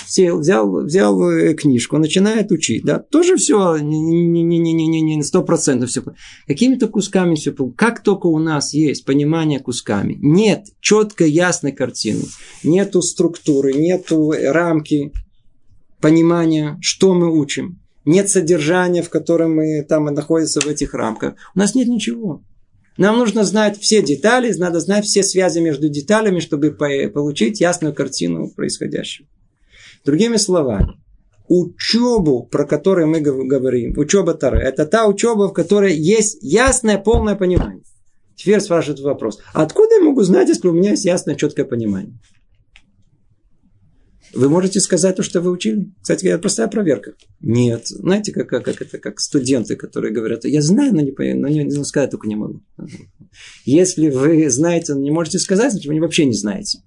сел, 0.07 0.39
взял, 0.39 0.83
взял 0.83 1.29
э, 1.29 1.53
книжку, 1.53 1.99
начинает 1.99 2.51
учить, 2.51 2.83
да, 2.83 2.97
тоже 2.97 3.35
все 3.35 3.77
не 3.77 5.21
сто 5.21 5.43
процентов 5.43 5.91
все. 5.91 6.01
Какими-то 6.47 6.87
кусками 6.87 7.35
все. 7.35 7.53
Как 7.53 8.01
только 8.01 8.25
у 8.25 8.39
нас 8.39 8.73
есть 8.73 9.05
понимание 9.05 9.59
кусками, 9.59 10.17
нет 10.23 10.65
четкой 10.79 11.29
ясной 11.29 11.71
картины, 11.71 12.23
нету 12.63 13.03
структуры, 13.03 13.73
нету 13.73 14.31
рамки 14.31 15.11
понимания, 16.01 16.79
что 16.81 17.13
мы 17.13 17.31
учим, 17.31 17.82
нет 18.05 18.29
содержания, 18.29 19.01
в 19.01 19.09
котором 19.09 19.55
мы 19.55 19.83
там 19.87 20.05
находимся 20.05 20.61
в 20.61 20.67
этих 20.67 20.93
рамках. 20.93 21.35
У 21.55 21.59
нас 21.59 21.75
нет 21.75 21.87
ничего. 21.87 22.43
Нам 22.97 23.17
нужно 23.17 23.43
знать 23.43 23.79
все 23.79 24.03
детали, 24.03 24.53
надо 24.53 24.79
знать 24.79 25.05
все 25.05 25.23
связи 25.23 25.59
между 25.59 25.89
деталями, 25.89 26.39
чтобы 26.39 26.71
получить 26.71 27.59
ясную 27.59 27.93
картину 27.93 28.51
происходящего. 28.55 29.27
Другими 30.05 30.37
словами, 30.37 31.01
учебу, 31.47 32.43
про 32.43 32.65
которую 32.65 33.07
мы 33.07 33.19
говорим, 33.19 33.97
учеба 33.97 34.35
Тары, 34.35 34.59
это 34.59 34.85
та 34.85 35.07
учеба, 35.07 35.47
в 35.47 35.53
которой 35.53 35.95
есть 35.95 36.37
ясное, 36.41 36.97
полное 36.97 37.35
понимание. 37.35 37.83
Теперь 38.35 38.61
спрашивают 38.61 38.99
вопрос, 39.01 39.39
откуда 39.53 39.95
я 39.95 40.01
могу 40.01 40.21
знать, 40.21 40.49
если 40.49 40.67
у 40.67 40.73
меня 40.73 40.91
есть 40.91 41.05
ясное, 41.05 41.35
четкое 41.35 41.65
понимание? 41.65 42.19
Вы 44.33 44.49
можете 44.49 44.79
сказать 44.79 45.15
то, 45.15 45.23
что 45.23 45.41
вы 45.41 45.51
учили? 45.51 45.91
Кстати, 46.01 46.25
это 46.25 46.39
простая 46.39 46.67
проверка. 46.67 47.13
Нет. 47.39 47.87
Знаете, 47.87 48.31
как, 48.31 48.49
как, 48.49 48.65
как 48.65 48.81
это, 48.81 48.97
как 48.97 49.19
студенты, 49.19 49.75
которые 49.75 50.13
говорят, 50.13 50.45
я 50.45 50.61
знаю, 50.61 50.93
но 50.93 51.01
не, 51.01 51.13
но 51.33 51.47
не, 51.47 51.63
но 51.63 51.83
сказать 51.83 52.11
только 52.11 52.27
не 52.27 52.35
могу. 52.35 52.61
Если 53.65 54.09
вы 54.09 54.49
знаете, 54.49 54.95
но 54.95 55.01
не 55.01 55.11
можете 55.11 55.39
сказать, 55.39 55.71
значит, 55.71 55.91
вы 55.91 55.99
вообще 55.99 56.25
не 56.25 56.33
знаете. 56.33 56.79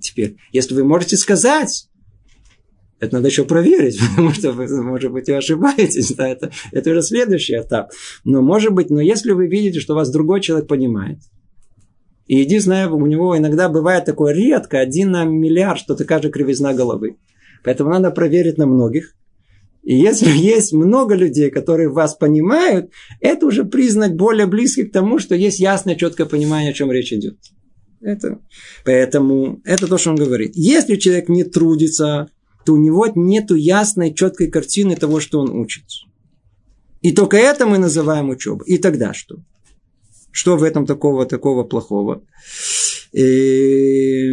Теперь, 0.00 0.36
если 0.52 0.74
вы 0.74 0.84
можете 0.84 1.16
сказать, 1.16 1.88
это 2.98 3.14
надо 3.14 3.28
еще 3.28 3.44
проверить, 3.44 3.98
потому 4.10 4.32
что 4.32 4.52
вы, 4.52 4.66
может 4.82 5.12
быть, 5.12 5.28
вы 5.28 5.36
ошибаетесь. 5.36 6.12
Да, 6.14 6.28
это, 6.28 6.50
это 6.72 6.90
уже 6.90 7.02
следующий 7.02 7.54
этап. 7.54 7.90
Но, 8.24 8.42
может 8.42 8.72
быть, 8.72 8.90
но 8.90 9.00
если 9.00 9.32
вы 9.32 9.46
видите, 9.46 9.80
что 9.80 9.94
вас 9.94 10.10
другой 10.10 10.40
человек 10.40 10.68
понимает, 10.68 11.18
и 12.30 12.36
единственное, 12.36 12.88
у 12.88 13.06
него 13.06 13.36
иногда 13.36 13.68
бывает 13.68 14.04
такое 14.04 14.32
редко, 14.32 14.78
один 14.78 15.10
на 15.10 15.24
миллиард, 15.24 15.80
что 15.80 15.96
такая 15.96 16.22
же 16.22 16.30
кривизна 16.30 16.72
головы. 16.74 17.16
Поэтому 17.64 17.90
надо 17.90 18.12
проверить 18.12 18.56
на 18.56 18.66
многих. 18.66 19.16
И 19.82 19.96
если 19.96 20.30
есть 20.36 20.72
много 20.72 21.16
людей, 21.16 21.50
которые 21.50 21.88
вас 21.88 22.14
понимают, 22.14 22.92
это 23.18 23.46
уже 23.46 23.64
признак 23.64 24.14
более 24.14 24.46
близкий 24.46 24.84
к 24.84 24.92
тому, 24.92 25.18
что 25.18 25.34
есть 25.34 25.58
ясное, 25.58 25.96
четкое 25.96 26.24
понимание, 26.24 26.70
о 26.70 26.72
чем 26.72 26.92
речь 26.92 27.12
идет. 27.12 27.36
Это, 28.00 28.38
поэтому 28.84 29.60
это 29.64 29.88
то, 29.88 29.98
что 29.98 30.10
он 30.10 30.16
говорит. 30.16 30.52
Если 30.54 30.94
человек 30.94 31.28
не 31.28 31.42
трудится, 31.42 32.28
то 32.64 32.74
у 32.74 32.76
него 32.76 33.08
нет 33.12 33.50
ясной, 33.50 34.14
четкой 34.14 34.52
картины 34.52 34.94
того, 34.94 35.18
что 35.18 35.40
он 35.40 35.50
учит. 35.50 35.82
И 37.02 37.10
только 37.10 37.38
это 37.38 37.66
мы 37.66 37.78
называем 37.78 38.28
учебой. 38.28 38.68
И 38.68 38.78
тогда 38.78 39.14
что? 39.14 39.42
Что 40.32 40.56
в 40.56 40.62
этом 40.62 40.86
такого, 40.86 41.26
такого 41.26 41.64
плохого? 41.64 42.22
И... 43.12 44.30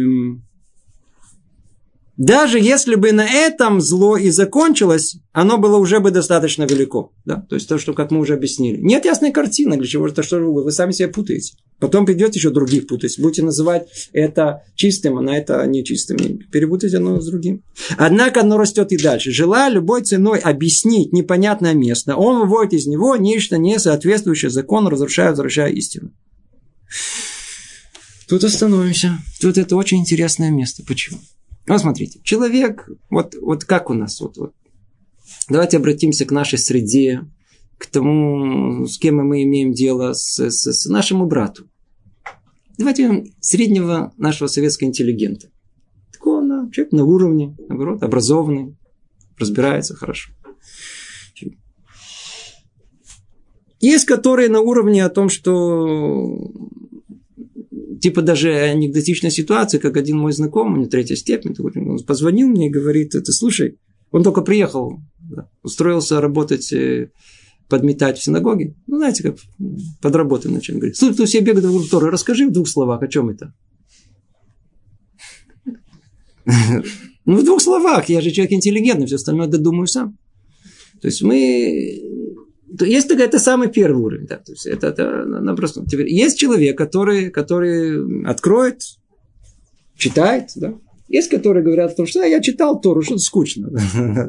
Даже 2.18 2.58
если 2.58 2.96
бы 2.96 3.12
на 3.12 3.24
этом 3.24 3.80
зло 3.80 4.16
и 4.16 4.30
закончилось, 4.30 5.18
оно 5.30 5.56
было 5.56 5.76
уже 5.76 6.00
бы 6.00 6.10
достаточно 6.10 6.64
велико. 6.64 7.12
Да? 7.24 7.46
То 7.48 7.54
есть 7.54 7.68
то, 7.68 7.78
что, 7.78 7.94
как 7.94 8.10
мы 8.10 8.18
уже 8.18 8.34
объяснили. 8.34 8.80
Нет 8.80 9.04
ясной 9.04 9.30
картины, 9.30 9.76
для 9.76 9.86
чего 9.86 10.08
это 10.08 10.24
что 10.24 10.40
вы, 10.40 10.64
вы 10.64 10.72
сами 10.72 10.90
себя 10.90 11.08
путаете. 11.08 11.54
Потом 11.78 12.06
придет 12.06 12.34
еще 12.34 12.50
других 12.50 12.88
путать. 12.88 13.20
Будете 13.20 13.44
называть 13.44 13.86
это 14.12 14.64
чистым, 14.74 15.16
а 15.16 15.22
на 15.22 15.38
это 15.38 15.64
нечистым. 15.64 16.16
Перепутайте 16.50 16.96
одно 16.96 17.20
с 17.20 17.26
другим. 17.26 17.62
Однако 17.96 18.40
оно 18.40 18.58
растет 18.58 18.90
и 18.90 19.00
дальше. 19.00 19.30
Желая 19.30 19.70
любой 19.70 20.02
ценой 20.02 20.40
объяснить 20.40 21.12
непонятное 21.12 21.74
место, 21.74 22.16
он 22.16 22.40
выводит 22.40 22.72
из 22.72 22.88
него 22.88 23.14
нечто 23.14 23.58
не 23.58 23.78
соответствующее 23.78 24.50
закону, 24.50 24.90
разрушая, 24.90 25.30
возвращая 25.30 25.70
истину. 25.70 26.10
Тут 28.28 28.42
остановимся. 28.42 29.18
Тут 29.40 29.56
это 29.56 29.76
очень 29.76 30.00
интересное 30.00 30.50
место. 30.50 30.82
Почему? 30.84 31.18
Вот 31.68 31.80
смотрите, 31.80 32.20
человек, 32.22 32.88
вот, 33.10 33.34
вот 33.40 33.64
как 33.64 33.90
у 33.90 33.94
нас, 33.94 34.20
вот, 34.20 34.36
вот. 34.38 34.54
Давайте 35.48 35.76
обратимся 35.76 36.24
к 36.24 36.30
нашей 36.30 36.58
среде, 36.58 37.26
к 37.76 37.86
тому, 37.86 38.86
с 38.86 38.98
кем 38.98 39.16
мы 39.16 39.42
имеем 39.42 39.72
дело, 39.72 40.14
с, 40.14 40.38
с, 40.38 40.72
с 40.72 40.86
нашему 40.86 41.26
брату. 41.26 41.68
Давайте 42.78 43.32
среднего 43.40 44.12
нашего 44.16 44.48
советского 44.48 44.88
интеллигента. 44.88 45.50
Такого 46.12 46.40
на, 46.40 46.70
человек 46.72 46.92
на 46.92 47.04
уровне, 47.04 47.56
наоборот, 47.68 48.02
образованный, 48.02 48.76
разбирается 49.36 49.94
хорошо. 49.94 50.32
Есть 53.80 54.06
которые 54.06 54.48
на 54.48 54.60
уровне 54.60 55.04
о 55.04 55.08
том, 55.08 55.28
что 55.28 56.50
типа 58.00 58.22
даже 58.22 58.52
анекдотичная 58.52 59.30
ситуация, 59.30 59.80
как 59.80 59.96
один 59.96 60.18
мой 60.18 60.32
знакомый, 60.32 60.80
не 60.80 60.86
третья 60.86 61.16
степень, 61.16 61.54
он 61.58 61.98
позвонил 62.04 62.48
мне 62.48 62.68
и 62.68 62.70
говорит, 62.70 63.14
это 63.14 63.32
слушай, 63.32 63.78
он 64.10 64.22
только 64.22 64.42
приехал, 64.42 65.00
да, 65.18 65.50
устроился 65.62 66.20
работать, 66.20 66.72
э, 66.72 67.10
подметать 67.68 68.18
в 68.18 68.22
синагоге. 68.22 68.74
Ну, 68.86 68.96
знаете, 68.96 69.22
как 69.22 69.36
подработать 70.00 70.50
начал. 70.50 70.74
Говорит, 70.74 70.96
слушай, 70.96 71.16
то 71.16 71.26
все 71.26 71.40
бегают 71.40 71.66
в 71.66 71.90
Торы, 71.90 72.10
расскажи 72.10 72.46
в 72.46 72.52
двух 72.52 72.68
словах, 72.68 73.02
о 73.02 73.08
чем 73.08 73.30
это? 73.30 73.54
Ну, 77.24 77.36
в 77.36 77.44
двух 77.44 77.60
словах, 77.60 78.08
я 78.08 78.22
же 78.22 78.30
человек 78.30 78.54
интеллигентный, 78.54 79.04
все 79.04 79.16
остальное 79.16 79.48
додумаю 79.48 79.86
сам. 79.86 80.16
То 81.02 81.08
есть 81.08 81.20
мы 81.20 82.00
есть 82.84 83.08
такая, 83.08 83.26
это 83.26 83.38
самый 83.38 83.68
первый 83.68 84.02
уровень. 84.02 84.26
Да, 84.26 84.36
то 84.36 84.52
есть 84.52 84.66
это, 84.66 84.88
это 84.88 85.24
на. 85.24 85.56
Теперь 85.56 86.08
есть 86.08 86.38
человек, 86.38 86.76
который, 86.76 87.30
который 87.30 88.24
откроет, 88.26 88.82
читает, 89.96 90.50
да. 90.56 90.74
Есть, 91.08 91.30
которые 91.30 91.64
говорят 91.64 91.92
о 91.92 91.94
том, 91.96 92.06
что 92.06 92.22
я 92.22 92.40
читал 92.40 92.80
Тору, 92.80 93.00
что-то 93.00 93.20
скучно. 93.20 93.70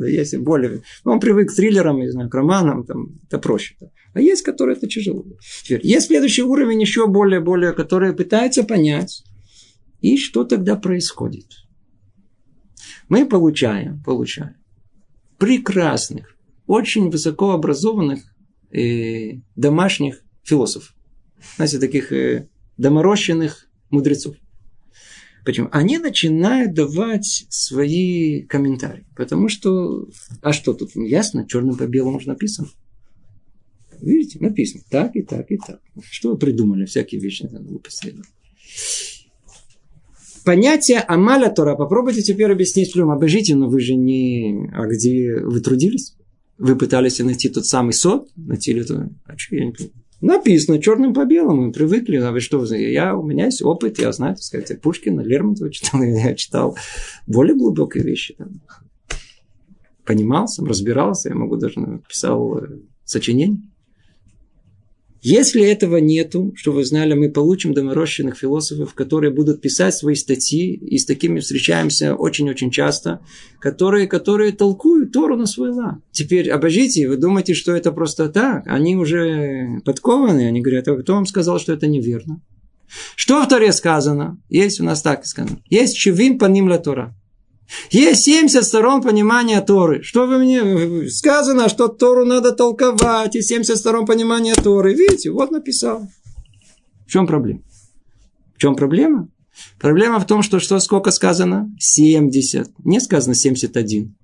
Есть 0.07 0.37
более... 0.37 0.81
Ну, 1.03 1.11
он 1.11 1.19
привык 1.19 1.51
к 1.51 1.55
триллерам, 1.55 1.99
не 1.99 2.09
знаю, 2.09 2.29
к 2.29 2.33
романам, 2.33 2.85
там, 2.85 3.19
это 3.27 3.37
проще. 3.37 3.75
А 4.13 4.21
есть, 4.21 4.43
которые 4.43 4.77
это 4.77 4.87
тяжело. 4.87 5.25
Теперь, 5.63 5.81
есть 5.83 6.07
следующий 6.07 6.41
уровень, 6.41 6.79
еще 6.79 7.05
более, 7.07 7.41
более, 7.41 7.73
который 7.73 8.13
пытается 8.13 8.63
понять, 8.63 9.23
и 9.99 10.17
что 10.17 10.45
тогда 10.45 10.77
происходит. 10.77 11.47
Мы 13.09 13.27
получаем, 13.27 14.01
получаем 14.01 14.55
прекрасных, 15.39 16.35
очень 16.67 17.09
высокообразованных 17.09 18.21
э, 18.71 19.39
домашних 19.55 20.23
философов. 20.43 20.95
Знаете, 21.55 21.79
таких 21.79 22.11
э, 22.11 22.47
доморощенных 22.77 23.69
мудрецов. 23.89 24.35
Почему? 25.45 25.69
Они 25.71 25.97
начинают 25.97 26.73
давать 26.73 27.45
свои 27.49 28.43
комментарии. 28.43 29.05
Потому 29.15 29.49
что, 29.49 30.07
а 30.41 30.53
что 30.53 30.73
тут 30.73 30.95
ясно, 30.95 31.47
черным 31.47 31.75
по 31.75 31.87
белому 31.87 32.17
уже 32.17 32.27
написано. 32.27 32.67
Видите, 34.01 34.39
написано 34.39 34.83
так 34.89 35.15
и 35.15 35.21
так 35.21 35.49
и 35.51 35.57
так. 35.57 35.81
Что 36.01 36.31
вы 36.31 36.37
придумали, 36.37 36.85
всякие 36.85 37.19
вещи 37.19 37.47
глупости. 37.51 38.15
Понятие 40.45 40.99
Амаля 40.99 41.49
Тора, 41.49 41.75
попробуйте 41.75 42.21
теперь 42.21 42.51
объяснить 42.51 42.95
людям, 42.95 43.11
обожите, 43.11 43.55
но 43.55 43.69
вы 43.69 43.81
же 43.81 43.95
не... 43.95 44.69
А 44.73 44.87
где 44.87 45.35
вы 45.41 45.59
трудились? 45.59 46.15
Вы 46.59 46.75
пытались 46.75 47.19
найти 47.19 47.47
тот 47.47 47.65
самый 47.65 47.93
сот, 47.93 48.29
найти 48.35 48.73
это. 48.73 49.09
А 49.25 49.37
что 49.37 49.55
я 49.55 49.65
не 49.65 49.71
понимаю? 49.71 49.93
Написано 50.21 50.81
черным 50.81 51.13
по 51.13 51.23
белому, 51.23 51.67
мы 51.67 51.71
привыкли. 51.71 52.17
А 52.17 52.31
вы 52.31 52.41
что, 52.41 52.63
я, 52.75 53.15
у 53.15 53.23
меня 53.23 53.45
есть 53.45 53.61
опыт, 53.61 53.97
я 53.99 54.11
знаю, 54.11 54.35
так 54.35 54.43
сказать, 54.43 54.81
Пушкина, 54.81 55.21
Лермонтова 55.21 55.71
читал, 55.71 56.01
я 56.03 56.35
читал 56.35 56.77
более 57.25 57.55
глубокие 57.55 58.03
вещи. 58.03 58.35
Там. 58.37 58.61
Понимал 60.03 60.49
сам, 60.49 60.65
разбирался, 60.65 61.29
я 61.29 61.35
могу 61.35 61.55
даже 61.55 61.79
написал 61.79 62.57
э, 62.57 62.79
сочинение. 63.05 63.61
Если 65.21 65.61
этого 65.63 65.97
нету, 65.97 66.53
что 66.55 66.71
вы 66.71 66.85
знали, 66.85 67.13
мы 67.13 67.29
получим 67.29 67.73
доморощенных 67.73 68.37
философов, 68.37 68.93
которые 68.93 69.33
будут 69.33 69.61
писать 69.61 69.93
свои 69.93 70.15
статьи, 70.15 70.75
и 70.75 70.97
с 70.97 71.05
такими 71.05 71.39
встречаемся 71.39 72.15
очень-очень 72.15 72.71
часто, 72.71 73.19
которые, 73.59 74.07
которые 74.07 74.53
толкуют 74.53 75.11
Тору 75.11 75.35
на 75.35 75.45
свой 75.45 75.71
лад. 75.71 75.95
Теперь 76.11 76.49
обожите, 76.49 77.07
вы 77.09 77.17
думаете, 77.17 77.53
что 77.53 77.73
это 77.73 77.91
просто 77.91 78.29
так? 78.29 78.63
Они 78.65 78.95
уже 78.95 79.81
подкованы, 79.83 80.47
они 80.47 80.61
говорят, 80.61 80.87
а 80.87 80.95
кто 80.95 81.15
вам 81.15 81.25
сказал, 81.25 81.59
что 81.59 81.73
это 81.73 81.87
неверно? 81.87 82.41
Что 83.15 83.43
в 83.43 83.47
Торе 83.47 83.71
сказано? 83.71 84.41
Есть 84.49 84.79
у 84.79 84.83
нас 84.83 85.01
так 85.01 85.25
сказано. 85.25 85.61
Есть 85.69 85.97
чувим 85.97 86.39
по 86.39 86.45
ним 86.45 86.69
Тора. 86.81 87.15
Есть 87.91 88.23
70 88.23 88.63
сторон 88.63 89.01
понимания 89.01 89.61
Торы. 89.61 90.01
Что 90.03 90.25
вы 90.25 90.39
мне... 90.39 91.09
Сказано, 91.09 91.69
что 91.69 91.87
Тору 91.87 92.25
надо 92.25 92.51
толковать, 92.51 93.35
и 93.35 93.41
70 93.41 93.77
сторон 93.77 94.05
понимания 94.05 94.55
Торы. 94.55 94.93
Видите, 94.93 95.31
вот 95.31 95.51
написал. 95.51 96.07
В 97.05 97.11
чем 97.11 97.27
проблема? 97.27 97.61
В 98.55 98.59
чем 98.59 98.75
проблема? 98.75 99.29
Проблема 99.79 100.19
в 100.19 100.25
том, 100.25 100.41
что, 100.41 100.59
что 100.59 100.79
сколько 100.79 101.11
сказано? 101.11 101.69
70. 101.79 102.71
Не 102.85 102.99
сказано 102.99 103.35
71. 103.35 104.15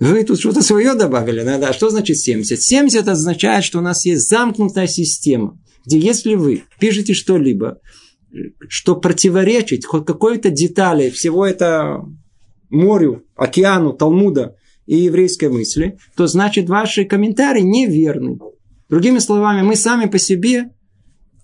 Вы 0.00 0.24
тут 0.24 0.38
что-то 0.38 0.62
свое 0.62 0.94
добавили, 0.94 1.42
да? 1.42 1.58
да? 1.58 1.72
Что 1.72 1.90
значит 1.90 2.18
70? 2.18 2.60
70 2.60 3.08
означает, 3.08 3.64
что 3.64 3.78
у 3.78 3.82
нас 3.82 4.04
есть 4.04 4.28
замкнутая 4.28 4.86
система, 4.86 5.58
где 5.84 5.98
если 5.98 6.34
вы 6.34 6.64
пишете 6.78 7.14
что-либо, 7.14 7.80
что 8.68 8.96
противоречить 8.96 9.86
хоть 9.86 10.06
какой-то 10.06 10.50
детали 10.50 11.10
всего 11.10 11.46
это 11.46 12.04
морю, 12.70 13.24
океану, 13.34 13.92
Талмуда 13.92 14.56
и 14.86 14.96
еврейской 14.96 15.48
мысли, 15.48 15.98
то 16.16 16.26
значит 16.26 16.68
ваши 16.68 17.04
комментарии 17.04 17.62
неверны. 17.62 18.38
Другими 18.88 19.18
словами, 19.18 19.62
мы 19.62 19.76
сами 19.76 20.06
по 20.06 20.18
себе 20.18 20.70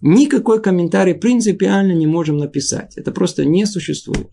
никакой 0.00 0.62
комментарий 0.62 1.14
принципиально 1.14 1.92
не 1.92 2.06
можем 2.06 2.38
написать. 2.38 2.96
Это 2.96 3.12
просто 3.12 3.44
не 3.44 3.66
существует. 3.66 4.28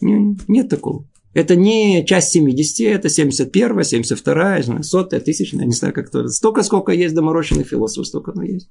Нет 0.00 0.68
такого. 0.68 1.06
Это 1.32 1.56
не 1.56 2.04
часть 2.06 2.30
70, 2.30 2.86
это 2.86 3.08
71, 3.08 3.82
72, 3.82 4.82
100, 4.82 4.98
1000, 5.00 5.56
я 5.56 5.64
не 5.64 5.72
знаю, 5.72 5.92
как 5.92 6.08
это. 6.08 6.28
Столько, 6.28 6.62
сколько 6.62 6.92
есть 6.92 7.14
доморощенных 7.14 7.66
философов, 7.66 8.06
столько 8.06 8.32
оно 8.32 8.44
есть. 8.44 8.68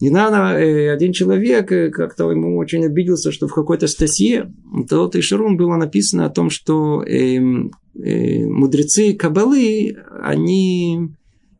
Недавно 0.00 0.58
э, 0.58 0.90
один 0.90 1.12
человек 1.12 1.72
э, 1.72 1.90
как-то 1.90 2.30
ему 2.30 2.58
очень 2.58 2.84
обиделся, 2.84 3.32
что 3.32 3.48
в 3.48 3.54
какой-то 3.54 3.86
статье 3.86 4.52
Талот 4.88 5.16
и 5.16 5.22
Шарун 5.22 5.56
было 5.56 5.76
написано 5.76 6.26
о 6.26 6.30
том, 6.30 6.50
что 6.50 7.02
э, 7.02 7.36
э, 7.38 8.46
мудрецы 8.46 9.14
Кабалы, 9.14 9.96
они 10.22 11.08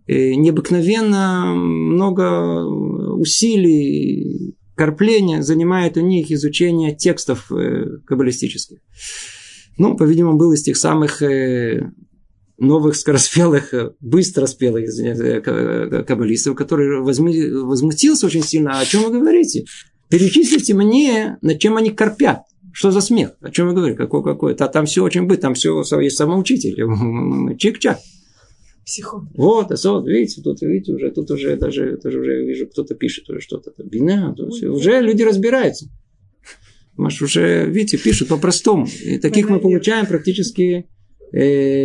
э, 0.06 0.34
необыкновенно 0.34 1.54
много 1.54 2.64
усилий, 3.14 4.54
корпления 4.74 5.40
занимает 5.40 5.96
у 5.96 6.00
них 6.00 6.30
изучение 6.30 6.94
текстов 6.94 7.50
э, 7.50 8.00
каббалистических. 8.06 8.78
Ну, 9.78 9.96
по-видимому, 9.96 10.36
был 10.36 10.52
из 10.52 10.62
тех 10.62 10.76
самых 10.76 11.22
э, 11.22 11.90
новых 12.58 12.96
скороспелых, 12.96 13.74
э, 13.74 13.90
быстроспелых 14.00 14.84
извиняюсь, 14.84 15.20
э, 15.20 16.02
каббалистов, 16.04 16.56
который 16.56 17.00
возмутился 17.00 18.26
очень 18.26 18.42
сильно. 18.42 18.78
«А 18.78 18.80
о 18.80 18.86
чем 18.86 19.02
вы 19.02 19.18
говорите? 19.18 19.64
Перечислите 20.08 20.74
мне, 20.74 21.38
над 21.42 21.58
чем 21.58 21.76
они 21.76 21.90
корпят. 21.90 22.42
Что 22.72 22.90
за 22.90 23.00
смех? 23.00 23.32
О 23.40 23.50
чем 23.50 23.68
вы 23.68 23.74
говорите? 23.74 23.96
Какой 23.96 24.22
какой? 24.22 24.54
-то? 24.54 24.68
Там 24.70 24.86
все 24.86 25.02
очень 25.02 25.26
быть, 25.26 25.40
там 25.40 25.54
все 25.54 25.82
есть 26.00 26.16
самоучитель. 26.16 26.80
Чик-чак. 27.58 27.98
Психолог. 28.84 29.24
Вот, 29.34 29.84
вот, 29.84 30.06
видите, 30.06 30.42
тут, 30.42 30.62
видите, 30.62 30.92
уже, 30.92 31.10
тут 31.10 31.30
уже 31.32 31.56
даже, 31.56 31.98
даже 32.00 32.20
уже 32.20 32.44
вижу, 32.44 32.68
кто-то 32.68 32.94
пишет 32.94 33.28
уже 33.28 33.40
что-то. 33.40 33.72
Бина, 33.82 34.36
уже 34.62 35.00
люди 35.00 35.22
разбираются. 35.22 35.88
Маш, 36.96 37.20
уже, 37.20 37.66
видите, 37.66 37.98
пишут 37.98 38.28
по-простому. 38.28 38.86
И 39.02 39.18
таких 39.18 39.50
мы 39.50 39.58
получаем 39.58 40.06
практически 40.06 40.62
э, 40.62 40.84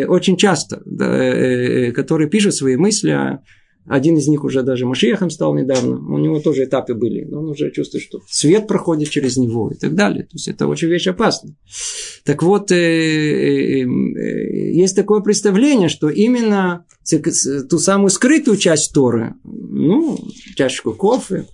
очень 0.07 0.37
часто, 0.37 0.81
э, 0.85 1.03
э, 1.03 1.91
которые 1.91 2.29
пишут 2.29 2.55
свои 2.55 2.77
мысли, 2.77 3.11
а, 3.11 3.41
Один 3.87 4.15
из 4.15 4.27
них 4.27 4.43
уже 4.43 4.61
даже 4.61 4.85
Машиехом 4.85 5.31
стал 5.31 5.55
недавно. 5.55 5.97
У 5.97 6.19
него 6.19 6.39
тоже 6.39 6.65
этапы 6.65 6.93
были. 6.93 7.25
Он 7.33 7.49
уже 7.49 7.71
чувствует, 7.71 8.03
что 8.03 8.19
свет 8.29 8.67
проходит 8.67 9.09
через 9.09 9.37
него 9.37 9.71
и 9.71 9.75
так 9.75 9.95
далее. 9.95 10.23
То 10.23 10.33
есть 10.33 10.47
это 10.47 10.67
очень 10.67 10.87
вещь 10.87 11.07
опасная. 11.07 11.55
Так 12.23 12.43
вот, 12.43 12.71
э, 12.71 12.75
э, 12.75 13.81
э, 13.81 14.71
есть 14.73 14.95
такое 14.95 15.21
представление, 15.21 15.89
что 15.89 16.09
именно 16.09 16.85
ту 17.69 17.79
самую 17.79 18.11
скрытую 18.11 18.57
часть 18.57 18.93
Торы, 18.93 19.33
ну, 19.43 20.19
чашечку 20.55 20.93
кофе, 20.93 21.47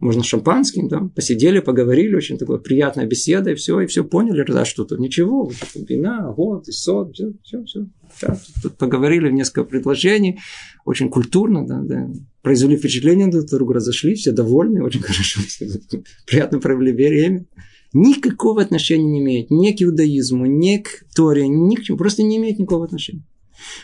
можно 0.00 0.24
шампанским, 0.24 0.88
да, 0.88 1.10
посидели, 1.14 1.60
поговорили, 1.60 2.16
очень 2.16 2.38
такая 2.38 2.56
приятная 2.56 3.06
беседа, 3.06 3.50
и 3.50 3.54
все, 3.54 3.80
и 3.80 3.86
все 3.86 4.02
поняли, 4.02 4.44
да, 4.48 4.64
что 4.64 4.84
тут 4.84 4.98
ничего, 4.98 5.44
вот 5.44 5.56
вина, 5.88 6.32
год, 6.32 6.68
и 6.68 6.72
сот, 6.72 7.14
все, 7.14 7.32
все, 7.42 7.64
все. 7.64 7.86
Да, 8.22 8.40
тут 8.62 8.76
поговорили 8.76 9.30
несколько 9.30 9.64
предложений, 9.64 10.40
очень 10.86 11.10
культурно, 11.10 11.66
да, 11.66 11.80
да, 11.82 12.10
произвели 12.42 12.76
впечатление 12.76 13.28
друг 13.28 13.46
друга, 13.46 13.74
разошлись, 13.74 14.20
все 14.20 14.32
довольны, 14.32 14.82
очень 14.82 15.00
хорошо, 15.02 15.40
приятно 16.26 16.58
провели 16.60 16.92
время. 16.92 17.46
Никакого 17.92 18.62
отношения 18.62 19.10
не 19.10 19.18
имеет 19.18 19.50
ни 19.50 19.72
к 19.72 19.82
иудаизму, 19.82 20.46
ни 20.46 20.78
к 20.78 21.04
Торе, 21.14 21.48
ни 21.48 21.74
к 21.74 21.82
чему, 21.82 21.98
просто 21.98 22.22
не 22.22 22.36
имеет 22.38 22.58
никакого 22.58 22.84
отношения. 22.84 23.24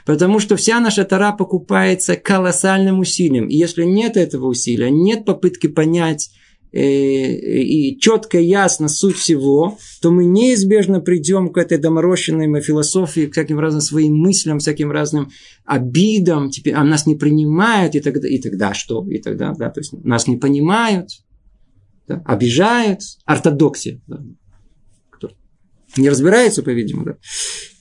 Потому 0.05 0.39
что 0.39 0.57
вся 0.57 0.81
наша 0.81 1.05
Тара 1.05 1.33
покупается 1.33 2.17
колоссальным 2.17 2.99
усилием. 2.99 3.49
И 3.49 3.57
если 3.57 3.85
нет 3.85 4.17
этого 4.17 4.47
усилия, 4.47 4.91
нет 4.91 5.25
попытки 5.25 5.67
понять 5.67 6.31
э, 6.73 6.81
и 6.81 7.99
четко, 7.99 8.39
ясно 8.39 8.89
суть 8.89 9.17
всего, 9.17 9.79
то 10.01 10.11
мы 10.11 10.25
неизбежно 10.25 11.01
придем 11.01 11.51
к 11.51 11.59
этой 11.59 11.79
доморощенной 11.79 12.61
философии, 12.61 13.27
к 13.27 13.33
всяким 13.33 13.59
разным 13.59 13.81
своим 13.81 14.17
мыслям, 14.17 14.59
всяким 14.59 14.91
разным 14.91 15.31
обидам, 15.65 16.51
теперь 16.51 16.75
а 16.75 16.85
нас 16.85 17.07
не 17.07 17.17
принимают, 17.17 17.95
и 17.95 18.01
тогда, 18.01 18.29
и 18.29 18.39
тогда 18.39 18.75
что? 18.75 19.07
И 19.09 19.19
тогда, 19.19 19.53
да, 19.53 19.71
то 19.71 19.81
есть 19.81 19.93
нас 20.05 20.27
не 20.27 20.37
понимают, 20.37 21.09
да, 22.07 22.23
обижают, 22.25 23.01
ортодоксия, 23.25 24.01
да, 24.07 24.21
не 25.97 26.09
разбирается, 26.09 26.63
по-видимому, 26.63 27.07
да. 27.07 27.17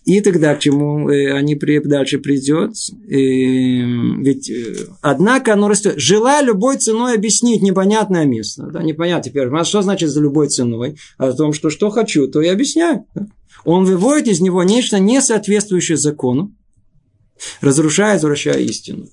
И 0.06 0.22
тогда 0.22 0.54
к 0.56 0.60
чему 0.60 1.10
э, 1.10 1.34
они 1.34 1.56
дальше 1.56 2.20
придет? 2.20 2.76
Ведь, 3.08 4.50
э, 4.52 4.88
однако, 5.02 5.54
оно 5.54 5.68
растет. 5.68 5.96
Желая 5.98 6.44
любой 6.44 6.78
ценой 6.78 7.16
объяснить 7.16 7.64
непонятное 7.64 8.26
место. 8.26 8.68
Да, 8.72 8.84
непонятно 8.84 9.24
теперь. 9.24 9.48
А 9.48 9.64
что 9.64 9.82
значит 9.82 10.10
за 10.10 10.22
любой 10.22 10.50
ценой? 10.50 10.98
О 11.18 11.32
том, 11.34 11.54
что 11.54 11.72
что 11.72 11.90
хочу, 11.90 12.28
то 12.28 12.40
и 12.42 12.48
объясняю. 12.48 13.06
Да? 13.16 13.26
Он 13.64 13.84
выводит 13.84 14.28
из 14.28 14.42
него 14.42 14.64
нечто 14.64 15.00
не 15.00 15.22
соответствующее 15.22 15.98
закону, 15.98 16.56
разрушая, 17.62 18.14
возвращая 18.14 18.60
истину. 18.60 19.08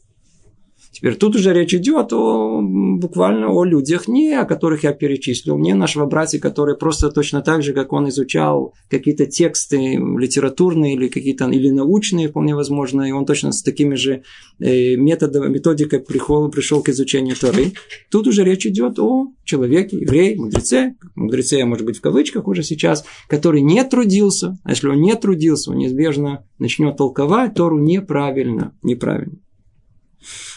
Теперь 1.02 1.16
тут 1.16 1.34
уже 1.34 1.52
речь 1.52 1.74
идет 1.74 2.12
о, 2.12 2.60
буквально 2.62 3.48
о 3.48 3.64
людях, 3.64 4.06
не 4.06 4.34
о 4.34 4.44
которых 4.44 4.84
я 4.84 4.92
перечислил, 4.92 5.58
не 5.58 5.74
нашего 5.74 6.06
братья, 6.06 6.38
которые 6.38 6.76
просто 6.76 7.10
точно 7.10 7.42
так 7.42 7.64
же, 7.64 7.72
как 7.72 7.92
он 7.92 8.08
изучал 8.08 8.72
какие-то 8.88 9.26
тексты 9.26 9.96
литературные 9.96 10.94
или 10.94 11.08
какие-то 11.08 11.50
или 11.50 11.70
научные, 11.70 12.28
вполне 12.28 12.54
возможно, 12.54 13.02
и 13.02 13.10
он 13.10 13.26
точно 13.26 13.50
с 13.50 13.64
такими 13.64 13.96
же 13.96 14.22
э, 14.60 14.94
методами, 14.94 15.48
методикой 15.48 15.98
пришел, 15.98 16.48
пришел 16.48 16.84
к 16.84 16.88
изучению 16.90 17.34
Торы. 17.34 17.72
Тут 18.08 18.28
уже 18.28 18.44
речь 18.44 18.64
идет 18.64 19.00
о 19.00 19.26
человеке, 19.42 19.98
еврее, 19.98 20.36
мудреце, 20.36 20.94
мудреце, 21.16 21.64
может 21.64 21.84
быть, 21.84 21.98
в 21.98 22.00
кавычках 22.00 22.46
уже 22.46 22.62
сейчас, 22.62 23.04
который 23.26 23.60
не 23.60 23.82
трудился, 23.82 24.56
а 24.62 24.70
если 24.70 24.86
он 24.86 25.00
не 25.00 25.16
трудился, 25.16 25.72
он 25.72 25.78
неизбежно 25.78 26.46
начнет 26.60 26.96
толковать 26.96 27.54
Тору 27.54 27.80
неправильно, 27.80 28.72
неправильно. 28.84 29.40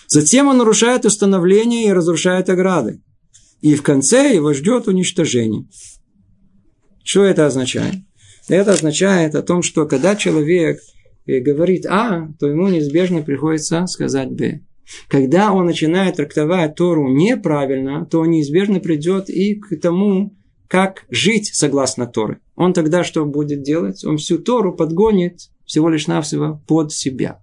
Затем 0.08 0.48
он 0.48 0.58
нарушает 0.58 1.06
установление 1.06 1.88
и 1.88 1.94
разрушает 1.94 2.50
ограды. 2.50 3.02
И 3.62 3.76
в 3.76 3.84
конце 3.84 4.36
его 4.36 4.54
ждет 4.54 4.88
уничтожение. 4.88 5.68
Что 7.04 7.24
это 7.24 7.46
означает? 7.46 7.96
Это 8.48 8.74
означает 8.74 9.36
о 9.36 9.42
том, 9.42 9.64
что 9.64 9.86
когда 9.86 10.16
человек 10.16 10.80
э, 11.26 11.40
говорит 11.40 11.86
А, 11.86 12.30
то 12.40 12.48
ему 12.48 12.68
неизбежно 12.68 13.22
приходится 13.22 13.88
сказать 13.88 14.32
Б. 14.32 14.62
Когда 15.08 15.52
он 15.52 15.66
начинает 15.66 16.18
трактовать 16.18 16.76
Тору 16.76 17.10
неправильно, 17.10 18.06
то 18.06 18.20
он 18.20 18.32
неизбежно 18.32 18.80
придет 18.80 19.30
и 19.30 19.56
к 19.56 19.76
тому, 19.80 20.36
как 20.68 21.06
жить 21.10 21.50
согласно 21.54 22.06
Торы. 22.06 22.40
Он 22.56 22.74
тогда 22.74 23.04
что 23.04 23.26
будет 23.26 23.64
делать? 23.64 24.04
Он 24.04 24.18
всю 24.18 24.38
Тору 24.38 24.76
подгонит 24.76 25.50
всего 25.66 25.90
лишь 25.90 26.08
навсего 26.08 26.62
под 26.68 26.92
себя. 26.92 27.42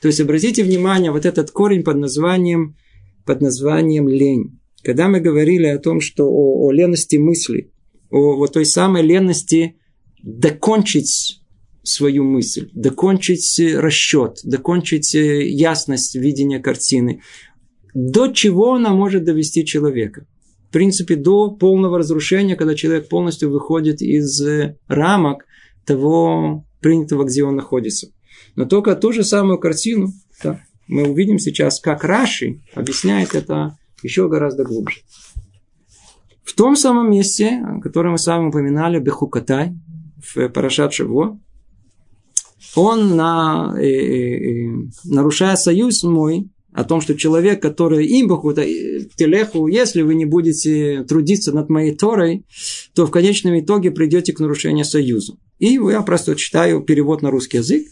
То 0.00 0.08
есть 0.08 0.20
обратите 0.20 0.62
внимание, 0.62 1.10
вот 1.10 1.26
этот 1.26 1.50
корень 1.50 1.82
под 1.82 1.96
названием, 1.96 2.76
под 3.24 3.40
названием 3.40 4.08
лень. 4.08 4.60
Когда 4.82 5.08
мы 5.08 5.20
говорили 5.20 5.66
о 5.66 5.78
том, 5.78 6.00
что 6.00 6.24
о, 6.26 6.66
о 6.66 6.72
лености 6.72 7.16
мысли, 7.16 7.70
о 8.10 8.36
вот 8.36 8.52
той 8.54 8.64
самой 8.64 9.02
лености 9.02 9.76
докончить 10.22 11.42
свою 11.82 12.24
мысль, 12.24 12.70
докончить 12.72 13.60
расчет, 13.74 14.40
докончить 14.44 15.14
э, 15.14 15.46
ясность 15.46 16.14
видения 16.14 16.60
картины, 16.60 17.22
до 17.94 18.28
чего 18.28 18.74
она 18.74 18.90
может 18.90 19.24
довести 19.24 19.64
человека. 19.64 20.26
В 20.68 20.72
принципе, 20.72 21.16
до 21.16 21.50
полного 21.50 21.98
разрушения, 21.98 22.54
когда 22.54 22.74
человек 22.74 23.08
полностью 23.08 23.50
выходит 23.50 24.02
из 24.02 24.40
э, 24.40 24.76
рамок 24.86 25.44
того 25.84 26.64
принятого, 26.80 27.24
где 27.24 27.42
он 27.44 27.56
находится. 27.56 28.12
Но 28.56 28.64
только 28.66 28.94
ту 28.96 29.12
же 29.12 29.24
самую 29.24 29.58
картину 29.58 30.12
да, 30.42 30.60
мы 30.88 31.08
увидим 31.08 31.38
сейчас, 31.38 31.80
как 31.80 32.04
Раши 32.04 32.60
объясняет 32.74 33.34
это 33.34 33.76
еще 34.02 34.28
гораздо 34.28 34.64
глубже. 34.64 35.00
В 36.42 36.54
том 36.54 36.74
самом 36.74 37.10
месте, 37.10 37.62
которое 37.82 38.10
мы 38.10 38.18
с 38.18 38.26
вами 38.26 38.48
упоминали, 38.48 38.98
Бехукатай, 38.98 39.72
в 40.34 40.48
Парашат 40.48 40.92
Шаво, 40.92 41.38
он, 42.74 43.16
на, 43.16 43.74
э, 43.78 43.82
э, 43.82 44.66
э, 44.66 44.88
нарушая 45.04 45.56
союз 45.56 46.02
мой, 46.02 46.48
о 46.72 46.84
том, 46.84 47.00
что 47.00 47.16
человек, 47.16 47.60
который 47.60 48.06
им 48.06 48.28
бахута 48.28 48.64
телеху, 49.16 49.66
если 49.66 50.02
вы 50.02 50.14
не 50.14 50.24
будете 50.24 51.02
трудиться 51.02 51.52
над 51.52 51.68
моей 51.68 51.94
Торой, 51.96 52.44
то 52.94 53.06
в 53.06 53.10
конечном 53.10 53.58
итоге 53.58 53.90
придете 53.90 54.32
к 54.32 54.40
нарушению 54.40 54.84
союза. 54.84 55.34
И 55.58 55.74
я 55.74 56.02
просто 56.02 56.36
читаю 56.36 56.80
перевод 56.82 57.22
на 57.22 57.30
русский 57.30 57.58
язык. 57.58 57.86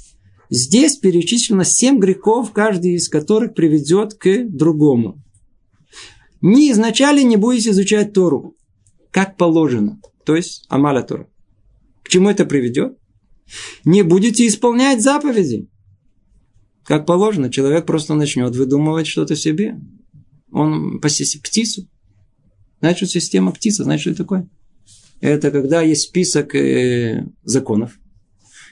Здесь 0.51 0.96
перечислено 0.96 1.64
семь 1.64 1.99
грехов, 1.99 2.53
каждый 2.53 2.94
из 2.94 3.09
которых 3.09 3.55
приведет 3.55 4.14
к 4.14 4.44
другому. 4.49 5.22
Не 6.40 6.70
изначально 6.72 7.22
не 7.24 7.36
будете 7.36 7.70
изучать 7.70 8.12
Тору, 8.12 8.57
как 9.11 9.36
положено, 9.36 10.01
то 10.24 10.36
есть 10.36 10.64
Амаля 10.68 11.03
Тора. 11.03 11.28
К 12.03 12.09
чему 12.09 12.30
это 12.30 12.46
приведет? 12.46 12.96
Не 13.84 14.03
будете 14.03 14.46
исполнять 14.46 15.03
заповеди. 15.03 15.68
Как 16.84 17.05
положено, 17.05 17.51
человек 17.51 17.84
просто 17.84 18.14
начнет 18.14 18.55
выдумывать 18.57 19.07
что-то 19.07 19.36
себе. 19.36 19.78
Он 20.51 21.01
посеси 21.01 21.38
птицу. 21.38 21.86
Что 22.80 23.07
система 23.07 23.53
птица, 23.53 23.84
знаете, 23.84 24.03
что 24.03 24.11
это 24.11 24.22
такое? 24.22 24.49
Это 25.20 25.51
когда 25.51 25.82
есть 25.82 26.03
список 26.03 26.55
э, 26.55 27.26
законов, 27.42 27.99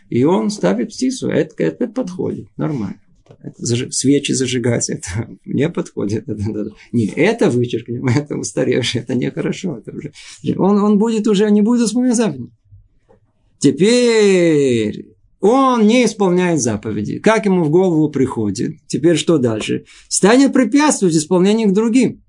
и 0.09 0.25
он 0.25 0.51
ставит 0.51 0.89
птицу. 0.89 1.29
Это, 1.29 1.63
это 1.63 1.89
подходит. 1.89 2.49
Нормально. 2.57 3.01
Это, 3.43 3.91
свечи 3.93 4.33
зажигать, 4.33 4.89
это 4.89 5.29
не 5.45 5.69
подходит. 5.69 6.29
Это, 6.29 6.71
не, 6.93 7.07
это 7.07 7.51
вычеркнем, 7.51 8.07
это 8.17 8.37
устаревшее, 8.37 9.03
это 9.03 9.15
нехорошо. 9.15 9.79
Это 9.79 9.93
уже, 9.93 10.13
он, 10.57 10.79
он 10.79 10.99
будет 10.99 11.27
уже, 11.27 11.51
не 11.51 11.63
будет 11.63 11.87
исполнять 11.87 12.17
заповеди. 12.17 12.51
Теперь 13.59 15.17
он 15.41 15.87
не 15.87 16.05
исполняет 16.05 16.61
заповеди. 16.61 17.19
Как 17.19 17.47
ему 17.47 17.65
в 17.65 17.71
голову 17.71 18.11
приходит? 18.11 18.77
Теперь 18.87 19.17
что 19.17 19.39
дальше? 19.39 19.85
Станет 20.09 20.53
препятствовать 20.53 21.17
исполнению 21.17 21.71
к 21.71 21.75
другим. 21.75 22.23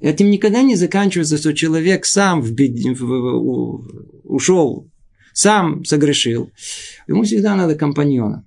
Этим 0.00 0.30
никогда 0.30 0.62
не 0.62 0.76
заканчивается, 0.76 1.38
что 1.38 1.54
человек 1.54 2.04
сам 2.04 2.42
в 2.42 2.52
бед... 2.52 2.98
В... 2.98 3.82
ушел 4.24 4.90
сам 5.34 5.84
согрешил. 5.84 6.50
Ему 7.06 7.24
всегда 7.24 7.54
надо 7.54 7.74
компаньона. 7.74 8.46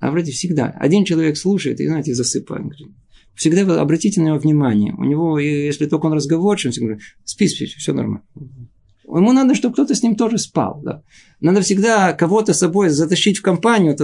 А 0.00 0.10
вроде 0.10 0.32
всегда. 0.32 0.70
Один 0.78 1.04
человек 1.04 1.36
слушает 1.36 1.80
и, 1.80 1.86
знаете, 1.86 2.14
засыпает. 2.14 2.72
Всегда 3.34 3.80
обратите 3.80 4.20
на 4.20 4.28
него 4.28 4.38
внимание. 4.38 4.94
У 4.96 5.04
него, 5.04 5.38
если 5.38 5.86
только 5.86 6.06
он 6.06 6.14
разговорчив, 6.14 6.66
он 6.66 6.72
всегда 6.72 6.86
говорит, 6.86 7.04
спи, 7.24 7.48
спи, 7.48 7.66
все 7.66 7.92
нормально. 7.92 8.22
Ему 9.04 9.32
надо, 9.32 9.54
чтобы 9.54 9.72
кто-то 9.72 9.94
с 9.94 10.02
ним 10.02 10.16
тоже 10.16 10.38
спал. 10.38 10.80
Да? 10.84 11.02
Надо 11.40 11.62
всегда 11.62 12.12
кого-то 12.12 12.52
с 12.52 12.58
собой 12.58 12.90
затащить 12.90 13.38
в 13.38 13.42
компанию. 13.42 13.96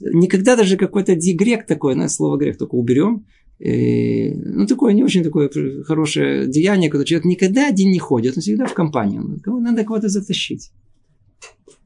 Никогда 0.00 0.56
даже 0.56 0.76
какой-то 0.76 1.14
грех 1.14 1.66
такой, 1.66 1.94
на 1.94 2.08
слово 2.08 2.38
грех 2.38 2.56
только 2.56 2.76
уберем. 2.76 3.26
И, 3.58 4.32
ну, 4.34 4.66
такое 4.66 4.94
не 4.94 5.04
очень 5.04 5.22
такое 5.22 5.50
хорошее 5.84 6.46
деяние, 6.46 6.88
когда 6.88 7.04
человек 7.04 7.26
никогда 7.26 7.68
один 7.68 7.90
не 7.90 7.98
ходит, 7.98 8.36
он 8.36 8.40
всегда 8.40 8.64
в 8.64 8.72
компанию. 8.72 9.38
Надо 9.44 9.84
кого-то 9.84 10.08
затащить. 10.08 10.70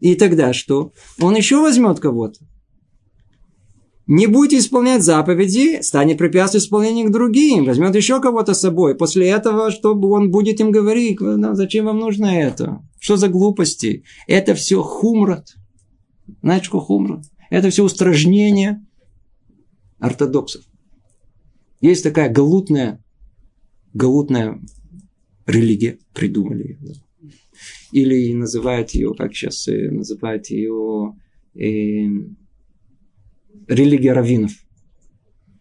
И 0.00 0.14
тогда 0.14 0.52
что? 0.52 0.92
Он 1.20 1.34
еще 1.34 1.60
возьмет 1.60 2.00
кого-то. 2.00 2.40
не 4.06 4.26
будете 4.26 4.58
исполнять 4.58 5.02
заповеди, 5.02 5.80
станет 5.80 6.18
препятствовать 6.18 6.64
исполнению 6.64 7.08
к 7.08 7.12
другим, 7.12 7.64
возьмет 7.64 7.94
еще 7.94 8.20
кого-то 8.20 8.52
с 8.52 8.60
собой. 8.60 8.94
После 8.94 9.28
этого, 9.28 9.70
чтобы 9.70 10.10
он 10.10 10.30
будет 10.30 10.60
им 10.60 10.70
говорить, 10.70 11.20
ну, 11.20 11.54
зачем 11.54 11.86
вам 11.86 11.98
нужно 11.98 12.26
это? 12.26 12.82
Что 13.00 13.16
за 13.16 13.28
глупости? 13.28 14.04
Это 14.26 14.54
все 14.54 14.82
хумрат. 14.82 15.54
Знаете, 16.42 16.66
что 16.66 16.80
хумрат? 16.80 17.24
Это 17.50 17.70
все 17.70 17.82
устражнение 17.84 18.84
ортодоксов. 19.98 20.62
Есть 21.80 22.02
такая 22.02 22.28
галутная, 22.28 23.02
галутная 23.94 24.60
религия, 25.46 25.98
придумали 26.12 26.78
ее. 26.80 26.94
Или 27.94 28.32
называют 28.32 28.90
ее, 28.90 29.14
как 29.16 29.32
сейчас 29.32 29.68
э, 29.68 29.88
называют 29.88 30.48
ее, 30.48 31.14
э, 31.54 32.08
религия 33.68 34.12
раввинов. 34.12 34.50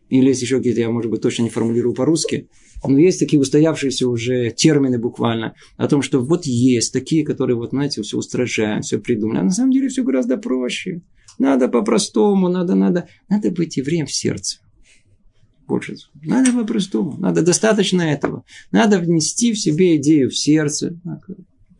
Или 0.09 0.29
есть 0.29 0.41
еще 0.41 0.57
какие-то, 0.57 0.79
я, 0.79 0.89
может 0.89 1.11
быть, 1.11 1.21
точно 1.21 1.43
не 1.43 1.49
формулирую 1.49 1.93
по-русски, 1.93 2.49
но 2.83 2.97
есть 2.97 3.19
такие 3.19 3.39
устоявшиеся 3.39 4.07
уже 4.09 4.49
термины 4.49 4.97
буквально 4.97 5.53
о 5.77 5.87
том, 5.87 6.01
что 6.01 6.21
вот 6.21 6.47
есть 6.47 6.91
такие, 6.91 7.23
которые, 7.23 7.55
вот, 7.55 7.69
знаете, 7.69 8.01
все 8.01 8.17
устражают, 8.17 8.85
все 8.85 8.97
придумали. 8.97 9.37
А 9.37 9.43
на 9.43 9.51
самом 9.51 9.71
деле 9.71 9.89
все 9.89 10.03
гораздо 10.03 10.37
проще. 10.37 11.03
Надо 11.37 11.67
по-простому, 11.67 12.47
надо, 12.49 12.73
надо, 12.73 13.07
надо 13.29 13.51
быть 13.51 13.77
евреем 13.77 14.07
в 14.07 14.11
сердце. 14.11 14.57
Больше. 15.67 15.97
Надо 16.23 16.51
по-простому. 16.51 17.15
Надо 17.19 17.43
достаточно 17.43 18.01
этого. 18.01 18.43
Надо 18.71 18.97
внести 18.97 19.53
в 19.53 19.59
себе 19.59 19.97
идею 19.97 20.31
в 20.31 20.35
сердце. 20.35 20.99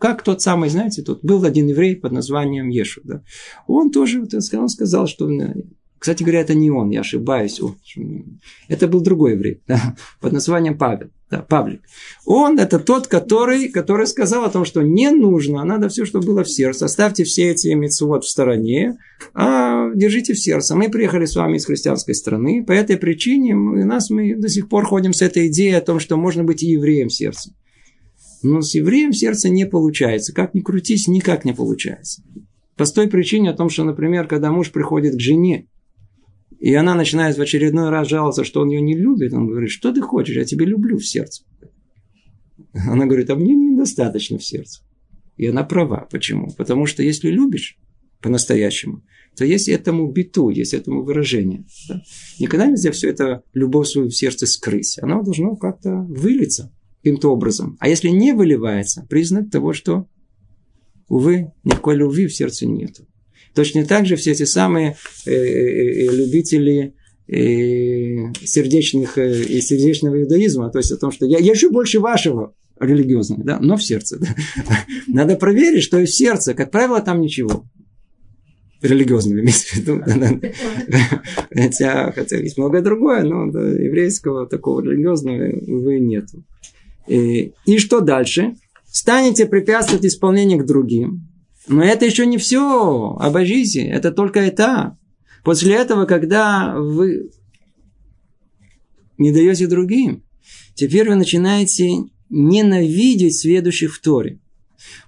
Как 0.04 0.22
тот 0.22 0.42
самый, 0.42 0.68
знаете, 0.68 1.02
тот 1.02 1.24
был 1.24 1.46
один 1.46 1.68
еврей 1.68 1.96
под 1.96 2.12
названием 2.12 2.68
Ешу. 2.68 3.00
Да? 3.06 3.24
Он 3.68 3.90
тоже 3.90 4.28
он 4.52 4.68
сказал, 4.68 5.08
что 5.08 5.30
кстати 5.98 6.24
говоря, 6.24 6.42
это 6.42 6.54
не 6.54 6.70
он, 6.70 6.90
я 6.90 7.00
ошибаюсь. 7.00 7.62
Это 8.68 8.90
был 8.90 9.00
другой 9.00 9.32
еврей, 9.32 9.62
да, 9.70 9.96
под 10.20 10.34
названием 10.34 10.78
Павел, 10.78 11.08
да, 11.32 11.42
Павлик. 11.42 11.84
Он 12.26 12.60
это 12.60 12.80
тот, 12.80 13.08
который, 13.08 13.70
который 13.70 14.06
сказал 14.06 14.44
о 14.44 14.50
том, 14.50 14.66
что 14.66 14.82
не 14.82 15.10
нужно, 15.10 15.64
надо 15.64 15.88
все, 15.88 16.04
что 16.04 16.20
было 16.20 16.44
в 16.44 16.50
сердце. 16.50 16.84
Оставьте 16.84 17.24
все 17.24 17.52
эти 17.52 17.70
митцвот 17.70 18.26
в 18.26 18.30
стороне, 18.30 18.98
а 19.34 19.90
держите 19.96 20.34
в 20.34 20.38
сердце. 20.38 20.76
Мы 20.76 20.90
приехали 20.90 21.24
с 21.24 21.38
вами 21.38 21.56
из 21.56 21.66
христианской 21.66 22.14
страны, 22.14 22.66
по 22.66 22.74
этой 22.74 22.98
причине 22.98 23.56
у 23.56 23.86
нас 23.86 24.10
мы 24.10 24.36
до 24.36 24.50
сих 24.50 24.68
пор 24.68 24.84
ходим 24.84 25.14
с 25.14 25.22
этой 25.22 25.48
идеей 25.48 25.78
о 25.78 25.82
том, 25.82 26.02
что 26.02 26.18
можно 26.18 26.44
быть 26.44 26.62
и 26.62 26.72
евреем 26.72 27.08
в 27.08 27.14
сердце. 27.14 27.54
Но 28.44 28.62
с 28.62 28.76
евреем 28.76 29.14
сердце 29.14 29.50
не 29.50 29.66
получается. 29.66 30.34
Как 30.34 30.54
ни 30.54 30.60
крутись, 30.60 31.08
никак 31.08 31.46
не 31.46 31.54
получается. 31.54 32.22
По 32.76 32.86
той 32.86 33.08
причине 33.08 33.50
о 33.50 33.54
том, 33.54 33.70
что, 33.70 33.84
например, 33.84 34.28
когда 34.28 34.52
муж 34.52 34.72
приходит 34.72 35.16
к 35.16 35.20
жене, 35.20 35.68
и 36.60 36.74
она 36.74 36.96
начинает 36.96 37.38
в 37.38 37.42
очередной 37.42 37.90
раз 37.90 38.08
жаловаться, 38.08 38.44
что 38.44 38.62
он 38.62 38.70
ее 38.70 38.82
не 38.82 38.96
любит. 38.96 39.34
Он 39.34 39.48
говорит, 39.48 39.70
что 39.70 39.94
ты 39.94 40.02
хочешь, 40.02 40.36
я 40.36 40.46
тебя 40.46 40.66
люблю 40.66 40.98
в 40.98 41.06
сердце. 41.06 41.44
Она 42.74 43.06
говорит, 43.06 43.30
а 43.30 43.36
мне 43.36 43.54
недостаточно 43.54 44.38
в 44.38 44.46
сердце. 44.46 44.82
И 45.38 45.48
она 45.48 45.64
права. 45.64 46.08
Почему? 46.12 46.50
Потому 46.58 46.86
что 46.86 47.04
если 47.04 47.30
любишь 47.30 47.78
по-настоящему, 48.22 49.04
то 49.36 49.46
есть 49.46 49.68
этому 49.68 50.12
биту, 50.12 50.50
есть 50.50 50.74
этому 50.74 51.04
выражение. 51.04 51.66
Да? 51.90 52.02
Никогда 52.40 52.68
нельзя 52.68 52.92
все 52.92 53.10
это, 53.10 53.44
любовь 53.54 53.88
свою 53.88 54.10
в 54.10 54.16
сердце 54.16 54.46
скрыть. 54.48 54.98
Оно 55.02 55.22
должно 55.22 55.56
как-то 55.56 55.96
вылиться 56.10 56.72
каким-то 57.04 57.34
образом. 57.34 57.76
А 57.80 57.90
если 57.90 58.08
не 58.08 58.32
выливается, 58.32 59.06
признак 59.10 59.52
того, 59.52 59.74
что, 59.74 60.08
увы, 61.10 61.52
никакой 61.66 61.98
любви 61.98 62.28
в 62.28 62.34
сердце 62.34 62.66
нету. 62.66 63.06
Точно 63.54 63.86
так 63.86 64.06
же 64.06 64.16
все 64.16 64.32
эти 64.32 64.44
самые 64.44 64.96
э, 65.26 65.32
э, 65.32 65.36
э, 65.36 66.16
любители 66.16 66.94
сердечных 67.26 69.18
и 69.18 69.62
сердечного 69.62 70.22
иудаизма, 70.22 70.70
то 70.70 70.80
есть 70.80 70.92
о 70.92 70.98
том, 70.98 71.10
что 71.10 71.26
я, 71.26 71.40
я 71.40 71.54
еще 71.54 71.70
больше 71.70 72.02
вашего 72.02 72.54
религиозного, 72.78 73.44
да, 73.46 73.60
но 73.62 73.78
в 73.78 73.84
сердце. 73.84 74.20
Да. 74.20 74.28
Надо 75.08 75.38
проверить, 75.38 75.84
что 75.84 76.00
и 76.00 76.06
в 76.06 76.14
сердце. 76.14 76.54
Как 76.54 76.70
правило, 76.70 77.02
там 77.02 77.22
ничего 77.22 77.66
религиозного 78.82 79.40
имеется 79.40 79.68
в 79.68 79.78
виду. 79.78 80.02
Хотя, 81.50 82.12
хотя 82.12 82.38
есть 82.38 82.58
многое 82.58 82.82
другое, 82.82 83.24
но 83.24 83.50
да, 83.50 83.66
еврейского 83.66 84.46
такого 84.46 84.82
религиозного, 84.82 85.50
увы, 85.68 86.00
нету. 86.00 86.44
И, 87.08 87.54
и 87.66 87.78
что 87.78 88.02
дальше? 88.02 88.56
Станете 88.86 89.46
препятствовать 89.46 90.06
исполнению 90.06 90.60
к 90.60 90.66
другим. 90.66 91.28
Но 91.68 91.84
это 91.84 92.06
еще 92.06 92.26
не 92.26 92.38
все. 92.38 93.18
Обожите. 93.20 93.82
Это 93.82 94.12
только 94.12 94.48
этап. 94.48 94.96
После 95.44 95.76
этого, 95.76 96.06
когда 96.06 96.76
вы 96.78 97.32
не 99.18 99.32
даете 99.32 99.68
другим, 99.68 100.24
теперь 100.76 101.10
вы 101.10 101.16
начинаете 101.16 102.06
ненавидеть 102.30 103.40
следующих 103.40 103.96
в 103.96 104.02
Торе. 104.02 104.40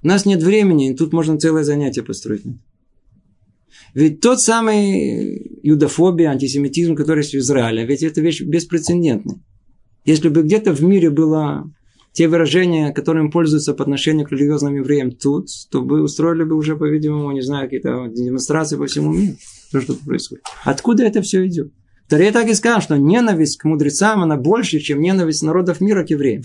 У 0.04 0.08
нас 0.08 0.26
нет 0.26 0.42
времени, 0.44 0.94
тут 0.94 1.14
можно 1.14 1.40
целое 1.40 1.64
занятие 1.64 2.04
построить. 2.04 2.44
Ведь 3.94 4.20
тот 4.20 4.42
самый 4.42 5.60
юдофобия, 5.64 6.30
антисемитизм, 6.30 6.96
который 6.96 7.20
есть 7.20 7.34
в 7.34 7.38
Израиле, 7.38 7.86
ведь 7.86 8.04
это 8.04 8.22
вещь 8.22 8.42
беспрецедентная. 8.42 9.42
Если 10.04 10.30
бы 10.30 10.44
где-то 10.44 10.74
в 10.74 10.84
мире 10.84 11.10
было 11.10 11.72
те 12.16 12.30
выражения, 12.30 12.94
которыми 12.94 13.30
пользуются 13.30 13.74
по 13.74 13.84
отношению 13.84 14.26
к 14.26 14.32
религиозным 14.32 14.74
евреям 14.76 15.12
тут, 15.12 15.50
то 15.70 15.82
вы 15.82 16.02
устроили 16.02 16.46
бы 16.46 16.56
уже, 16.56 16.78
по-видимому, 16.78 17.32
не 17.34 17.42
знаю, 17.42 17.66
какие-то 17.66 18.08
демонстрации 18.08 18.78
по 18.78 18.86
всему 18.86 19.12
миру. 19.12 19.36
То, 19.74 19.82
что 19.82 19.96
происходит. 19.96 20.46
Откуда 20.64 21.04
это 21.04 21.22
все 21.22 21.46
идет? 21.46 21.74
Вторые 22.08 22.32
так 22.32 22.48
и 22.48 22.54
сказал, 22.54 22.80
что 22.80 22.96
ненависть 22.96 23.58
к 23.58 23.66
мудрецам, 23.66 24.22
она 24.22 24.38
больше, 24.38 24.80
чем 24.80 25.02
ненависть 25.02 25.44
народов 25.44 25.82
мира 25.82 26.06
к 26.06 26.10
евреям. 26.10 26.44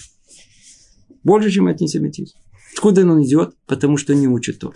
Больше, 1.23 1.51
чем 1.51 1.68
антисемитизм. 1.68 2.37
Откуда 2.75 3.03
он 3.03 3.23
идет? 3.23 3.55
Потому 3.66 3.97
что 3.97 4.12
не 4.12 4.27
учит 4.27 4.59
Тору. 4.59 4.75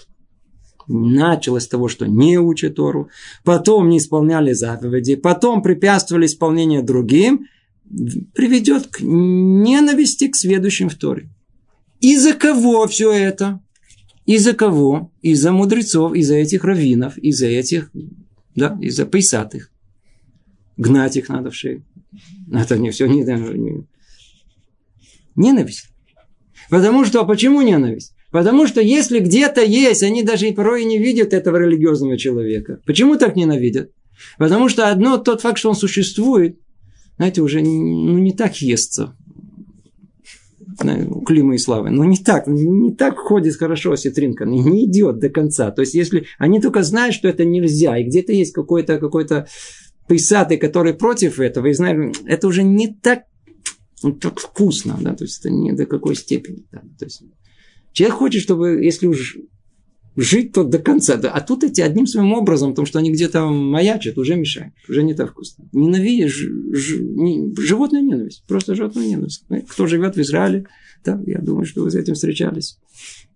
Началось 0.87 1.65
с 1.65 1.69
того, 1.69 1.89
что 1.89 2.07
не 2.07 2.39
учат 2.39 2.77
Тору, 2.77 3.09
потом 3.43 3.89
не 3.89 3.99
исполняли 3.99 4.53
заповеди, 4.53 5.17
потом 5.17 5.61
препятствовали 5.61 6.27
исполнению 6.27 6.85
другим, 6.85 7.47
приведет 8.35 8.89
к 8.89 9.01
ненависти 9.01 10.29
к 10.29 10.37
следующим 10.37 10.89
в 10.89 10.95
Торе. 10.97 11.29
Из-за 12.01 12.35
кого 12.35 12.87
все 12.87 13.13
это? 13.13 13.61
Из-за 14.27 14.55
кого? 14.55 15.13
Из-за 15.23 15.53
мудрецов, 15.53 16.15
из-за 16.15 16.37
этих 16.37 16.65
раввинов, 16.65 17.19
из-за 17.19 17.47
этих, 17.47 17.91
да, 18.55 18.79
из-за 18.81 19.07
пейсатых. 19.07 19.71
Гнать 20.77 21.17
их 21.17 21.29
надо 21.29 21.51
в 21.51 21.55
шею. 21.55 21.85
Это 22.53 22.79
не 22.79 22.91
все, 22.91 23.07
не, 23.07 23.23
не. 23.23 23.87
Ненависть. 25.37 25.89
Потому 26.71 27.05
что, 27.05 27.21
а 27.21 27.25
почему 27.25 27.63
ненависть? 27.63 28.15
Потому 28.31 28.67
что 28.67 28.81
если 28.81 29.21
где-то 29.21 29.63
есть, 29.63 30.03
они 30.03 30.23
даже 30.23 30.49
и 30.49 30.53
порой 30.53 30.85
не 30.85 30.99
видят 30.99 31.33
этого 31.33 31.57
религиозного 31.57 32.19
человека. 32.19 32.81
Почему 32.85 33.17
так 33.17 33.37
ненавидят? 33.37 33.93
Потому 34.39 34.69
что 34.69 34.89
одно 34.89 35.19
тот 35.19 35.43
факт, 35.43 35.59
что 35.59 35.71
он 35.71 35.77
существует, 35.77 36.59
знаете, 37.17 37.43
уже 37.43 37.61
ну, 37.61 38.19
не 38.19 38.33
так 38.33 38.57
естся 38.57 39.15
у 40.83 41.21
Клима 41.23 41.55
и 41.55 41.59
Славы. 41.59 41.91
Но 41.91 42.05
не 42.05 42.17
так, 42.17 42.47
не 42.47 42.95
так 42.95 43.17
ходит 43.19 43.57
хорошо 43.57 43.93
осетринка, 43.93 44.45
не 44.45 44.87
идет 44.87 45.19
до 45.19 45.29
конца. 45.29 45.71
То 45.71 45.83
есть, 45.83 45.95
если 45.95 46.27
они 46.39 46.61
только 46.61 46.83
знают, 46.83 47.15
что 47.15 47.29
это 47.29 47.45
нельзя, 47.45 47.97
и 47.99 48.05
где-то 48.05 48.33
есть 48.33 48.53
какой-то 48.53 48.99
какой 48.99 49.27
писатый, 50.09 50.59
который 50.59 50.95
против 50.95 51.41
этого, 51.41 51.67
и 51.67 51.73
знают, 51.73 52.21
это 52.27 52.47
уже 52.47 52.63
не 52.63 52.95
так, 52.95 53.25
ну, 54.03 54.13
так 54.13 54.39
вкусно, 54.39 54.99
да, 55.01 55.15
то 55.15 55.25
есть, 55.25 55.41
это 55.41 55.51
не 55.51 55.73
до 55.73 55.87
какой 55.87 56.15
степени. 56.15 56.65
Да, 56.73 56.81
то 56.99 57.05
есть, 57.05 57.23
человек 57.93 58.17
хочет, 58.17 58.43
чтобы, 58.43 58.85
если 58.85 59.07
уж 59.07 59.39
жить 60.17 60.53
то 60.53 60.65
до 60.65 60.79
конца. 60.79 61.15
А 61.15 61.41
тут 61.41 61.65
эти 61.65 61.81
одним 61.81 62.07
своим 62.07 62.33
образом, 62.33 62.71
потому 62.71 62.87
что 62.87 62.99
они 62.99 63.11
где-то 63.11 63.47
маячат, 63.47 64.19
уже 64.19 64.37
мешают. 64.37 64.75
Уже 64.89 65.03
не 65.03 65.15
так 65.15 65.33
вкусно. 65.33 65.69
Ненавидишь, 65.73 66.37
ж, 66.37 66.99
не, 67.01 67.53
животная 67.59 68.03
ненависть. 68.03 68.45
Просто 68.47 68.75
животная 68.75 69.07
ненависть. 69.07 69.45
Кто 69.69 69.87
живет 69.87 70.17
в 70.17 70.21
Израиле, 70.21 70.67
да, 71.05 71.21
я 71.27 71.41
думаю, 71.41 71.67
что 71.67 71.83
вы 71.83 71.91
с 71.91 71.95
этим 71.95 72.15
встречались. 72.15 72.79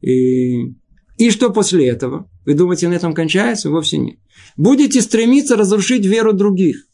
И, 0.01 0.74
и 1.18 1.31
что 1.31 1.51
после 1.51 1.89
этого? 1.89 2.31
Вы 2.47 2.55
думаете, 2.55 2.89
на 2.89 2.95
этом 2.95 3.12
кончается? 3.12 3.70
Вовсе 3.70 3.99
нет. 3.99 4.18
Будете 4.57 5.01
стремиться 5.03 5.57
разрушить 5.57 6.05
веру 6.07 6.33
других. 6.33 6.87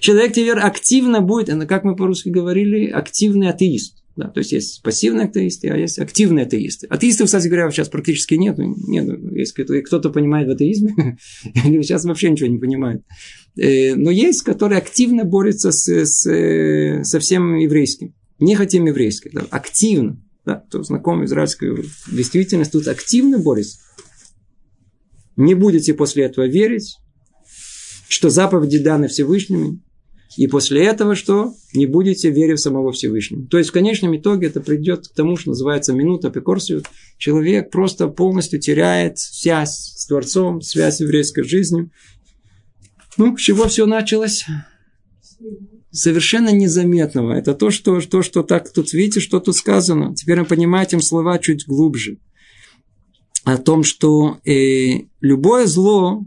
Человек 0.00 0.32
теперь 0.32 0.58
активно 0.58 1.20
будет, 1.20 1.48
как 1.66 1.84
мы 1.84 1.96
по-русски 1.96 2.28
говорили, 2.28 2.86
активный 2.90 3.48
атеист. 3.48 4.03
Да, 4.16 4.28
то 4.28 4.38
есть 4.38 4.52
есть 4.52 4.82
пассивные 4.82 5.26
атеисты, 5.26 5.68
а 5.68 5.76
есть 5.76 5.98
активные 5.98 6.44
атеисты. 6.44 6.86
Атеистов, 6.86 7.26
кстати 7.26 7.48
говоря, 7.48 7.68
сейчас 7.70 7.88
практически 7.88 8.34
нет. 8.34 8.56
нет 8.58 9.08
если 9.32 9.80
кто-то 9.80 10.10
понимает 10.10 10.46
в 10.46 10.52
атеизме, 10.52 10.94
или 11.64 11.82
сейчас 11.82 12.04
вообще 12.04 12.30
ничего 12.30 12.48
не 12.48 12.58
понимает. 12.58 13.02
Э, 13.56 13.96
но 13.96 14.10
есть, 14.12 14.42
которые 14.42 14.78
активно 14.78 15.24
борются 15.24 15.72
с, 15.72 15.88
с, 15.88 17.04
со 17.04 17.18
всем 17.18 17.56
еврейским. 17.56 18.14
Не 18.38 18.54
хотим 18.54 18.86
еврейским, 18.86 19.30
да, 19.32 19.46
активно. 19.50 20.20
Да, 20.44 20.56
кто 20.68 20.82
знаком 20.82 21.24
израильской 21.24 21.84
действительности, 22.10 22.72
тут 22.72 22.86
активно 22.86 23.38
борется. 23.38 23.78
Не 25.36 25.54
будете 25.54 25.94
после 25.94 26.24
этого 26.24 26.46
верить, 26.46 26.98
что 28.08 28.30
заповеди 28.30 28.78
даны 28.78 29.08
Всевышними, 29.08 29.80
и 30.36 30.46
после 30.48 30.84
этого 30.84 31.14
что? 31.14 31.54
Не 31.74 31.86
будете 31.86 32.30
верить 32.30 32.58
в 32.58 32.62
самого 32.62 32.92
Всевышнего. 32.92 33.46
То 33.46 33.58
есть 33.58 33.70
в 33.70 33.72
конечном 33.72 34.16
итоге 34.16 34.48
это 34.48 34.60
придет 34.60 35.08
к 35.08 35.14
тому, 35.14 35.36
что 35.36 35.50
называется 35.50 35.92
минута 35.92 36.30
пекорсию. 36.30 36.82
Человек 37.18 37.70
просто 37.70 38.08
полностью 38.08 38.60
теряет 38.60 39.18
связь 39.18 39.92
с 39.96 40.06
Творцом, 40.06 40.60
связь 40.60 40.96
с 40.96 41.00
еврейской 41.00 41.44
жизнью. 41.44 41.90
Ну, 43.16 43.36
с 43.36 43.40
чего 43.40 43.68
все 43.68 43.86
началось? 43.86 44.44
Совершенно 45.92 46.50
незаметного. 46.50 47.32
Это 47.32 47.54
то, 47.54 47.70
что, 47.70 48.00
то, 48.00 48.22
что 48.22 48.42
так 48.42 48.72
тут, 48.72 48.92
видите, 48.92 49.20
что 49.20 49.38
тут 49.38 49.54
сказано. 49.54 50.14
Теперь 50.16 50.40
мы 50.40 50.46
понимаем 50.46 50.86
этим 50.86 51.00
слова 51.00 51.38
чуть 51.38 51.66
глубже. 51.66 52.18
О 53.44 53.58
том, 53.58 53.84
что 53.84 54.38
э, 54.44 55.06
любое 55.20 55.66
зло, 55.66 56.24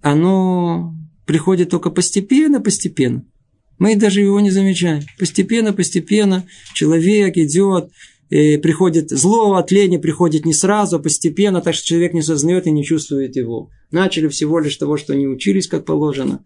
оно 0.00 0.94
приходит 1.30 1.70
только 1.70 1.90
постепенно, 1.90 2.60
постепенно. 2.60 3.24
Мы 3.78 3.94
даже 3.94 4.20
его 4.20 4.40
не 4.40 4.50
замечаем. 4.50 5.04
Постепенно, 5.16 5.72
постепенно 5.72 6.44
человек 6.74 7.36
идет, 7.36 7.92
и 8.30 8.56
приходит 8.56 9.10
зло 9.10 9.54
от 9.54 9.70
лени, 9.70 9.98
приходит 9.98 10.44
не 10.44 10.52
сразу, 10.52 10.96
а 10.96 10.98
постепенно, 10.98 11.60
так 11.60 11.76
что 11.76 11.86
человек 11.86 12.14
не 12.14 12.22
сознает 12.22 12.66
и 12.66 12.72
не 12.72 12.84
чувствует 12.84 13.36
его. 13.36 13.70
Начали 13.92 14.26
всего 14.26 14.58
лишь 14.58 14.74
того, 14.74 14.96
что 14.96 15.14
не 15.14 15.28
учились 15.28 15.68
как 15.68 15.84
положено 15.84 16.44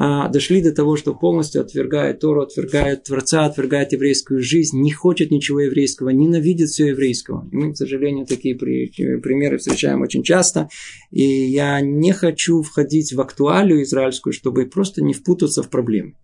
а 0.00 0.28
дошли 0.28 0.62
до 0.62 0.70
того, 0.72 0.96
что 0.96 1.12
полностью 1.12 1.60
отвергает 1.60 2.20
Тору, 2.20 2.42
отвергает 2.42 3.02
Творца, 3.02 3.46
отвергает 3.46 3.92
еврейскую 3.92 4.40
жизнь, 4.40 4.80
не 4.80 4.92
хочет 4.92 5.32
ничего 5.32 5.58
еврейского, 5.58 6.10
ненавидит 6.10 6.68
все 6.68 6.90
еврейского. 6.90 7.48
И 7.50 7.56
мы, 7.56 7.72
к 7.72 7.76
сожалению, 7.76 8.24
такие 8.24 8.54
примеры 8.54 9.58
встречаем 9.58 10.02
очень 10.02 10.22
часто. 10.22 10.68
И 11.10 11.24
я 11.24 11.80
не 11.80 12.12
хочу 12.12 12.62
входить 12.62 13.12
в 13.12 13.20
актуалию 13.20 13.82
израильскую, 13.82 14.32
чтобы 14.32 14.66
просто 14.66 15.02
не 15.02 15.14
впутаться 15.14 15.64
в 15.64 15.68
проблемы. 15.68 16.14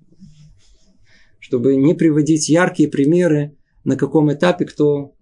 Чтобы 1.41 1.75
не 1.75 1.95
приводить 1.95 2.49
яркие 2.49 2.89
примеры, 2.89 3.57
на 3.83 3.97
каком 3.97 4.33
этапе 4.33 4.67
кто 4.67 5.17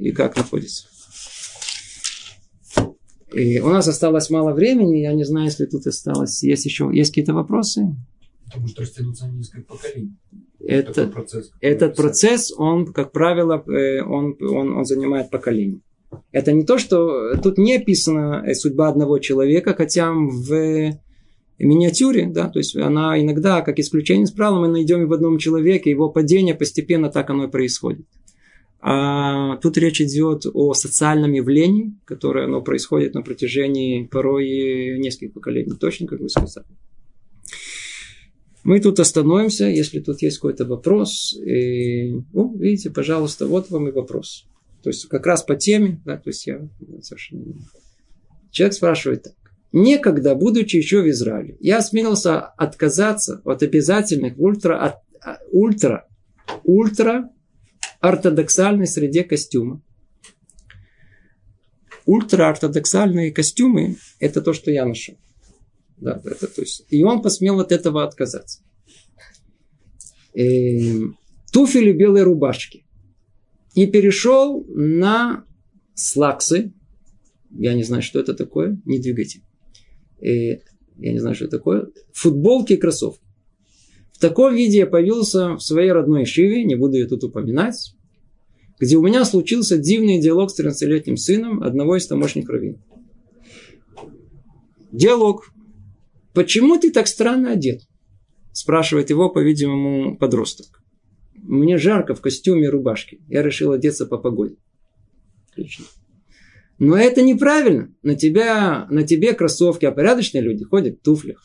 и 0.00 0.10
как 0.10 0.36
находится. 0.36 0.88
И 3.34 3.60
у 3.60 3.68
нас 3.68 3.88
осталось 3.88 4.30
мало 4.30 4.52
времени, 4.52 4.98
я 4.98 5.12
не 5.12 5.24
знаю, 5.24 5.46
если 5.46 5.66
тут 5.66 5.86
осталось. 5.86 6.42
Есть 6.42 6.64
еще 6.66 6.90
есть 6.92 7.10
какие-то 7.10 7.34
вопросы? 7.34 7.96
Это 8.48 8.60
может 8.60 8.78
растянуться 8.78 9.26
на 9.26 9.32
несколько 9.32 9.62
поколений. 9.62 10.16
Это, 10.60 11.06
процесс, 11.08 11.50
этот 11.60 11.96
процесс, 11.96 12.52
он, 12.56 12.92
как 12.92 13.12
правило, 13.12 13.62
э, 13.66 14.02
он, 14.02 14.36
он, 14.40 14.72
он 14.78 14.84
занимает 14.84 15.30
поколение. 15.30 15.80
Это 16.32 16.52
не 16.52 16.64
то, 16.64 16.78
что 16.78 17.36
тут 17.36 17.58
не 17.58 17.76
описана 17.76 18.42
э, 18.46 18.54
судьба 18.54 18.88
одного 18.88 19.18
человека, 19.18 19.74
хотя 19.74 20.12
в 20.12 20.92
миниатюре, 21.58 22.26
да, 22.26 22.48
то 22.48 22.58
есть 22.58 22.76
она 22.76 23.20
иногда, 23.20 23.60
как 23.60 23.78
исключение 23.78 24.24
из 24.24 24.30
правила, 24.30 24.60
мы 24.60 24.68
найдем 24.68 25.06
в 25.06 25.12
одном 25.12 25.38
человеке, 25.38 25.90
его 25.90 26.08
падение 26.08 26.54
постепенно 26.54 27.10
так 27.10 27.30
оно 27.30 27.44
и 27.44 27.50
происходит. 27.50 28.06
А 28.86 29.56
тут 29.62 29.78
речь 29.78 30.02
идет 30.02 30.44
о 30.52 30.74
социальном 30.74 31.32
явлении, 31.32 31.94
которое 32.04 32.44
оно 32.44 32.60
происходит 32.60 33.14
на 33.14 33.22
протяжении 33.22 34.04
порой 34.04 34.98
нескольких 34.98 35.32
поколений. 35.32 35.72
Точно, 35.80 36.06
как 36.06 36.20
вы 36.20 36.28
сказали. 36.28 36.66
Мы 38.62 38.80
тут 38.80 39.00
остановимся, 39.00 39.64
если 39.64 40.00
тут 40.00 40.20
есть 40.20 40.36
какой-то 40.36 40.66
вопрос. 40.66 41.34
И, 41.34 42.12
ну, 42.34 42.58
видите, 42.58 42.90
пожалуйста, 42.90 43.46
вот 43.46 43.70
вам 43.70 43.88
и 43.88 43.90
вопрос. 43.92 44.44
То 44.82 44.90
есть, 44.90 45.06
как 45.08 45.26
раз 45.26 45.42
по 45.42 45.56
теме, 45.56 46.02
да, 46.04 46.18
то 46.18 46.28
есть 46.28 46.46
я 46.46 46.68
совершенно... 47.00 47.54
Человек 48.50 48.74
спрашивает 48.74 49.22
так. 49.22 49.34
Некогда, 49.72 50.34
будучи 50.34 50.76
еще 50.76 51.00
в 51.00 51.08
Израиле, 51.08 51.56
я 51.58 51.78
осмелился 51.78 52.38
отказаться 52.38 53.40
от 53.46 53.62
обязательных 53.62 54.38
ультра, 54.38 54.78
от, 54.78 54.96
а, 55.24 55.38
ультра, 55.50 56.06
ультра 56.64 57.30
ортодоксальной 58.08 58.86
среде 58.86 59.24
костюма. 59.24 59.82
Ультраортодоксальные 62.06 63.32
костюмы– 63.32 63.96
это 64.18 64.42
то, 64.42 64.52
что 64.52 64.70
я 64.70 64.84
ношу. 64.84 65.16
Да, 65.96 66.20
это, 66.22 66.48
то 66.48 66.60
есть, 66.60 66.84
и 66.90 67.02
он 67.02 67.22
посмел 67.22 67.60
от 67.60 67.72
этого 67.72 68.04
отказаться. 68.04 68.62
И, 70.34 70.90
эм, 70.90 71.16
туфели 71.50 71.92
белой 71.92 72.24
рубашки. 72.24 72.84
И 73.74 73.86
перешел 73.86 74.64
на 74.68 75.46
слаксы. 75.94 76.74
Я 77.50 77.72
не 77.72 77.84
знаю, 77.84 78.02
что 78.02 78.20
это 78.20 78.34
такое. 78.34 78.78
Не 78.84 78.98
двигайте. 78.98 79.40
И, 80.20 80.28
э, 80.28 80.60
я 80.98 81.12
не 81.12 81.20
знаю, 81.20 81.34
что 81.34 81.46
это 81.46 81.56
такое. 81.56 81.88
Футболки 82.12 82.74
и 82.74 82.76
кроссовки. 82.76 83.23
В 84.14 84.20
таком 84.20 84.54
виде 84.54 84.78
я 84.78 84.86
появился 84.86 85.54
в 85.54 85.60
своей 85.60 85.90
родной 85.90 86.24
Шиве, 86.24 86.64
не 86.64 86.76
буду 86.76 86.94
ее 86.94 87.06
тут 87.06 87.24
упоминать, 87.24 87.94
где 88.78 88.96
у 88.96 89.02
меня 89.02 89.24
случился 89.24 89.76
дивный 89.76 90.20
диалог 90.20 90.50
с 90.50 90.58
13-летним 90.58 91.16
сыном 91.16 91.62
одного 91.62 91.96
из 91.96 92.06
тамошних 92.06 92.48
раввинов. 92.48 92.80
Диалог. 94.92 95.50
«Почему 96.32 96.78
ты 96.78 96.90
так 96.90 97.06
странно 97.06 97.52
одет?» 97.52 97.82
Спрашивает 98.52 99.10
его, 99.10 99.30
по-видимому, 99.30 100.16
подросток. 100.16 100.82
«Мне 101.34 101.76
жарко 101.76 102.14
в 102.14 102.20
костюме 102.20 102.66
и 102.66 102.68
рубашке. 102.68 103.18
Я 103.28 103.42
решил 103.42 103.72
одеться 103.72 104.06
по 104.06 104.18
погоде». 104.18 104.56
Отлично. 105.50 105.84
Но 106.78 106.96
это 106.96 107.22
неправильно. 107.22 107.94
На, 108.02 108.16
тебя, 108.16 108.86
на 108.90 109.04
тебе 109.04 109.32
кроссовки, 109.32 109.84
а 109.84 109.92
порядочные 109.92 110.42
люди 110.42 110.64
ходят 110.64 110.98
в 110.98 111.02
туфлях. 111.02 111.42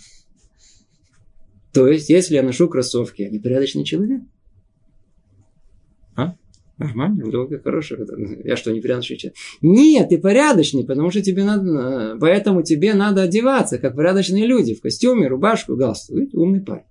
То 1.74 1.88
есть, 1.88 2.10
если 2.10 2.36
я 2.36 2.44
ношу 2.44 2.68
кроссовки, 2.68 3.22
я 3.22 3.30
непорядочный 3.30 3.84
человек. 3.84 4.22
А? 6.16 6.36
Нормально, 6.78 7.30
долго, 7.30 7.60
хорошо. 7.60 7.98
Я 8.44 8.56
что, 8.56 8.72
непорядочный 8.72 9.18
человек? 9.18 9.38
Нет, 9.62 10.10
ты 10.10 10.18
порядочный, 10.18 10.86
потому 10.86 11.12
что 11.12 11.22
тебе 11.22 11.44
надо, 11.44 12.18
поэтому 12.20 12.64
тебе 12.64 12.94
надо 12.94 13.24
одеваться, 13.24 13.78
как 13.78 13.96
порядочные 13.96 14.48
люди, 14.48 14.74
в 14.74 14.82
костюме, 14.82 15.28
рубашку, 15.28 15.76
галстук. 15.76 16.18
Видите, 16.18 16.38
умный 16.38 16.62
парень. 16.62 16.84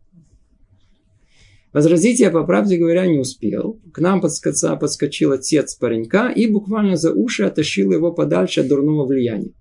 Возразить 1.72 2.20
я, 2.20 2.30
по 2.30 2.44
правде 2.44 2.76
говоря, 2.76 3.06
не 3.06 3.18
успел. 3.18 3.80
К 3.92 3.98
нам 3.98 4.20
подскоца, 4.20 4.76
подскочил 4.76 5.32
отец 5.32 5.74
паренька 5.74 6.28
и 6.28 6.46
буквально 6.46 6.96
за 6.96 7.12
уши 7.12 7.44
оттащил 7.44 7.92
его 7.92 8.12
подальше 8.12 8.60
от 8.60 8.68
дурного 8.68 9.06
влияния. 9.06 9.52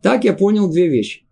Так 0.00 0.24
я 0.24 0.32
понял 0.32 0.70
две 0.70 0.88
вещи. 0.88 1.27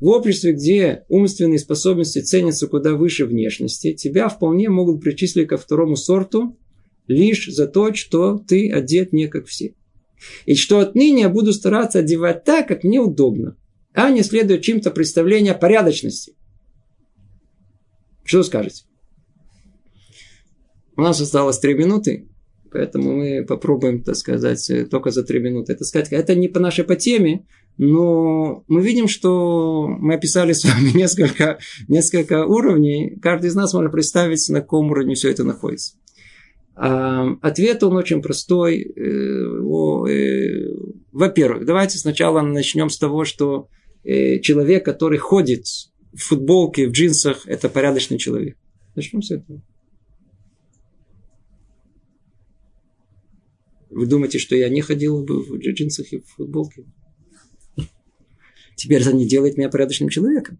В 0.00 0.08
обществе, 0.08 0.52
где 0.52 1.04
умственные 1.08 1.58
способности 1.58 2.20
ценятся 2.20 2.66
куда 2.66 2.94
выше 2.94 3.26
внешности, 3.26 3.92
тебя 3.92 4.28
вполне 4.28 4.70
могут 4.70 5.02
причислить 5.02 5.48
ко 5.48 5.58
второму 5.58 5.94
сорту 5.94 6.58
лишь 7.06 7.46
за 7.48 7.66
то, 7.66 7.92
что 7.94 8.38
ты 8.38 8.72
одет 8.72 9.12
не 9.12 9.28
как 9.28 9.46
все. 9.46 9.74
И 10.46 10.54
что 10.54 10.80
отныне 10.80 11.22
я 11.22 11.28
буду 11.28 11.52
стараться 11.52 11.98
одевать 11.98 12.44
так, 12.44 12.66
как 12.68 12.82
мне 12.82 12.98
удобно, 12.98 13.56
а 13.92 14.10
не 14.10 14.22
следуя 14.22 14.58
чьим-то 14.58 14.90
представлениям 14.90 15.58
порядочности. 15.58 16.34
Что 18.24 18.42
скажете? 18.42 18.84
У 20.96 21.02
нас 21.02 21.20
осталось 21.20 21.58
три 21.58 21.74
минуты. 21.74 22.28
Поэтому 22.72 23.16
мы 23.16 23.44
попробуем, 23.44 24.02
так 24.02 24.14
сказать, 24.14 24.70
только 24.90 25.10
за 25.10 25.24
три 25.24 25.40
минуты 25.40 25.72
это 25.72 25.84
сказать. 25.84 26.12
Это 26.12 26.34
не 26.36 26.46
по 26.46 26.60
нашей 26.60 26.84
по 26.84 26.94
теме, 26.94 27.46
но 27.82 28.62
мы 28.68 28.82
видим, 28.82 29.08
что 29.08 29.88
мы 29.88 30.12
описали 30.12 30.52
с 30.52 30.66
вами 30.66 30.90
несколько, 30.94 31.58
несколько 31.88 32.44
уровней. 32.44 33.18
Каждый 33.22 33.46
из 33.46 33.54
нас 33.54 33.72
может 33.72 33.90
представить, 33.90 34.46
на 34.50 34.60
каком 34.60 34.90
уровне 34.90 35.14
все 35.14 35.30
это 35.30 35.44
находится. 35.44 35.94
А, 36.74 37.38
ответ 37.40 37.82
он 37.82 37.96
очень 37.96 38.20
простой. 38.20 38.82
Э, 38.82 39.00
э, 40.10 40.74
во-первых, 41.10 41.64
давайте 41.64 41.96
сначала 41.96 42.42
начнем 42.42 42.90
с 42.90 42.98
того, 42.98 43.24
что 43.24 43.68
э, 44.04 44.40
человек, 44.40 44.84
который 44.84 45.16
ходит 45.16 45.64
в 46.12 46.18
футболке, 46.18 46.86
в 46.86 46.90
джинсах, 46.90 47.46
это 47.46 47.70
порядочный 47.70 48.18
человек. 48.18 48.58
Начнем 48.94 49.22
с 49.22 49.30
этого. 49.30 49.62
Вы 53.88 54.04
думаете, 54.04 54.38
что 54.38 54.54
я 54.54 54.68
не 54.68 54.82
ходил 54.82 55.24
бы 55.24 55.42
в 55.42 55.56
джинсах 55.56 56.12
и 56.12 56.20
в 56.20 56.26
футболке? 56.36 56.84
Теперь 58.80 59.02
это 59.02 59.12
не 59.12 59.26
делает 59.26 59.56
меня 59.56 59.68
порядочным 59.68 60.08
человеком. 60.08 60.58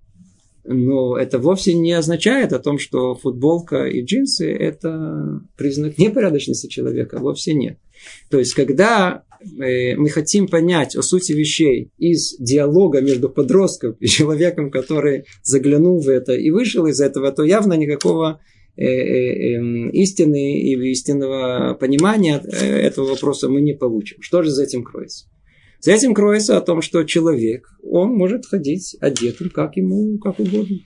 Но 0.64 1.16
это 1.16 1.38
вовсе 1.38 1.74
не 1.74 1.92
означает 1.92 2.52
о 2.52 2.58
том, 2.58 2.78
что 2.78 3.14
футболка 3.14 3.86
и 3.86 4.02
джинсы– 4.02 4.52
это 4.58 5.40
признак 5.56 5.96
непорядочности 5.98 6.66
человека. 6.66 7.18
Вовсе 7.18 7.54
нет. 7.54 7.78
То 8.30 8.38
есть, 8.38 8.54
когда 8.54 9.24
э, 9.40 9.96
мы 9.96 10.10
хотим 10.10 10.48
понять 10.48 10.96
о 10.96 11.02
сути 11.02 11.32
вещей 11.32 11.90
из 11.96 12.36
диалога 12.38 13.00
между 13.00 13.30
подростком 13.30 13.96
и 14.00 14.06
человеком, 14.06 14.70
который 14.70 15.24
заглянул 15.42 16.00
в 16.00 16.08
это 16.08 16.34
и 16.34 16.50
вышел 16.50 16.86
из 16.86 17.00
этого, 17.00 17.32
то 17.32 17.42
явно 17.42 17.72
никакого 17.74 18.40
Э, 18.76 18.84
э, 18.84 19.56
эм, 19.56 19.90
истины 19.90 20.58
и 20.58 20.90
истинного 20.90 21.74
понимания 21.74 22.38
этого 22.38 23.10
вопроса 23.10 23.50
мы 23.50 23.60
не 23.60 23.74
получим. 23.74 24.22
Что 24.22 24.42
же 24.42 24.50
за 24.50 24.62
этим 24.62 24.84
кроется? 24.84 25.26
За 25.80 25.92
этим 25.92 26.14
кроется 26.14 26.56
о 26.56 26.60
том, 26.60 26.82
что 26.82 27.04
человек, 27.04 27.68
он 27.82 28.10
может 28.10 28.46
ходить 28.46 28.96
одетым, 29.00 29.50
как 29.50 29.76
ему, 29.76 30.18
как 30.18 30.38
угодно. 30.38 30.78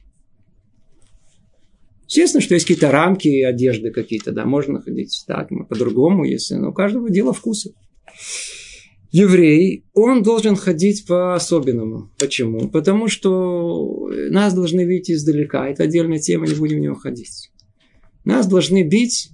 Естественно, 2.06 2.40
что 2.40 2.54
есть 2.54 2.66
какие-то 2.66 2.90
рамки 2.90 3.42
одежды 3.42 3.90
какие-то, 3.90 4.30
да, 4.30 4.44
можно 4.44 4.80
ходить 4.80 5.24
так, 5.26 5.48
по-другому, 5.68 6.24
если, 6.24 6.54
но 6.54 6.70
у 6.70 6.72
каждого 6.72 7.10
дело 7.10 7.32
вкуса. 7.32 7.70
Еврей, 9.10 9.84
он 9.94 10.22
должен 10.22 10.56
ходить 10.56 11.06
по-особенному. 11.06 12.10
Почему? 12.18 12.68
Потому 12.68 13.08
что 13.08 14.08
нас 14.30 14.54
должны 14.54 14.84
видеть 14.84 15.12
издалека. 15.12 15.68
Это 15.68 15.84
отдельная 15.84 16.18
тема, 16.18 16.46
не 16.46 16.54
будем 16.54 16.78
в 16.78 16.80
него 16.80 16.94
ходить. 16.96 17.50
Нас 18.24 18.46
должны 18.46 18.82
бить 18.82 19.30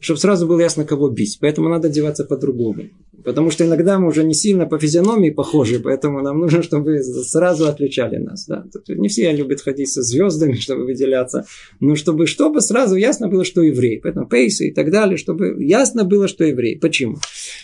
чтобы 0.00 0.20
сразу 0.20 0.46
было 0.46 0.60
ясно, 0.60 0.84
кого 0.84 1.08
бить. 1.08 1.38
Поэтому 1.40 1.68
надо 1.68 1.88
одеваться 1.88 2.24
по-другому. 2.24 2.84
Потому 3.24 3.50
что 3.50 3.64
иногда 3.64 3.98
мы 3.98 4.08
уже 4.08 4.22
не 4.22 4.32
сильно 4.32 4.64
по 4.66 4.78
физиономии 4.78 5.30
похожи, 5.30 5.80
поэтому 5.80 6.22
нам 6.22 6.38
нужно, 6.40 6.62
чтобы 6.62 7.02
сразу 7.02 7.66
отличали 7.66 8.16
нас. 8.16 8.46
Да? 8.46 8.64
Не 8.88 9.08
все 9.08 9.32
любят 9.32 9.60
ходить 9.60 9.90
со 9.90 10.02
звездами, 10.02 10.52
чтобы 10.60 10.84
выделяться, 10.84 11.44
но 11.80 11.96
чтобы, 11.96 12.26
чтобы 12.26 12.60
сразу 12.60 12.96
ясно 12.96 13.28
было, 13.28 13.44
что 13.44 13.62
еврей. 13.62 14.00
Поэтому 14.02 14.26
пейсы 14.26 14.68
и 14.68 14.72
так 14.72 14.90
далее, 14.90 15.16
чтобы 15.16 15.56
ясно 15.58 16.04
было, 16.04 16.28
что 16.28 16.44
еврей. 16.44 16.78
Почему? 16.78 17.18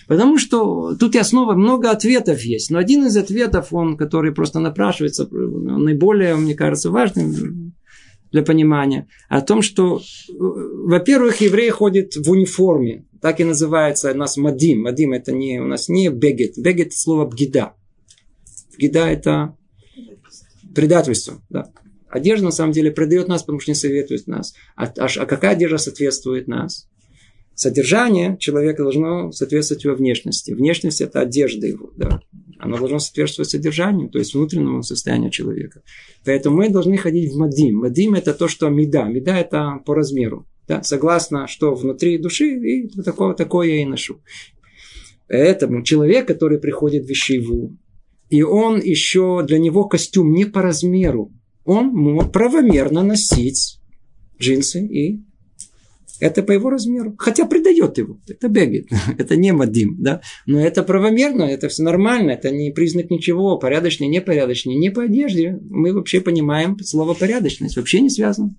Потому 0.09 0.39
что 0.39 0.97
тут 0.99 1.15
и 1.15 1.19
основа 1.19 1.55
много 1.55 1.91
ответов 1.91 2.43
есть. 2.43 2.71
Но 2.71 2.79
один 2.79 3.07
из 3.07 3.17
ответов, 3.17 3.73
он, 3.73 3.97
который 3.97 4.33
просто 4.33 4.59
напрашивается, 4.59 5.29
наиболее, 5.31 6.35
мне 6.35 6.55
кажется, 6.55 6.91
важным, 6.91 7.64
для 8.35 8.43
понимания, 8.43 9.07
о 9.29 9.41
том, 9.43 9.63
что, 9.63 9.99
э, 9.99 10.33
во-первых, 10.33 11.41
еврей 11.41 11.71
ходит 11.71 12.17
в 12.17 12.29
униформе, 12.29 13.07
так 13.23 13.39
и 13.39 13.45
называется 13.45 14.11
у 14.11 14.17
нас 14.17 14.37
мадим. 14.37 14.83
Мадим 14.83 15.13
это 15.13 15.31
не, 15.31 15.61
у 15.61 15.67
нас 15.67 15.89
не 15.89 16.09
бегет. 16.09 16.59
Бегет 16.59 16.89
это 16.89 16.97
слово 16.97 17.27
бгида. 17.27 17.75
Бгида 18.77 19.07
это 19.07 19.57
предательство. 20.75 21.41
Да. 21.49 21.71
Одежда 22.09 22.47
на 22.47 22.51
самом 22.51 22.73
деле 22.73 22.91
предает 22.91 23.29
нас, 23.29 23.43
потому 23.43 23.61
что 23.61 23.71
не 23.71 23.77
советует 23.77 24.27
нас. 24.27 24.55
А, 24.75 24.87
а, 24.87 25.07
а 25.07 25.27
какая 25.27 25.53
одежда 25.53 25.79
соответствует 25.79 26.49
нас? 26.49 26.89
Содержание 27.55 28.37
человека 28.41 28.83
должно 28.83 29.31
соответствовать 29.31 29.85
его 29.85 29.95
внешности. 29.95 30.51
Внешность– 30.51 31.01
это 31.03 31.21
одежда 31.21 31.69
его. 31.69 31.93
Да. 31.97 32.21
Оно 32.59 32.79
должно 32.79 32.99
соответствовать 32.99 33.51
содержанию, 33.51 34.09
то 34.09 34.19
есть 34.19 34.35
внутреннему 34.35 34.83
состоянию 34.83 35.31
человека. 35.31 35.83
Поэтому 36.25 36.57
мы 36.57 36.71
должны 36.71 36.97
ходить 36.97 37.33
в 37.33 37.37
мадим. 37.37 37.79
Мадим– 37.79 38.15
это 38.15 38.35
то, 38.35 38.49
что 38.49 38.69
меда. 38.69 39.05
Меда– 39.05 39.39
это 39.41 39.81
по 39.85 39.95
размеру. 39.95 40.47
Да, 40.67 40.83
согласно, 40.83 41.47
что 41.47 41.75
внутри 41.75 42.19
души, 42.19 42.55
и 42.55 42.89
такое, 43.03 43.35
такое 43.35 43.69
я 43.69 43.83
и 43.83 43.85
ношу. 43.85 44.21
Поэтому 45.29 45.83
человек, 45.83 46.27
который 46.27 46.59
приходит 46.59 47.05
в 47.05 47.09
вещеву, 47.09 47.77
и 48.31 48.43
он 48.43 48.81
еще, 48.81 49.45
для 49.47 49.59
него 49.59 49.85
костюм 49.85 50.33
не 50.33 50.45
по 50.45 50.63
размеру, 50.63 51.33
он 51.65 51.89
может 51.89 52.33
правомерно 52.33 53.03
носить 53.03 53.81
джинсы 54.39 54.87
и 54.87 55.25
это 56.25 56.43
по 56.43 56.53
его 56.53 56.71
размеру. 56.71 57.15
Хотя 57.19 57.45
предает 57.45 57.99
его. 57.99 58.19
Это 58.27 58.49
бегает. 58.49 58.89
это 59.19 59.37
не 59.37 59.53
Мадим. 59.53 59.97
Да? 59.99 60.23
Но 60.47 60.59
это 60.59 60.83
правомерно, 60.83 61.43
это 61.43 61.69
все 61.69 61.83
нормально. 61.83 62.31
Это 62.31 62.51
не 62.51 62.71
признак 62.71 63.11
ничего. 63.11 63.59
Порядочный, 63.59 64.09
непорядочный. 64.09 64.75
Не 64.75 64.89
по 64.89 65.03
одежде. 65.03 65.61
Мы 65.69 65.93
вообще 65.93 66.23
понимаем 66.23 66.79
слово 66.79 67.13
порядочность. 67.13 67.77
Вообще 67.77 68.01
не 68.01 68.09
связано. 68.09 68.55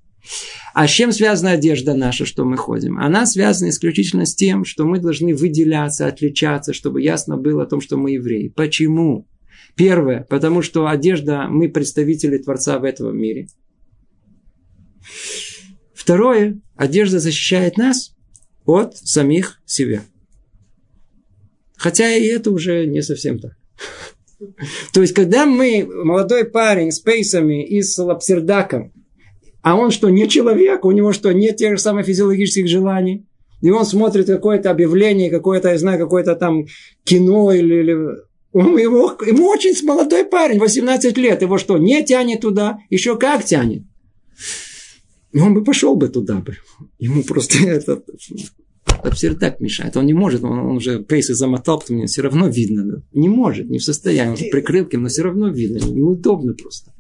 А 0.76 0.88
с 0.88 0.92
чем 0.92 1.12
связана 1.12 1.54
одежда 1.54 1.96
наша, 1.96 2.26
что 2.26 2.46
мы 2.46 2.56
ходим? 2.56 3.00
Она 3.00 3.26
связана 3.26 3.70
исключительно 3.70 4.28
с 4.28 4.36
тем, 4.36 4.64
что 4.64 4.86
мы 4.86 5.00
должны 5.00 5.34
выделяться, 5.34 6.06
отличаться, 6.06 6.72
чтобы 6.72 7.02
ясно 7.02 7.36
было 7.36 7.64
о 7.64 7.68
том, 7.68 7.82
что 7.82 7.98
мы 7.98 8.12
евреи. 8.12 8.50
Почему? 8.50 9.28
Первое, 9.76 10.26
потому 10.30 10.62
что 10.62 10.88
одежда, 10.88 11.48
мы 11.50 11.70
представители 11.70 12.38
Творца 12.38 12.78
в 12.78 12.84
этом 12.84 13.18
мире. 13.18 13.48
Второе, 16.06 16.62
одежда 16.76 17.20
защищает 17.20 17.78
нас 17.78 18.14
от 18.68 18.96
самих 18.96 19.60
себя. 19.66 20.04
Хотя 21.76 22.14
и 22.14 22.28
это 22.28 22.52
уже 22.52 22.86
не 22.86 23.02
совсем 23.02 23.40
так. 23.40 23.54
То 24.94 25.02
есть, 25.02 25.16
когда 25.16 25.48
мы, 25.48 25.84
молодой 25.84 26.46
парень 26.46 26.92
с 26.92 27.00
пейсами 27.00 27.66
и 27.66 27.82
с 27.82 27.98
лапсердаком, 27.98 28.94
а 29.64 29.76
он 29.76 29.90
что, 29.90 30.10
не 30.10 30.30
человек, 30.30 30.86
у 30.86 30.92
него 30.92 31.12
что, 31.12 31.32
нет 31.32 31.58
тех 31.58 31.72
же 31.72 31.82
самых 31.82 32.06
физиологических 32.06 32.68
желаний, 32.68 33.26
и 33.64 33.72
он 33.72 33.84
смотрит 33.84 34.28
какое-то 34.28 34.70
объявление, 34.70 35.32
какое-то, 35.32 35.70
я 35.70 35.80
знаю, 35.80 35.98
какое-то 35.98 36.36
там 36.36 36.68
кино 37.04 37.52
или, 37.52 37.80
или 37.80 37.98
он, 38.54 38.78
его, 38.78 39.18
ему 39.26 39.48
очень 39.48 39.74
молодой 39.84 40.24
парень, 40.24 40.60
18 40.60 41.18
лет, 41.18 41.42
его 41.42 41.58
что, 41.58 41.80
не 41.80 42.06
тянет 42.06 42.42
туда, 42.42 42.78
еще 42.92 43.18
как 43.18 43.44
тянет. 43.44 43.82
И 45.36 45.40
он 45.42 45.54
бы 45.54 45.66
пошел 45.66 45.98
бы 45.98 46.08
туда 46.08 46.36
бы. 46.36 46.56
Ему 46.98 47.22
просто 47.22 47.58
этот 47.68 48.06
так 49.38 49.60
мешает. 49.60 49.98
Он 49.98 50.06
не 50.06 50.14
может, 50.14 50.46
он, 50.46 50.60
он 50.60 50.78
уже 50.78 51.04
пейсы 51.04 51.34
замотал, 51.34 51.82
потому 51.82 52.00
что 52.00 52.08
все 52.08 52.22
равно 52.22 52.48
видно. 52.48 53.04
Не 53.12 53.28
может, 53.28 53.70
не 53.70 53.80
в 53.80 53.84
состоянии. 53.84 54.46
Он 54.46 54.50
прикрыл 54.50 54.88
но 54.94 55.10
все 55.10 55.24
равно 55.24 55.50
видно. 55.50 55.80
Неудобно 55.80 56.54
просто. 56.54 56.94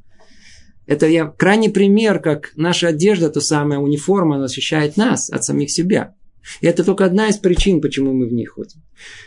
Это 0.85 1.07
я 1.07 1.27
крайний 1.27 1.69
пример, 1.69 2.19
как 2.19 2.51
наша 2.57 2.89
одежда, 2.89 3.29
то 3.29 3.39
самая 3.39 3.79
униформа, 3.79 4.35
она 4.35 4.49
защищает 4.49 4.97
нас 4.97 5.29
от 5.29 5.45
самих 5.45 5.71
себя. 5.71 6.13
И 6.59 6.67
это 6.67 6.83
только 6.83 7.05
одна 7.05 7.29
из 7.29 7.37
причин, 7.37 7.79
почему 7.79 8.11
мы 8.11 8.27
в 8.27 8.33
ней 8.33 8.45
ходим. 8.45 8.83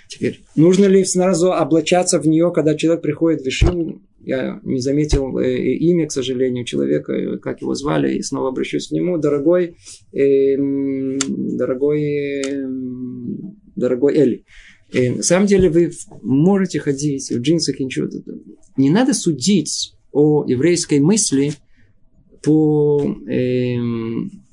Теперь, 0.08 0.44
нужно 0.54 0.84
ли 0.84 1.02
сразу 1.02 1.54
облачаться 1.54 2.20
в 2.20 2.26
нее, 2.26 2.52
когда 2.54 2.76
человек 2.76 3.00
приходит 3.00 3.40
в 3.40 3.46
Вишиву? 3.46 4.02
Я 4.28 4.60
не 4.62 4.80
заметил 4.80 5.38
э, 5.38 5.56
имя, 5.56 6.06
к 6.06 6.12
сожалению, 6.12 6.66
человека, 6.66 7.14
э, 7.14 7.38
как 7.38 7.62
его 7.62 7.74
звали, 7.74 8.14
и 8.14 8.22
снова 8.22 8.50
обращусь 8.50 8.88
к 8.88 8.90
нему. 8.90 9.16
Дорогой, 9.16 9.78
э, 10.12 10.56
дорогой, 11.56 12.42
э, 12.42 12.68
дорогой 13.74 14.14
Эли. 14.16 14.44
Э, 14.92 15.12
на 15.12 15.22
самом 15.22 15.46
деле 15.46 15.70
вы 15.70 15.92
можете 16.20 16.78
ходить 16.78 17.30
в 17.30 17.40
джинсах 17.40 17.80
и 17.80 17.84
ничего. 17.86 18.06
Не 18.76 18.90
надо 18.90 19.14
судить 19.14 19.94
о 20.12 20.44
еврейской 20.46 21.00
мысли 21.00 21.54
по 22.42 23.02
э, 23.26 23.76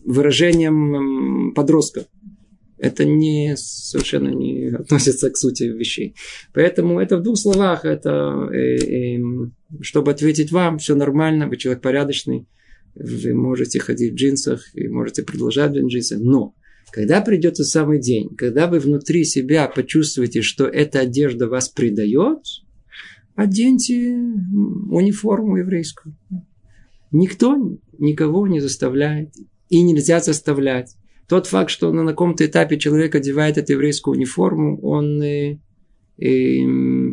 выражениям 0.05 1.53
подростков 1.53 2.05
это 2.77 3.05
не, 3.05 3.55
совершенно 3.57 4.29
не 4.29 4.67
относится 4.67 5.29
к 5.29 5.37
сути 5.37 5.63
вещей. 5.63 6.15
Поэтому 6.53 6.99
это 6.99 7.17
в 7.17 7.23
двух 7.23 7.37
словах, 7.37 7.85
это, 7.85 8.49
э, 8.51 9.15
э, 9.15 9.19
чтобы 9.81 10.11
ответить 10.11 10.51
вам, 10.51 10.77
все 10.77 10.95
нормально, 10.95 11.47
вы 11.47 11.57
человек 11.57 11.81
порядочный, 11.81 12.47
вы 12.95 13.33
можете 13.33 13.79
ходить 13.79 14.13
в 14.13 14.15
джинсах 14.15 14.63
и 14.73 14.87
можете 14.87 15.23
продолжать 15.23 15.71
в 15.71 15.87
джинсах, 15.87 16.19
но 16.19 16.55
когда 16.91 17.21
придет 17.21 17.57
самый 17.57 17.99
день, 17.99 18.35
когда 18.35 18.67
вы 18.67 18.79
внутри 18.79 19.25
себя 19.25 19.67
почувствуете, 19.67 20.41
что 20.41 20.65
эта 20.65 21.01
одежда 21.01 21.47
вас 21.49 21.67
предает, 21.67 22.39
оденьте 23.35 24.15
униформу 24.89 25.57
еврейскую. 25.57 26.15
Никто 27.11 27.77
никого 27.97 28.47
не 28.47 28.59
заставляет 28.59 29.33
и 29.69 29.81
нельзя 29.81 30.19
заставлять. 30.19 30.95
Тот 31.27 31.47
факт, 31.47 31.69
что 31.69 31.91
на 31.91 32.05
каком-то 32.05 32.45
этапе 32.45 32.77
человек 32.77 33.15
одевает 33.15 33.57
эту 33.57 33.73
еврейскую 33.73 34.15
униформу, 34.15 34.79
он 34.81 35.21
э, 35.21 35.59
э, 36.17 36.27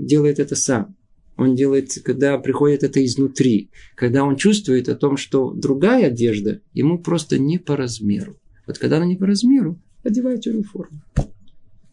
делает 0.05 0.39
это 0.39 0.55
сам. 0.55 0.95
Он 1.43 1.57
делает, 1.57 1.93
когда 2.05 2.38
приходит 2.38 2.84
это 2.84 3.05
изнутри, 3.05 3.70
когда 3.97 4.22
он 4.24 4.36
чувствует 4.36 4.88
о 4.88 4.95
том, 4.95 5.16
что 5.16 5.53
другая 5.53 6.07
одежда 6.07 6.61
ему 6.72 6.99
просто 6.99 7.38
не 7.38 7.59
по 7.59 7.76
размеру. 7.76 8.38
Вот 8.66 8.78
когда 8.78 8.99
она 8.99 9.07
не 9.07 9.16
по 9.16 9.26
размеру, 9.26 9.80
одевайте 10.05 10.51
униформу. 10.51 11.03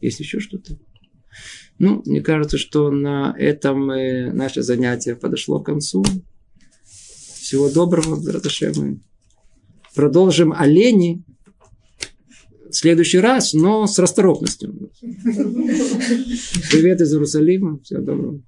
Есть 0.02 0.20
еще 0.20 0.40
что-то? 0.40 0.78
Ну, 1.80 2.04
мне 2.06 2.22
кажется, 2.22 2.60
что 2.60 2.92
на 2.92 3.34
этом 3.38 3.90
э, 3.90 4.32
наше 4.32 4.62
занятие 4.62 5.16
подошло 5.16 5.60
к 5.60 5.66
концу. 5.66 6.04
Всего 6.86 7.70
доброго, 7.70 8.22
Браташем. 8.22 9.02
Продолжим 9.96 10.54
о 10.54 10.68
лени 10.68 11.24
в 12.70 12.76
следующий 12.76 13.20
раз, 13.20 13.54
но 13.54 13.88
с 13.88 13.98
расторопностью. 13.98 14.92
Привет 16.72 17.02
из 17.02 17.12
Иерусалима. 17.14 17.80
Всего 17.80 18.02
доброго. 18.02 18.42